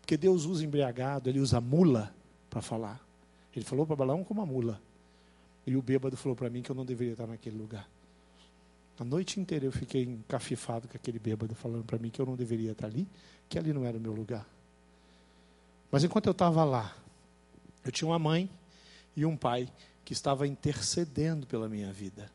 Porque 0.00 0.16
Deus 0.16 0.44
usa 0.44 0.64
embriagado, 0.64 1.28
ele 1.28 1.40
usa 1.40 1.60
mula 1.60 2.14
para 2.48 2.62
falar. 2.62 3.00
Ele 3.54 3.64
falou 3.64 3.86
para 3.86 3.96
Balaão 3.96 4.24
como 4.24 4.40
uma 4.40 4.46
mula. 4.46 4.80
E 5.66 5.76
o 5.76 5.82
bêbado 5.82 6.16
falou 6.16 6.34
para 6.34 6.48
mim 6.48 6.62
que 6.62 6.70
eu 6.70 6.74
não 6.74 6.84
deveria 6.84 7.12
estar 7.12 7.26
naquele 7.26 7.58
lugar. 7.58 7.88
A 8.98 9.04
noite 9.04 9.38
inteira 9.38 9.64
eu 9.64 9.72
fiquei 9.72 10.02
encafifado 10.04 10.88
com 10.88 10.96
aquele 10.96 11.18
bêbado 11.18 11.54
falando 11.54 11.84
para 11.84 11.98
mim 11.98 12.10
que 12.10 12.20
eu 12.20 12.26
não 12.26 12.36
deveria 12.36 12.72
estar 12.72 12.86
ali, 12.86 13.06
que 13.48 13.58
ali 13.58 13.72
não 13.72 13.84
era 13.84 13.96
o 13.96 14.00
meu 14.00 14.12
lugar. 14.12 14.46
Mas 15.90 16.04
enquanto 16.04 16.26
eu 16.26 16.32
estava 16.32 16.64
lá, 16.64 16.96
eu 17.84 17.92
tinha 17.92 18.08
uma 18.08 18.18
mãe 18.18 18.50
e 19.16 19.24
um 19.24 19.36
pai 19.36 19.68
que 20.04 20.12
estava 20.12 20.46
intercedendo 20.46 21.46
pela 21.46 21.68
minha 21.68 21.92
vida. 21.92 22.30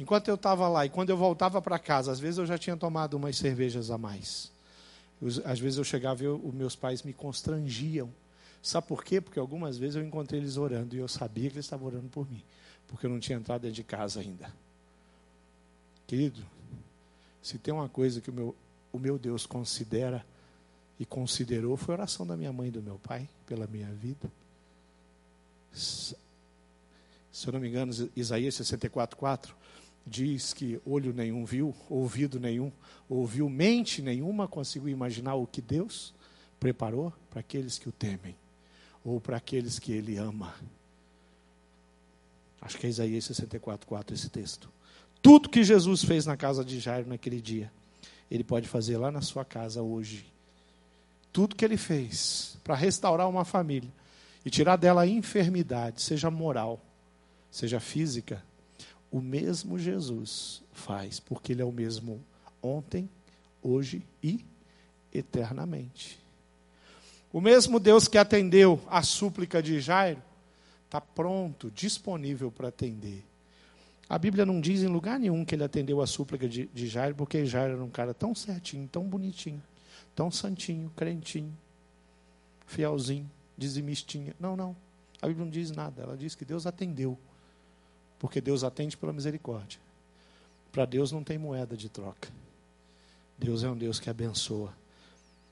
Enquanto 0.00 0.28
eu 0.28 0.34
estava 0.34 0.66
lá 0.66 0.86
e 0.86 0.88
quando 0.88 1.10
eu 1.10 1.16
voltava 1.16 1.60
para 1.60 1.78
casa, 1.78 2.10
às 2.10 2.18
vezes 2.18 2.38
eu 2.38 2.46
já 2.46 2.56
tinha 2.56 2.74
tomado 2.74 3.18
umas 3.18 3.36
cervejas 3.36 3.90
a 3.90 3.98
mais. 3.98 4.50
Às 5.44 5.60
vezes 5.60 5.76
eu 5.76 5.84
chegava 5.84 6.22
e 6.22 6.26
eu, 6.26 6.40
os 6.42 6.54
meus 6.54 6.74
pais 6.74 7.02
me 7.02 7.12
constrangiam. 7.12 8.10
Sabe 8.62 8.86
por 8.86 9.04
quê? 9.04 9.20
Porque 9.20 9.38
algumas 9.38 9.76
vezes 9.76 9.96
eu 9.96 10.02
encontrei 10.02 10.40
eles 10.40 10.56
orando 10.56 10.96
e 10.96 10.98
eu 10.98 11.06
sabia 11.06 11.50
que 11.50 11.56
eles 11.56 11.66
estavam 11.66 11.86
orando 11.86 12.08
por 12.08 12.26
mim, 12.30 12.42
porque 12.88 13.04
eu 13.04 13.10
não 13.10 13.20
tinha 13.20 13.36
entrado 13.36 13.60
dentro 13.60 13.74
de 13.74 13.84
casa 13.84 14.20
ainda. 14.20 14.50
Querido, 16.06 16.42
se 17.42 17.58
tem 17.58 17.74
uma 17.74 17.88
coisa 17.88 18.22
que 18.22 18.30
o 18.30 18.32
meu, 18.32 18.56
o 18.90 18.98
meu 18.98 19.18
Deus 19.18 19.44
considera 19.44 20.24
e 20.98 21.04
considerou, 21.04 21.76
foi 21.76 21.94
a 21.94 21.98
oração 21.98 22.26
da 22.26 22.38
minha 22.38 22.54
mãe 22.54 22.68
e 22.68 22.70
do 22.70 22.80
meu 22.80 22.98
pai 22.98 23.28
pela 23.44 23.66
minha 23.66 23.92
vida. 23.92 24.32
Se 25.74 26.16
eu 27.44 27.52
não 27.52 27.60
me 27.60 27.68
engano, 27.68 27.92
Isaías 28.16 28.54
64, 28.54 29.18
4 29.18 29.59
diz 30.06 30.52
que 30.52 30.80
olho 30.84 31.12
nenhum 31.12 31.44
viu, 31.44 31.74
ouvido 31.88 32.40
nenhum 32.40 32.72
ouviu, 33.10 33.50
mente 33.50 34.00
nenhuma 34.00 34.46
conseguiu 34.46 34.88
imaginar 34.88 35.34
o 35.34 35.46
que 35.46 35.60
Deus 35.60 36.14
preparou 36.60 37.12
para 37.28 37.40
aqueles 37.40 37.76
que 37.76 37.88
o 37.88 37.92
temem, 37.92 38.36
ou 39.04 39.20
para 39.20 39.36
aqueles 39.36 39.80
que 39.80 39.92
Ele 39.92 40.16
ama. 40.16 40.54
Acho 42.60 42.78
que 42.78 42.86
é 42.86 42.90
Isaías 42.90 43.24
64, 43.24 43.86
4 43.86 44.14
esse 44.14 44.28
texto. 44.28 44.70
Tudo 45.20 45.48
que 45.48 45.64
Jesus 45.64 46.04
fez 46.04 46.24
na 46.24 46.36
casa 46.36 46.64
de 46.64 46.78
Jairo 46.78 47.08
naquele 47.08 47.40
dia, 47.40 47.72
Ele 48.30 48.44
pode 48.44 48.68
fazer 48.68 48.96
lá 48.96 49.10
na 49.10 49.22
sua 49.22 49.44
casa 49.44 49.82
hoje. 49.82 50.26
Tudo 51.32 51.56
que 51.56 51.64
Ele 51.64 51.76
fez 51.76 52.56
para 52.62 52.74
restaurar 52.76 53.28
uma 53.28 53.44
família 53.44 53.90
e 54.44 54.50
tirar 54.50 54.76
dela 54.76 55.02
a 55.02 55.06
enfermidade, 55.06 56.00
seja 56.00 56.30
moral, 56.30 56.80
seja 57.50 57.80
física, 57.80 58.42
o 59.10 59.20
mesmo 59.20 59.78
Jesus 59.78 60.62
faz, 60.72 61.18
porque 61.18 61.52
Ele 61.52 61.62
é 61.62 61.64
o 61.64 61.72
mesmo 61.72 62.22
ontem, 62.62 63.08
hoje 63.62 64.02
e 64.22 64.44
eternamente. 65.12 66.18
O 67.32 67.40
mesmo 67.40 67.78
Deus 67.78 68.08
que 68.08 68.18
atendeu 68.18 68.80
a 68.88 69.02
súplica 69.02 69.62
de 69.62 69.80
Jairo, 69.80 70.22
está 70.86 71.00
pronto, 71.00 71.70
disponível 71.70 72.50
para 72.50 72.68
atender. 72.68 73.24
A 74.08 74.18
Bíblia 74.18 74.44
não 74.44 74.60
diz 74.60 74.82
em 74.82 74.88
lugar 74.88 75.20
nenhum 75.20 75.44
que 75.44 75.54
ele 75.54 75.62
atendeu 75.62 76.00
a 76.00 76.06
súplica 76.06 76.48
de, 76.48 76.66
de 76.74 76.88
Jairo, 76.88 77.14
porque 77.14 77.46
Jairo 77.46 77.74
era 77.74 77.84
um 77.84 77.90
cara 77.90 78.12
tão 78.12 78.34
certinho, 78.34 78.88
tão 78.88 79.04
bonitinho, 79.04 79.62
tão 80.16 80.32
santinho, 80.32 80.90
crentinho, 80.96 81.56
fielzinho, 82.66 83.30
dizimistinha. 83.56 84.34
Não, 84.40 84.56
não. 84.56 84.74
A 85.22 85.28
Bíblia 85.28 85.44
não 85.44 85.52
diz 85.52 85.70
nada. 85.70 86.02
Ela 86.02 86.16
diz 86.16 86.34
que 86.34 86.44
Deus 86.44 86.66
atendeu 86.66 87.16
porque 88.20 88.40
Deus 88.40 88.62
atende 88.62 88.96
pela 88.96 89.14
misericórdia. 89.14 89.80
Para 90.70 90.84
Deus 90.84 91.10
não 91.10 91.24
tem 91.24 91.38
moeda 91.38 91.76
de 91.76 91.88
troca. 91.88 92.28
Deus 93.36 93.64
é 93.64 93.70
um 93.70 93.76
Deus 93.76 93.98
que 93.98 94.10
abençoa. 94.10 94.72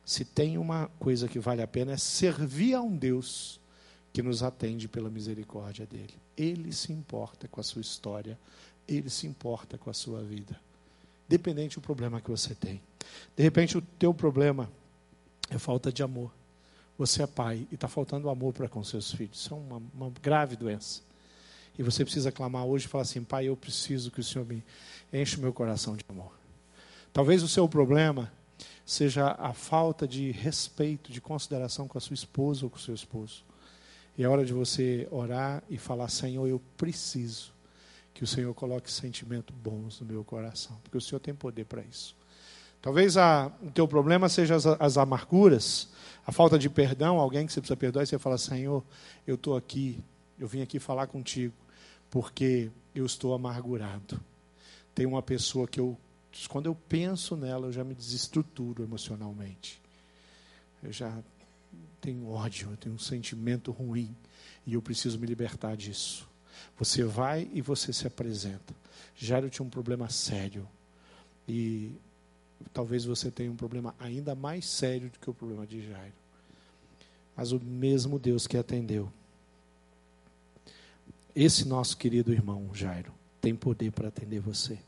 Se 0.04 0.24
tem 0.24 0.58
uma 0.58 0.88
coisa 1.00 1.26
que 1.26 1.38
vale 1.38 1.62
a 1.62 1.66
pena 1.66 1.92
é 1.92 1.96
servir 1.96 2.74
a 2.74 2.82
um 2.82 2.94
Deus 2.94 3.58
que 4.12 4.22
nos 4.22 4.42
atende 4.42 4.86
pela 4.86 5.08
misericórdia 5.08 5.86
dele. 5.86 6.14
Ele 6.36 6.70
se 6.70 6.92
importa 6.92 7.48
com 7.48 7.60
a 7.60 7.64
sua 7.64 7.80
história, 7.80 8.38
ele 8.86 9.08
se 9.08 9.26
importa 9.26 9.78
com 9.78 9.88
a 9.88 9.94
sua 9.94 10.22
vida. 10.22 10.60
Dependente 11.26 11.76
do 11.76 11.80
problema 11.80 12.20
que 12.20 12.30
você 12.30 12.54
tem. 12.54 12.80
De 13.34 13.42
repente 13.42 13.78
o 13.78 13.82
teu 13.98 14.12
problema 14.12 14.70
é 15.48 15.58
falta 15.58 15.90
de 15.90 16.02
amor. 16.02 16.30
Você 16.98 17.22
é 17.22 17.26
pai 17.26 17.66
e 17.70 17.74
está 17.74 17.88
faltando 17.88 18.28
amor 18.28 18.52
para 18.52 18.68
com 18.68 18.84
seus 18.84 19.10
filhos. 19.10 19.40
Isso 19.40 19.54
é 19.54 19.56
uma, 19.56 19.82
uma 19.94 20.10
grave 20.22 20.54
doença. 20.54 21.07
E 21.78 21.82
você 21.82 22.04
precisa 22.04 22.32
clamar 22.32 22.64
hoje 22.64 22.86
e 22.86 22.88
falar 22.88 23.02
assim: 23.02 23.22
Pai, 23.22 23.46
eu 23.46 23.56
preciso 23.56 24.10
que 24.10 24.20
o 24.20 24.24
Senhor 24.24 24.44
me 24.44 24.64
enche 25.12 25.36
o 25.36 25.40
meu 25.40 25.52
coração 25.52 25.96
de 25.96 26.04
amor. 26.08 26.32
Talvez 27.12 27.42
o 27.42 27.48
seu 27.48 27.68
problema 27.68 28.32
seja 28.84 29.36
a 29.38 29.52
falta 29.52 30.06
de 30.06 30.32
respeito, 30.32 31.12
de 31.12 31.20
consideração 31.20 31.86
com 31.86 31.96
a 31.96 32.00
sua 32.00 32.14
esposa 32.14 32.66
ou 32.66 32.70
com 32.70 32.76
o 32.76 32.80
seu 32.80 32.94
esposo. 32.94 33.44
E 34.16 34.24
é 34.24 34.28
hora 34.28 34.44
de 34.44 34.52
você 34.52 35.06
orar 35.10 35.62
e 35.70 35.78
falar: 35.78 36.08
Senhor, 36.08 36.48
eu 36.48 36.60
preciso 36.76 37.52
que 38.12 38.24
o 38.24 38.26
Senhor 38.26 38.52
coloque 38.52 38.90
sentimentos 38.90 39.54
bons 39.54 40.00
no 40.00 40.06
meu 40.06 40.24
coração, 40.24 40.76
porque 40.82 40.98
o 40.98 41.00
Senhor 41.00 41.20
tem 41.20 41.32
poder 41.32 41.64
para 41.64 41.82
isso. 41.82 42.16
Talvez 42.82 43.16
a, 43.16 43.52
o 43.62 43.70
teu 43.70 43.86
problema 43.86 44.28
seja 44.28 44.56
as, 44.56 44.66
as 44.66 44.98
amarguras, 44.98 45.88
a 46.26 46.32
falta 46.32 46.58
de 46.58 46.68
perdão, 46.68 47.18
alguém 47.18 47.46
que 47.46 47.52
você 47.52 47.60
precisa 47.60 47.76
perdoar, 47.76 48.02
e 48.02 48.06
você 48.06 48.18
fala, 48.18 48.36
Senhor, 48.36 48.82
eu 49.24 49.36
estou 49.36 49.56
aqui, 49.56 50.02
eu 50.38 50.48
vim 50.48 50.62
aqui 50.62 50.80
falar 50.80 51.06
contigo, 51.06 51.54
porque 52.10 52.70
eu 52.94 53.06
estou 53.06 53.34
amargurado. 53.34 54.20
Tem 54.94 55.06
uma 55.06 55.22
pessoa 55.22 55.66
que 55.66 55.78
eu, 55.78 55.96
quando 56.48 56.66
eu 56.66 56.74
penso 56.74 57.36
nela, 57.36 57.66
eu 57.66 57.72
já 57.72 57.84
me 57.84 57.94
desestruturo 57.94 58.82
emocionalmente. 58.82 59.80
Eu 60.82 60.92
já 60.92 61.16
tenho 62.00 62.28
ódio, 62.28 62.70
eu 62.70 62.76
tenho 62.76 62.94
um 62.94 62.98
sentimento 62.98 63.70
ruim, 63.70 64.14
e 64.66 64.74
eu 64.74 64.82
preciso 64.82 65.18
me 65.18 65.26
libertar 65.26 65.76
disso. 65.76 66.28
Você 66.78 67.04
vai 67.04 67.48
e 67.52 67.60
você 67.60 67.92
se 67.92 68.06
apresenta. 68.06 68.74
Jairo 69.16 69.50
tinha 69.50 69.64
um 69.64 69.70
problema 69.70 70.08
sério. 70.08 70.68
E 71.46 71.92
talvez 72.72 73.04
você 73.04 73.30
tenha 73.30 73.50
um 73.50 73.56
problema 73.56 73.94
ainda 73.98 74.34
mais 74.34 74.66
sério 74.66 75.10
do 75.10 75.18
que 75.18 75.30
o 75.30 75.34
problema 75.34 75.66
de 75.66 75.86
Jairo. 75.86 76.12
Mas 77.36 77.52
o 77.52 77.60
mesmo 77.60 78.18
Deus 78.18 78.46
que 78.46 78.56
atendeu. 78.56 79.12
Esse 81.34 81.66
nosso 81.66 81.96
querido 81.96 82.32
irmão 82.32 82.70
Jairo 82.72 83.12
tem 83.40 83.54
poder 83.54 83.92
para 83.92 84.08
atender 84.08 84.40
você. 84.40 84.78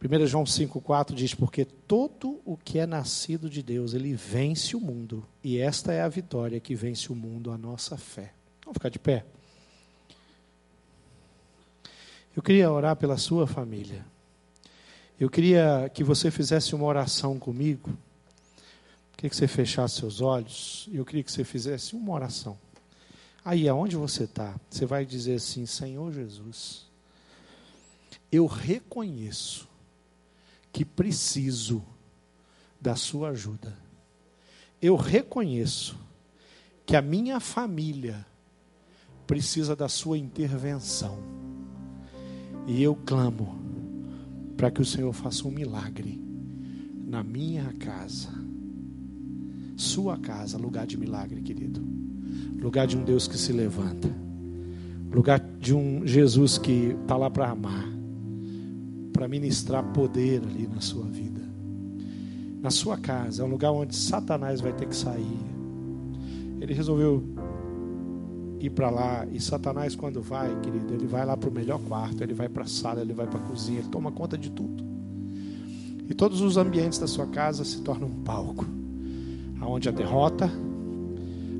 1 0.00 0.26
João 0.26 0.44
5,4 0.44 1.12
diz: 1.12 1.34
Porque 1.34 1.64
todo 1.64 2.40
o 2.44 2.56
que 2.56 2.78
é 2.78 2.86
nascido 2.86 3.50
de 3.50 3.62
Deus, 3.62 3.94
ele 3.94 4.14
vence 4.14 4.76
o 4.76 4.80
mundo. 4.80 5.26
E 5.42 5.58
esta 5.58 5.92
é 5.92 6.00
a 6.00 6.08
vitória 6.08 6.60
que 6.60 6.74
vence 6.74 7.12
o 7.12 7.16
mundo, 7.16 7.50
a 7.50 7.58
nossa 7.58 7.96
fé. 7.96 8.32
Vamos 8.64 8.76
ficar 8.76 8.90
de 8.90 8.98
pé. 8.98 9.24
Eu 12.36 12.42
queria 12.42 12.70
orar 12.70 12.94
pela 12.94 13.16
sua 13.16 13.48
família. 13.48 14.06
Eu 15.18 15.28
queria 15.28 15.90
que 15.92 16.04
você 16.04 16.30
fizesse 16.30 16.76
uma 16.76 16.84
oração 16.84 17.36
comigo. 17.36 17.90
Eu 17.90 19.16
queria 19.16 19.30
que 19.30 19.36
você 19.36 19.48
fechasse 19.48 19.96
seus 19.96 20.20
olhos. 20.20 20.88
Eu 20.92 21.04
queria 21.04 21.24
que 21.24 21.32
você 21.32 21.42
fizesse 21.42 21.96
uma 21.96 22.12
oração. 22.12 22.56
Aí, 23.48 23.66
aonde 23.66 23.96
você 23.96 24.24
está, 24.24 24.60
você 24.68 24.84
vai 24.84 25.06
dizer 25.06 25.36
assim: 25.36 25.64
Senhor 25.64 26.12
Jesus, 26.12 26.86
eu 28.30 28.44
reconheço 28.44 29.66
que 30.70 30.84
preciso 30.84 31.82
da 32.78 32.94
sua 32.94 33.30
ajuda. 33.30 33.74
Eu 34.82 34.96
reconheço 34.96 35.98
que 36.84 36.94
a 36.94 37.00
minha 37.00 37.40
família 37.40 38.26
precisa 39.26 39.74
da 39.74 39.88
sua 39.88 40.18
intervenção. 40.18 41.18
E 42.66 42.82
eu 42.82 42.94
clamo 42.94 43.58
para 44.58 44.70
que 44.70 44.82
o 44.82 44.84
Senhor 44.84 45.14
faça 45.14 45.48
um 45.48 45.50
milagre 45.50 46.22
na 47.02 47.24
minha 47.24 47.72
casa. 47.78 48.28
Sua 49.74 50.18
casa, 50.18 50.58
lugar 50.58 50.86
de 50.86 50.98
milagre, 50.98 51.40
querido. 51.40 52.07
Lugar 52.60 52.86
de 52.86 52.96
um 52.96 53.04
Deus 53.04 53.28
que 53.28 53.38
se 53.38 53.52
levanta. 53.52 54.08
Lugar 55.12 55.40
de 55.60 55.74
um 55.74 56.06
Jesus 56.06 56.58
que 56.58 56.96
está 57.00 57.16
lá 57.16 57.30
para 57.30 57.50
amar. 57.50 57.88
Para 59.12 59.28
ministrar 59.28 59.84
poder 59.92 60.42
ali 60.42 60.66
na 60.66 60.80
sua 60.80 61.04
vida. 61.04 61.40
Na 62.60 62.70
sua 62.70 62.96
casa, 62.96 63.42
é 63.42 63.46
um 63.46 63.48
lugar 63.48 63.70
onde 63.70 63.94
Satanás 63.94 64.60
vai 64.60 64.72
ter 64.72 64.86
que 64.86 64.96
sair. 64.96 65.38
Ele 66.60 66.74
resolveu 66.74 67.22
ir 68.60 68.70
para 68.70 68.90
lá. 68.90 69.26
E 69.30 69.40
Satanás, 69.40 69.94
quando 69.94 70.20
vai, 70.20 70.54
querido, 70.60 70.92
ele 70.92 71.06
vai 71.06 71.24
lá 71.24 71.36
para 71.36 71.48
o 71.48 71.52
melhor 71.52 71.80
quarto, 71.80 72.22
ele 72.22 72.34
vai 72.34 72.48
para 72.48 72.64
a 72.64 72.66
sala, 72.66 73.00
ele 73.00 73.12
vai 73.12 73.26
para 73.26 73.38
a 73.38 73.42
cozinha, 73.42 73.78
ele 73.78 73.88
toma 73.88 74.10
conta 74.10 74.36
de 74.36 74.50
tudo. 74.50 74.84
E 76.08 76.14
todos 76.14 76.40
os 76.40 76.56
ambientes 76.56 76.98
da 76.98 77.06
sua 77.06 77.26
casa 77.26 77.64
se 77.64 77.80
tornam 77.82 78.08
um 78.08 78.22
palco 78.22 78.66
aonde 79.60 79.88
a 79.88 79.92
derrota, 79.92 80.50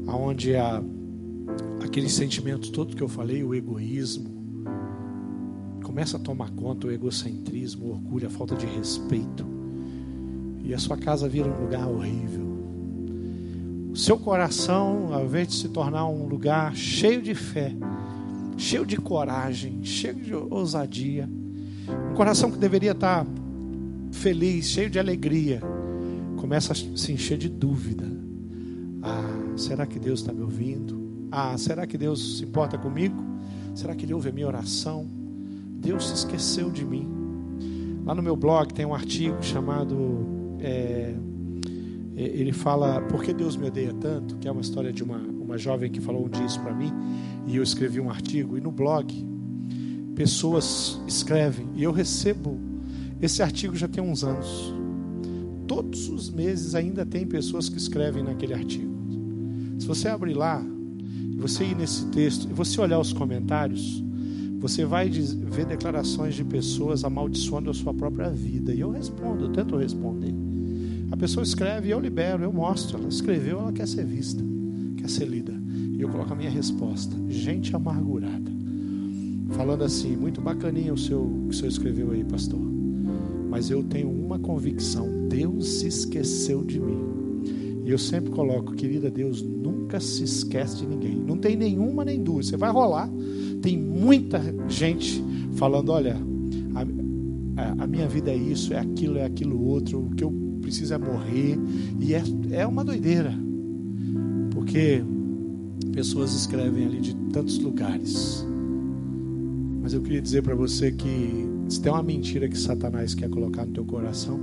aonde 0.08 0.56
a 0.56 0.82
aqueles 1.84 2.12
sentimentos 2.12 2.70
todos 2.70 2.94
que 2.94 3.02
eu 3.02 3.08
falei, 3.08 3.44
o 3.44 3.54
egoísmo, 3.54 4.64
começa 5.82 6.16
a 6.16 6.20
tomar 6.20 6.50
conta, 6.50 6.88
o 6.88 6.90
egocentrismo, 6.90 7.86
o 7.86 7.90
orgulho, 7.90 8.26
a 8.26 8.30
falta 8.30 8.56
de 8.56 8.66
respeito. 8.66 9.46
E 10.64 10.74
a 10.74 10.78
sua 10.78 10.96
casa 10.96 11.28
vira 11.28 11.48
um 11.48 11.62
lugar 11.62 11.86
horrível 11.86 12.48
seu 13.98 14.16
coração, 14.16 15.12
ao 15.12 15.24
invés 15.24 15.48
de 15.48 15.54
se 15.54 15.68
tornar 15.70 16.06
um 16.06 16.28
lugar 16.28 16.76
cheio 16.76 17.20
de 17.20 17.34
fé, 17.34 17.74
cheio 18.56 18.86
de 18.86 18.96
coragem, 18.96 19.80
cheio 19.82 20.14
de 20.14 20.32
ousadia, 20.32 21.28
um 22.08 22.14
coração 22.14 22.48
que 22.48 22.58
deveria 22.58 22.92
estar 22.92 23.26
feliz, 24.12 24.66
cheio 24.66 24.88
de 24.88 25.00
alegria, 25.00 25.60
começa 26.36 26.72
a 26.72 26.76
se 26.76 27.12
encher 27.12 27.38
de 27.38 27.48
dúvida. 27.48 28.17
Será 29.58 29.86
que 29.86 29.98
Deus 29.98 30.20
está 30.20 30.32
me 30.32 30.42
ouvindo? 30.42 31.26
Ah, 31.30 31.58
será 31.58 31.86
que 31.86 31.98
Deus 31.98 32.38
se 32.38 32.44
importa 32.44 32.78
comigo? 32.78 33.22
Será 33.74 33.94
que 33.94 34.04
Ele 34.04 34.14
ouve 34.14 34.28
a 34.28 34.32
minha 34.32 34.46
oração? 34.46 35.06
Deus 35.80 36.08
se 36.08 36.14
esqueceu 36.14 36.70
de 36.70 36.84
mim. 36.84 37.08
Lá 38.04 38.14
no 38.14 38.22
meu 38.22 38.36
blog 38.36 38.72
tem 38.72 38.86
um 38.86 38.94
artigo 38.94 39.42
chamado 39.42 40.26
é, 40.60 41.14
é, 42.16 42.22
ele 42.22 42.52
fala 42.52 43.00
Por 43.02 43.22
que 43.22 43.32
Deus 43.32 43.56
me 43.56 43.68
odeia 43.68 43.92
tanto? 43.94 44.36
Que 44.36 44.48
é 44.48 44.50
uma 44.52 44.60
história 44.60 44.92
de 44.92 45.04
uma, 45.04 45.18
uma 45.18 45.56
jovem 45.56 45.90
que 45.90 46.00
falou 46.00 46.26
um 46.26 46.28
dia 46.28 46.44
isso 46.44 46.60
para 46.60 46.74
mim. 46.74 46.92
E 47.46 47.56
eu 47.56 47.62
escrevi 47.62 48.00
um 48.00 48.10
artigo. 48.10 48.58
E 48.58 48.60
no 48.60 48.72
blog, 48.72 49.06
pessoas 50.14 51.00
escrevem. 51.06 51.68
E 51.74 51.82
eu 51.82 51.92
recebo. 51.92 52.58
Esse 53.20 53.42
artigo 53.42 53.76
já 53.76 53.86
tem 53.86 54.02
uns 54.02 54.24
anos. 54.24 54.74
Todos 55.66 56.08
os 56.08 56.30
meses 56.30 56.74
ainda 56.74 57.06
tem 57.06 57.26
pessoas 57.26 57.68
que 57.68 57.76
escrevem 57.76 58.22
naquele 58.22 58.54
artigo. 58.54 58.97
Se 59.88 59.94
você 59.94 60.08
abrir 60.08 60.34
lá, 60.34 60.62
você 61.38 61.64
ir 61.64 61.74
nesse 61.74 62.04
texto, 62.08 62.46
e 62.50 62.52
você 62.52 62.78
olhar 62.78 63.00
os 63.00 63.10
comentários, 63.10 64.04
você 64.58 64.84
vai 64.84 65.08
ver 65.08 65.64
declarações 65.64 66.34
de 66.34 66.44
pessoas 66.44 67.04
amaldiçoando 67.04 67.70
a 67.70 67.74
sua 67.74 67.94
própria 67.94 68.28
vida. 68.28 68.74
E 68.74 68.80
eu 68.80 68.90
respondo, 68.90 69.46
eu 69.46 69.48
tento 69.50 69.78
responder. 69.78 70.34
A 71.10 71.16
pessoa 71.16 71.42
escreve, 71.42 71.88
eu 71.88 71.98
libero, 71.98 72.44
eu 72.44 72.52
mostro. 72.52 72.98
Ela 72.98 73.08
escreveu, 73.08 73.60
ela 73.60 73.72
quer 73.72 73.88
ser 73.88 74.04
vista, 74.04 74.44
quer 74.98 75.08
ser 75.08 75.26
lida. 75.26 75.54
E 75.96 76.02
eu 76.02 76.10
coloco 76.10 76.34
a 76.34 76.36
minha 76.36 76.50
resposta. 76.50 77.16
Gente 77.26 77.74
amargurada. 77.74 78.52
Falando 79.52 79.84
assim, 79.84 80.14
muito 80.18 80.42
bacaninha 80.42 80.92
o 80.92 80.98
seu, 80.98 81.44
que 81.44 81.54
o 81.54 81.54
senhor 81.54 81.70
escreveu 81.70 82.10
aí, 82.10 82.24
pastor. 82.24 82.60
Mas 83.48 83.70
eu 83.70 83.82
tenho 83.82 84.10
uma 84.10 84.38
convicção: 84.38 85.08
Deus 85.30 85.66
se 85.66 85.86
esqueceu 85.86 86.62
de 86.62 86.78
mim. 86.78 87.17
E 87.88 87.90
eu 87.90 87.96
sempre 87.96 88.30
coloco, 88.30 88.74
querida, 88.74 89.10
Deus 89.10 89.40
nunca 89.40 89.98
se 89.98 90.22
esquece 90.22 90.76
de 90.76 90.86
ninguém. 90.86 91.16
Não 91.16 91.38
tem 91.38 91.56
nenhuma 91.56 92.04
nem 92.04 92.22
duas. 92.22 92.46
Você 92.46 92.54
vai 92.54 92.70
rolar. 92.70 93.08
Tem 93.62 93.78
muita 93.78 94.42
gente 94.68 95.24
falando: 95.54 95.88
olha, 95.88 96.14
a, 97.56 97.84
a, 97.84 97.86
minha 97.86 98.06
vida 98.06 98.30
é 98.30 98.36
isso, 98.36 98.74
é 98.74 98.78
aquilo, 98.78 99.16
é 99.16 99.24
aquilo 99.24 99.58
outro. 99.64 100.00
O 100.00 100.10
que 100.10 100.22
eu 100.22 100.30
precisa 100.60 100.98
morrer. 100.98 101.58
E 101.98 102.12
é, 102.12 102.22
é 102.50 102.66
uma 102.66 102.84
doideira. 102.84 103.32
Porque 104.50 105.02
pessoas 105.90 106.34
escrevem 106.34 106.84
ali 106.84 107.00
de 107.00 107.16
tantos 107.32 107.58
lugares. 107.58 108.46
Mas 109.80 109.94
eu 109.94 110.02
queria 110.02 110.20
dizer 110.20 110.42
para 110.42 110.54
você 110.54 110.92
que 110.92 111.48
se 111.70 111.80
tem 111.80 111.90
uma 111.90 112.02
mentira 112.02 112.50
que 112.50 112.58
Satanás 112.58 113.14
quer 113.14 113.30
colocar 113.30 113.64
no 113.64 113.72
teu 113.72 113.86
coração, 113.86 114.38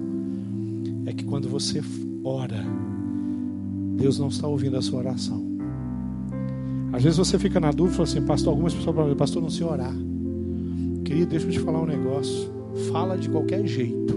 é 1.05 1.13
que 1.13 1.23
quando 1.23 1.47
você 1.47 1.79
ora, 2.23 2.65
Deus 3.95 4.19
não 4.19 4.27
está 4.27 4.47
ouvindo 4.47 4.77
a 4.77 4.81
sua 4.81 4.99
oração. 4.99 5.43
Às 6.93 7.03
vezes 7.03 7.17
você 7.17 7.37
fica 7.37 7.59
na 7.59 7.71
dúvida, 7.71 8.03
assim, 8.03 8.21
pastor, 8.21 8.51
algumas 8.51 8.73
pessoas 8.73 8.95
falam, 8.95 9.15
pastor, 9.15 9.41
não 9.41 9.49
sei 9.49 9.65
orar. 9.65 9.93
Querido, 11.03 11.27
deixa 11.27 11.45
eu 11.45 11.51
te 11.51 11.59
falar 11.59 11.81
um 11.81 11.85
negócio. 11.85 12.49
Fala 12.91 13.17
de 13.17 13.29
qualquer 13.29 13.65
jeito. 13.65 14.15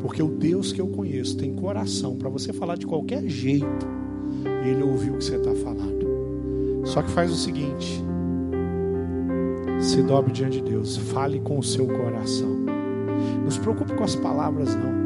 Porque 0.00 0.22
o 0.22 0.28
Deus 0.28 0.72
que 0.72 0.80
eu 0.80 0.86
conheço 0.86 1.36
tem 1.36 1.54
coração 1.54 2.16
para 2.16 2.28
você 2.28 2.52
falar 2.52 2.76
de 2.76 2.86
qualquer 2.86 3.26
jeito. 3.28 3.86
Ele 4.64 4.82
ouviu 4.82 5.14
o 5.14 5.18
que 5.18 5.24
você 5.24 5.36
está 5.36 5.54
falando. 5.54 6.06
Só 6.84 7.02
que 7.02 7.10
faz 7.10 7.30
o 7.30 7.36
seguinte: 7.36 8.02
se 9.80 10.02
dobre 10.02 10.32
diante 10.32 10.60
de 10.60 10.70
Deus, 10.70 10.96
fale 10.96 11.40
com 11.40 11.58
o 11.58 11.62
seu 11.62 11.86
coração. 11.86 12.56
Não 13.42 13.50
se 13.50 13.60
preocupe 13.60 13.94
com 13.94 14.04
as 14.04 14.16
palavras, 14.16 14.74
não. 14.74 15.05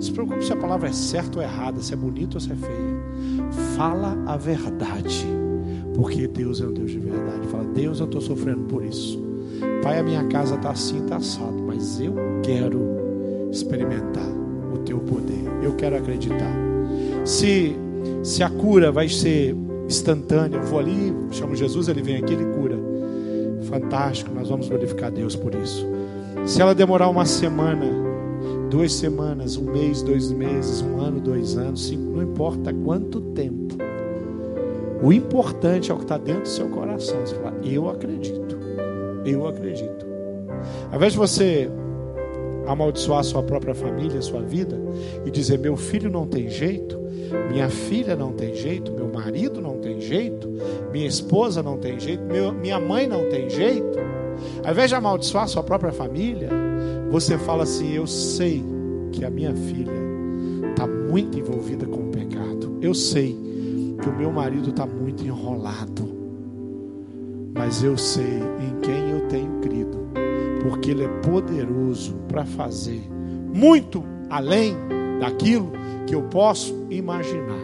Se 0.00 0.12
preocupe 0.12 0.44
se 0.44 0.52
a 0.52 0.56
palavra 0.56 0.88
é 0.88 0.92
certa 0.92 1.38
ou 1.38 1.44
errada, 1.44 1.80
se 1.80 1.92
é 1.92 1.96
bonita 1.96 2.36
ou 2.36 2.40
se 2.40 2.52
é 2.52 2.54
feia. 2.54 3.52
Fala 3.76 4.16
a 4.26 4.36
verdade. 4.36 5.26
Porque 5.94 6.28
Deus 6.28 6.60
é 6.60 6.66
um 6.66 6.72
Deus 6.72 6.90
de 6.90 6.98
verdade. 6.98 7.46
Fala, 7.48 7.64
Deus, 7.64 7.98
eu 7.98 8.06
estou 8.06 8.20
sofrendo 8.20 8.62
por 8.64 8.84
isso. 8.84 9.20
Pai, 9.82 9.98
a 9.98 10.02
minha 10.02 10.24
casa 10.28 10.54
está 10.54 10.70
assim, 10.70 11.02
está 11.02 11.16
assado, 11.16 11.60
mas 11.66 12.00
eu 12.00 12.14
quero 12.42 12.80
experimentar 13.50 14.28
o 14.72 14.78
teu 14.78 14.98
poder. 15.00 15.44
Eu 15.62 15.74
quero 15.74 15.96
acreditar. 15.96 16.52
Se 17.24 17.76
se 18.22 18.42
a 18.42 18.50
cura 18.50 18.92
vai 18.92 19.08
ser 19.08 19.56
instantânea, 19.86 20.58
eu 20.58 20.62
vou 20.64 20.78
ali, 20.78 21.14
chamo 21.30 21.56
Jesus, 21.56 21.88
ele 21.88 22.02
vem 22.02 22.16
aqui, 22.16 22.32
ele 22.32 22.44
cura. 22.54 22.78
Fantástico, 23.68 24.32
nós 24.34 24.48
vamos 24.48 24.68
glorificar 24.68 25.10
Deus 25.10 25.34
por 25.34 25.54
isso. 25.54 25.86
Se 26.46 26.60
ela 26.60 26.74
demorar 26.74 27.08
uma 27.08 27.24
semana, 27.24 27.86
duas 28.68 28.92
semanas, 28.92 29.56
um 29.56 29.64
mês, 29.64 30.02
dois 30.02 30.30
meses, 30.30 30.82
um 30.82 31.00
ano, 31.00 31.20
dois 31.20 31.56
anos, 31.56 31.86
cinco, 31.86 32.02
não 32.10 32.22
importa 32.22 32.72
quanto 32.72 33.20
tempo. 33.20 33.76
O 35.02 35.12
importante 35.12 35.90
é 35.90 35.94
o 35.94 35.96
que 35.96 36.04
está 36.04 36.18
dentro 36.18 36.42
do 36.42 36.48
seu 36.48 36.68
coração. 36.68 37.20
Você 37.24 37.34
fala, 37.36 37.56
eu 37.64 37.88
acredito, 37.88 38.58
eu 39.24 39.46
acredito. 39.46 40.06
Ao 40.90 40.96
invés 40.96 41.12
de 41.12 41.18
você 41.18 41.70
amaldiçoar 42.66 43.24
sua 43.24 43.42
própria 43.42 43.74
família, 43.74 44.20
sua 44.20 44.42
vida, 44.42 44.78
e 45.24 45.30
dizer: 45.30 45.58
meu 45.58 45.76
filho 45.76 46.10
não 46.10 46.26
tem 46.26 46.48
jeito, 46.48 46.98
minha 47.50 47.68
filha 47.68 48.16
não 48.16 48.32
tem 48.32 48.54
jeito, 48.54 48.92
meu 48.92 49.08
marido 49.08 49.60
não 49.60 49.78
tem 49.78 50.00
jeito, 50.00 50.48
minha 50.92 51.06
esposa 51.06 51.62
não 51.62 51.78
tem 51.78 51.98
jeito, 51.98 52.22
meu, 52.24 52.52
minha 52.52 52.78
mãe 52.80 53.06
não 53.06 53.28
tem 53.28 53.48
jeito. 53.48 53.98
Ao 54.64 54.72
invés 54.72 54.90
de 54.90 54.96
amaldiçoar 54.96 55.48
sua 55.48 55.62
própria 55.62 55.92
família, 55.92 56.48
você 57.10 57.38
fala 57.38 57.62
assim: 57.62 57.92
eu 57.92 58.06
sei 58.06 58.64
que 59.12 59.24
a 59.24 59.30
minha 59.30 59.54
filha 59.54 59.92
está 60.70 60.86
muito 60.86 61.38
envolvida 61.38 61.86
com 61.86 62.08
o 62.08 62.10
pecado, 62.10 62.78
eu 62.80 62.94
sei 62.94 63.36
que 64.00 64.08
o 64.08 64.16
meu 64.16 64.30
marido 64.30 64.70
está 64.70 64.86
muito 64.86 65.24
enrolado, 65.24 66.08
mas 67.54 67.82
eu 67.82 67.96
sei 67.96 68.24
em 68.24 68.80
quem 68.80 69.10
eu 69.10 69.28
tenho 69.28 69.60
crido 69.60 69.98
porque 70.62 70.90
Ele 70.90 71.04
é 71.04 71.08
poderoso 71.22 72.14
para 72.28 72.44
fazer 72.44 73.02
muito 73.54 74.04
além 74.28 74.76
daquilo 75.20 75.72
que 76.06 76.14
eu 76.14 76.22
posso 76.22 76.86
imaginar. 76.90 77.58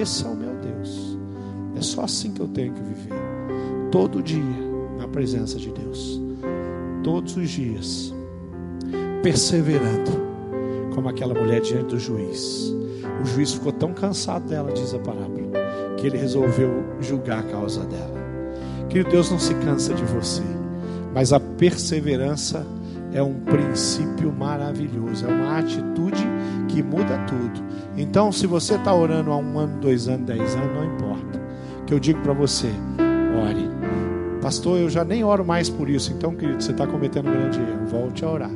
Esse 0.00 0.24
é 0.24 0.28
o 0.28 0.36
meu 0.36 0.54
Deus. 0.56 1.18
É 1.76 1.80
só 1.80 2.02
assim 2.02 2.32
que 2.32 2.40
eu 2.40 2.48
tenho 2.48 2.72
que 2.72 2.82
viver. 2.82 3.20
Todo 3.90 4.22
dia 4.22 4.42
na 4.98 5.06
presença 5.08 5.58
de 5.58 5.70
Deus. 5.70 6.20
Todos 7.02 7.36
os 7.36 7.48
dias. 7.50 8.14
Perseverando. 9.22 10.10
Como 10.94 11.08
aquela 11.08 11.32
mulher 11.32 11.60
diante 11.60 11.94
do 11.94 11.98
juiz. 11.98 12.74
O 13.22 13.24
juiz 13.24 13.52
ficou 13.52 13.72
tão 13.72 13.92
cansado 13.92 14.48
dela, 14.48 14.72
diz 14.72 14.92
a 14.92 14.98
parábola, 14.98 15.48
que 15.96 16.06
ele 16.06 16.18
resolveu 16.18 16.84
julgar 17.00 17.38
a 17.38 17.42
causa 17.44 17.84
dela. 17.84 18.20
Que 18.88 19.04
Deus 19.04 19.30
não 19.30 19.38
se 19.38 19.54
cansa 19.54 19.94
de 19.94 20.04
você. 20.04 20.42
Mas 21.14 21.32
a 21.32 21.38
perseverança 21.38 22.66
é 23.12 23.22
um 23.22 23.34
princípio 23.34 24.32
maravilhoso, 24.32 25.26
é 25.26 25.28
uma 25.28 25.58
atitude 25.58 26.26
que 26.68 26.82
muda 26.82 27.18
tudo. 27.28 27.62
Então, 27.96 28.32
se 28.32 28.46
você 28.46 28.74
está 28.74 28.94
orando 28.94 29.30
há 29.30 29.36
um 29.36 29.58
ano, 29.58 29.80
dois 29.80 30.08
anos, 30.08 30.26
dez 30.26 30.54
anos, 30.56 30.74
não 30.74 30.84
importa. 30.84 31.40
O 31.82 31.84
que 31.84 31.94
eu 31.94 32.00
digo 32.00 32.20
para 32.22 32.32
você, 32.32 32.68
ore. 33.46 33.70
Pastor, 34.40 34.78
eu 34.78 34.90
já 34.90 35.04
nem 35.04 35.22
oro 35.22 35.44
mais 35.44 35.68
por 35.68 35.88
isso. 35.88 36.12
Então, 36.12 36.34
querido, 36.34 36.62
você 36.62 36.72
está 36.72 36.86
cometendo 36.86 37.28
um 37.28 37.32
grande 37.32 37.60
erro. 37.60 37.86
Volte 37.86 38.24
a 38.24 38.30
orar, 38.30 38.50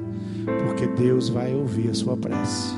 porque 0.77 0.87
Deus 0.89 1.31
vai 1.31 1.55
ouvir 1.55 1.89
a 1.89 1.95
sua 1.95 2.19
prece. 2.19 2.75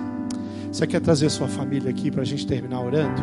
Você 0.71 0.87
quer 0.87 1.01
trazer 1.01 1.29
sua 1.31 1.49
família 1.49 1.91
aqui 1.91 2.13
para 2.13 2.23
a 2.23 2.25
gente 2.25 2.47
terminar 2.47 2.81
orando? 2.81 3.21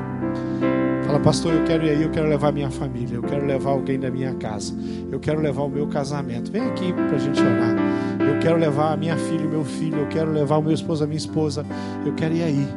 Fala, 1.05 1.17
pastor, 1.21 1.53
eu 1.53 1.63
quero 1.63 1.85
ir 1.85 1.91
aí, 1.91 2.03
eu 2.03 2.09
quero 2.09 2.27
levar 2.27 2.51
minha 2.51 2.69
família, 2.69 3.15
eu 3.15 3.21
quero 3.21 3.45
levar 3.45 3.69
alguém 3.69 3.97
da 3.97 4.11
minha 4.11 4.33
casa, 4.33 4.73
eu 5.09 5.17
quero 5.17 5.39
levar 5.39 5.63
o 5.63 5.69
meu 5.69 5.87
casamento. 5.87 6.51
Vem 6.51 6.63
aqui 6.63 6.91
para 6.91 7.15
a 7.15 7.17
gente 7.17 7.39
orar. 7.39 7.73
Eu 8.19 8.37
quero 8.41 8.57
levar 8.57 8.91
a 8.91 8.97
minha 8.97 9.15
filha 9.15 9.43
e 9.43 9.47
meu 9.47 9.63
filho, 9.63 9.99
eu 9.99 10.07
quero 10.07 10.33
levar 10.33 10.57
o 10.57 10.61
meu 10.61 10.73
esposo, 10.73 11.05
a 11.05 11.07
minha 11.07 11.17
esposa. 11.17 11.65
Eu 12.05 12.13
quero 12.13 12.35
ir 12.35 12.43
aí, 12.43 12.67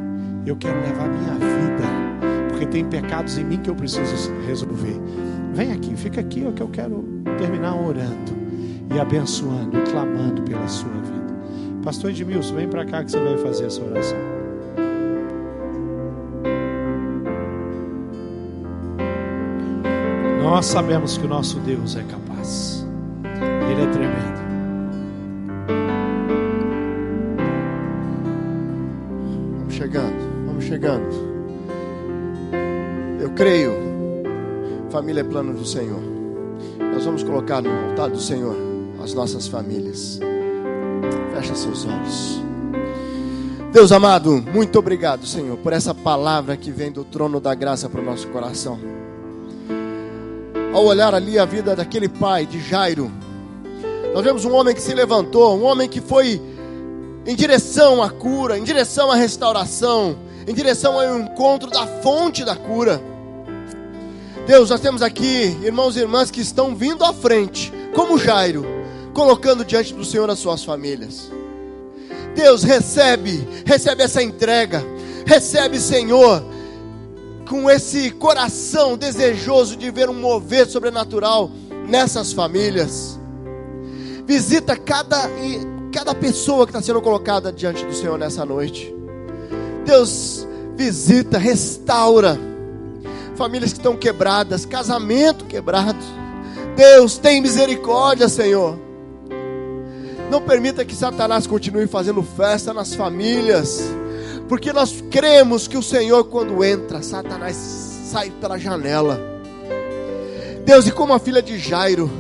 eu 0.47 0.55
quero 0.55 0.81
levar 0.81 1.05
a 1.05 1.09
minha 1.09 1.35
vida, 1.35 2.49
porque 2.49 2.67
tem 2.67 2.85
pecados 2.85 3.37
em 3.39 3.45
mim 3.45 3.57
que 3.57 3.71
eu 3.71 3.75
preciso 3.75 4.33
resolver. 4.47 5.01
Vem 5.53 5.73
aqui, 5.73 5.97
fica 5.97 6.21
aqui, 6.21 6.47
é 6.47 6.53
que 6.53 6.63
eu 6.63 6.69
quero 6.69 7.03
terminar 7.39 7.75
orando 7.75 8.39
e 8.95 9.01
abençoando 9.01 9.83
clamando 9.91 10.43
pela 10.43 10.69
sua 10.69 10.93
vida. 10.93 11.38
Pastor 11.89 12.11
Edmilson, 12.11 12.55
vem 12.55 12.69
para 12.69 12.85
cá 12.85 13.03
que 13.03 13.11
você 13.11 13.19
vai 13.19 13.39
fazer 13.39 13.65
essa 13.65 13.83
oração. 13.83 14.19
Nós 20.43 20.67
sabemos 20.67 21.17
que 21.17 21.25
o 21.25 21.29
nosso 21.29 21.59
Deus 21.61 21.97
é 21.97 22.03
capaz. 22.03 22.87
Ele 23.25 23.83
é 23.83 23.87
tremendo. 23.87 24.39
Vamos 29.57 29.73
chegando, 29.73 30.45
vamos 30.47 30.65
chegando. 30.65 31.09
Eu 33.19 33.31
creio, 33.31 33.73
família 34.91 35.23
é 35.23 35.25
plano 35.25 35.55
do 35.55 35.65
Senhor. 35.65 36.03
Nós 36.93 37.07
vamos 37.07 37.23
colocar 37.23 37.63
no 37.63 37.71
altar 37.71 38.11
do 38.11 38.21
Senhor 38.21 38.55
as 39.03 39.15
nossas 39.15 39.49
famílias. 39.49 40.21
Fecha 41.41 41.55
seus 41.55 41.85
olhos. 41.85 42.41
Deus 43.73 43.93
amado, 43.93 44.43
muito 44.53 44.79
obrigado, 44.79 45.25
Senhor, 45.25 45.57
por 45.59 45.73
essa 45.73 45.95
palavra 45.95 46.57
que 46.57 46.71
vem 46.73 46.91
do 46.91 47.05
trono 47.05 47.39
da 47.39 47.55
graça 47.55 47.89
para 47.89 48.01
o 48.01 48.05
nosso 48.05 48.27
coração 48.29 48.79
ao 50.73 50.85
olhar 50.85 51.15
ali 51.15 51.39
a 51.39 51.45
vida 51.45 51.75
daquele 51.75 52.09
pai 52.09 52.47
de 52.47 52.61
Jairo, 52.61 53.11
nós 54.15 54.25
vemos 54.25 54.45
um 54.45 54.55
homem 54.55 54.75
que 54.75 54.81
se 54.81 54.95
levantou, 54.95 55.57
um 55.57 55.65
homem 55.65 55.89
que 55.89 56.01
foi 56.01 56.41
em 57.27 57.35
direção 57.35 58.03
à 58.03 58.11
cura, 58.11 58.59
em 58.59 58.65
direção 58.65 59.11
à 59.11 59.15
restauração, 59.15 60.17
em 60.47 60.55
direção 60.55 60.99
ao 60.99 61.19
encontro 61.19 61.71
da 61.71 61.87
fonte 62.01 62.45
da 62.45 62.57
cura. 62.57 63.01
Deus, 64.47 64.71
nós 64.71 64.81
temos 64.81 65.03
aqui 65.03 65.57
irmãos 65.63 65.97
e 65.97 66.01
irmãs 66.01 66.31
que 66.31 66.41
estão 66.41 66.75
vindo 66.75 67.05
à 67.05 67.13
frente, 67.13 67.73
como 67.95 68.19
Jairo, 68.19 68.78
colocando 69.19 69.65
diante 69.65 69.93
do 69.93 70.05
Senhor 70.05 70.31
as 70.31 70.39
suas 70.39 70.63
famílias. 70.63 71.29
Deus, 72.37 72.63
recebe, 72.63 73.45
recebe 73.67 74.05
essa 74.05 74.23
entrega, 74.23 74.81
recebe, 75.27 75.81
Senhor, 75.81 76.41
com 77.49 77.69
esse 77.69 78.13
coração 78.13 78.97
desejoso 78.97 79.77
de 79.77 79.91
ver 79.91 80.09
um 80.09 80.15
mover 80.15 80.69
sobrenatural 80.69 81.51
nessas 81.89 82.33
famílias. 82.33 83.19
Visita 84.25 84.77
cada, 84.77 85.29
cada 85.93 86.15
pessoa 86.15 86.65
que 86.65 86.71
está 86.71 86.81
sendo 86.81 87.03
colocada 87.03 87.51
diante 87.51 87.85
do 87.85 87.93
Senhor 87.93 88.17
nessa 88.17 88.45
noite. 88.45 88.95
Deus 89.85 90.47
visita, 90.77 91.39
restaura 91.39 92.39
famílias 93.35 93.73
que 93.73 93.81
estão 93.81 93.97
quebradas, 93.97 94.65
casamento 94.65 95.45
quebrado. 95.45 95.99
Deus 96.77 97.19
tem 97.19 97.43
misericórdia, 97.43 98.29
Senhor. 98.29 98.87
Não 100.31 100.43
permita 100.43 100.85
que 100.85 100.95
Satanás 100.95 101.47
continue 101.47 101.87
fazendo 101.87 102.23
festa 102.23 102.75
nas 102.75 102.95
famílias 102.95 103.83
porque 104.49 104.73
nós 104.73 105.05
cremos 105.11 105.69
que 105.69 105.77
o 105.77 105.83
Senhor, 105.83 106.25
quando 106.25 106.65
entra, 106.65 107.03
Satanás 107.03 107.55
sai 108.11 108.31
pela 108.31 108.59
janela. 108.59 109.21
Deus, 110.65 110.87
e 110.87 110.91
como 110.91 111.13
a 111.13 111.19
filha 111.19 111.43
de 111.43 111.59
Jairo, 111.59 112.11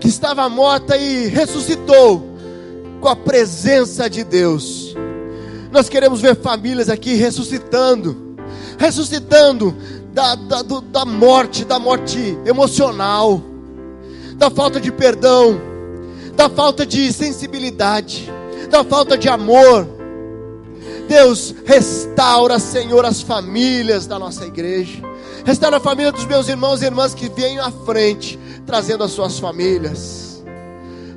que 0.00 0.08
estava 0.08 0.48
morta 0.48 0.96
e 0.96 1.28
ressuscitou 1.28 2.28
com 3.00 3.08
a 3.08 3.14
presença 3.14 4.10
de 4.10 4.24
Deus. 4.24 4.96
Nós 5.70 5.88
queremos 5.88 6.20
ver 6.20 6.36
famílias 6.36 6.88
aqui 6.88 7.14
ressuscitando, 7.14 8.36
ressuscitando 8.76 9.76
da, 10.12 10.34
da, 10.34 10.62
do, 10.62 10.80
da 10.80 11.04
morte, 11.04 11.64
da 11.64 11.78
morte 11.78 12.36
emocional, 12.44 13.40
da 14.34 14.50
falta 14.50 14.80
de 14.80 14.90
perdão, 14.90 15.60
da 16.40 16.48
falta 16.48 16.86
de 16.86 17.12
sensibilidade, 17.12 18.32
da 18.70 18.82
falta 18.82 19.18
de 19.18 19.28
amor 19.28 19.86
Deus, 21.06 21.52
restaura, 21.66 22.58
Senhor, 22.58 23.04
as 23.04 23.20
famílias 23.20 24.06
da 24.06 24.16
nossa 24.16 24.46
igreja. 24.46 25.02
Restaura 25.44 25.76
a 25.76 25.80
família 25.80 26.12
dos 26.12 26.24
meus 26.24 26.48
irmãos 26.48 26.80
e 26.80 26.86
irmãs 26.86 27.12
que 27.12 27.28
vêm 27.28 27.58
à 27.58 27.70
frente, 27.70 28.38
trazendo 28.64 29.02
as 29.02 29.10
suas 29.10 29.38
famílias. 29.38 30.42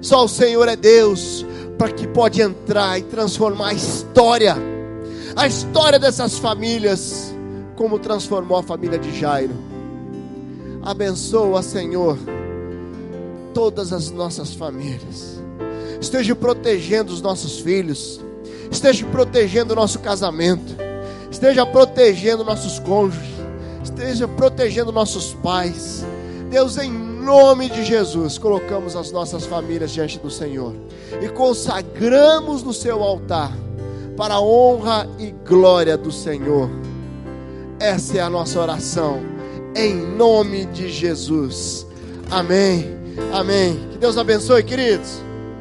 Só 0.01 0.26
o 0.26 0.28
Senhor 0.28 0.67
é 0.67 0.76
Deus, 0.76 1.45
para 1.78 1.91
que 1.91 2.07
pode 2.07 2.41
entrar 2.41 2.97
e 2.97 3.03
transformar 3.03 3.69
a 3.69 3.74
história, 3.74 4.57
a 5.36 5.45
história 5.45 5.99
dessas 5.99 6.39
famílias, 6.39 7.32
como 7.76 7.99
transformou 7.99 8.57
a 8.57 8.63
família 8.63 8.97
de 8.97 9.17
Jairo. 9.17 9.53
Abençoa, 10.82 11.61
Senhor, 11.61 12.17
todas 13.54 13.93
as 13.93 14.10
nossas 14.10 14.54
famílias. 14.54 15.41
Esteja 16.01 16.36
protegendo 16.36 17.14
os 17.14 17.22
nossos 17.22 17.60
filhos 17.60 18.20
esteja 18.74 19.06
protegendo 19.06 19.74
o 19.74 19.76
nosso 19.76 19.99
casamento, 19.99 20.76
esteja 21.30 21.66
protegendo 21.66 22.43
nossos 22.43 22.80
cônjuges, 22.80 23.30
esteja 23.84 24.28
protegendo 24.28 24.91
nossos 24.91 25.34
pais. 25.36 26.06
Deus, 26.49 26.78
em 26.78 26.91
nome 26.91 27.70
de 27.70 27.86
Jesus, 27.86 28.38
colocamos 28.38 28.95
as 28.95 29.12
nossas 29.12 29.45
famílias 29.45 29.91
diante 29.91 30.20
do 30.20 30.30
Senhor 30.30 30.74
e 31.22 31.30
consagramos 31.30 32.64
no 32.64 32.74
seu 32.74 33.01
altar 33.01 33.51
para 34.18 34.36
a 34.36 34.41
honra 34.41 35.08
e 35.18 35.32
glória 35.47 35.97
do 35.97 36.12
Senhor. 36.12 36.70
Essa 37.80 38.18
é 38.18 38.22
a 38.22 38.30
nossa 38.30 38.60
oração, 38.60 39.20
em 39.76 39.95
nome 39.95 40.66
de 40.66 40.89
Jesus. 40.89 41.88
Amém. 42.30 43.03
Amém. 43.32 43.80
Que 43.91 43.97
Deus 43.97 44.18
abençoe, 44.18 44.64
queridos. 44.64 45.22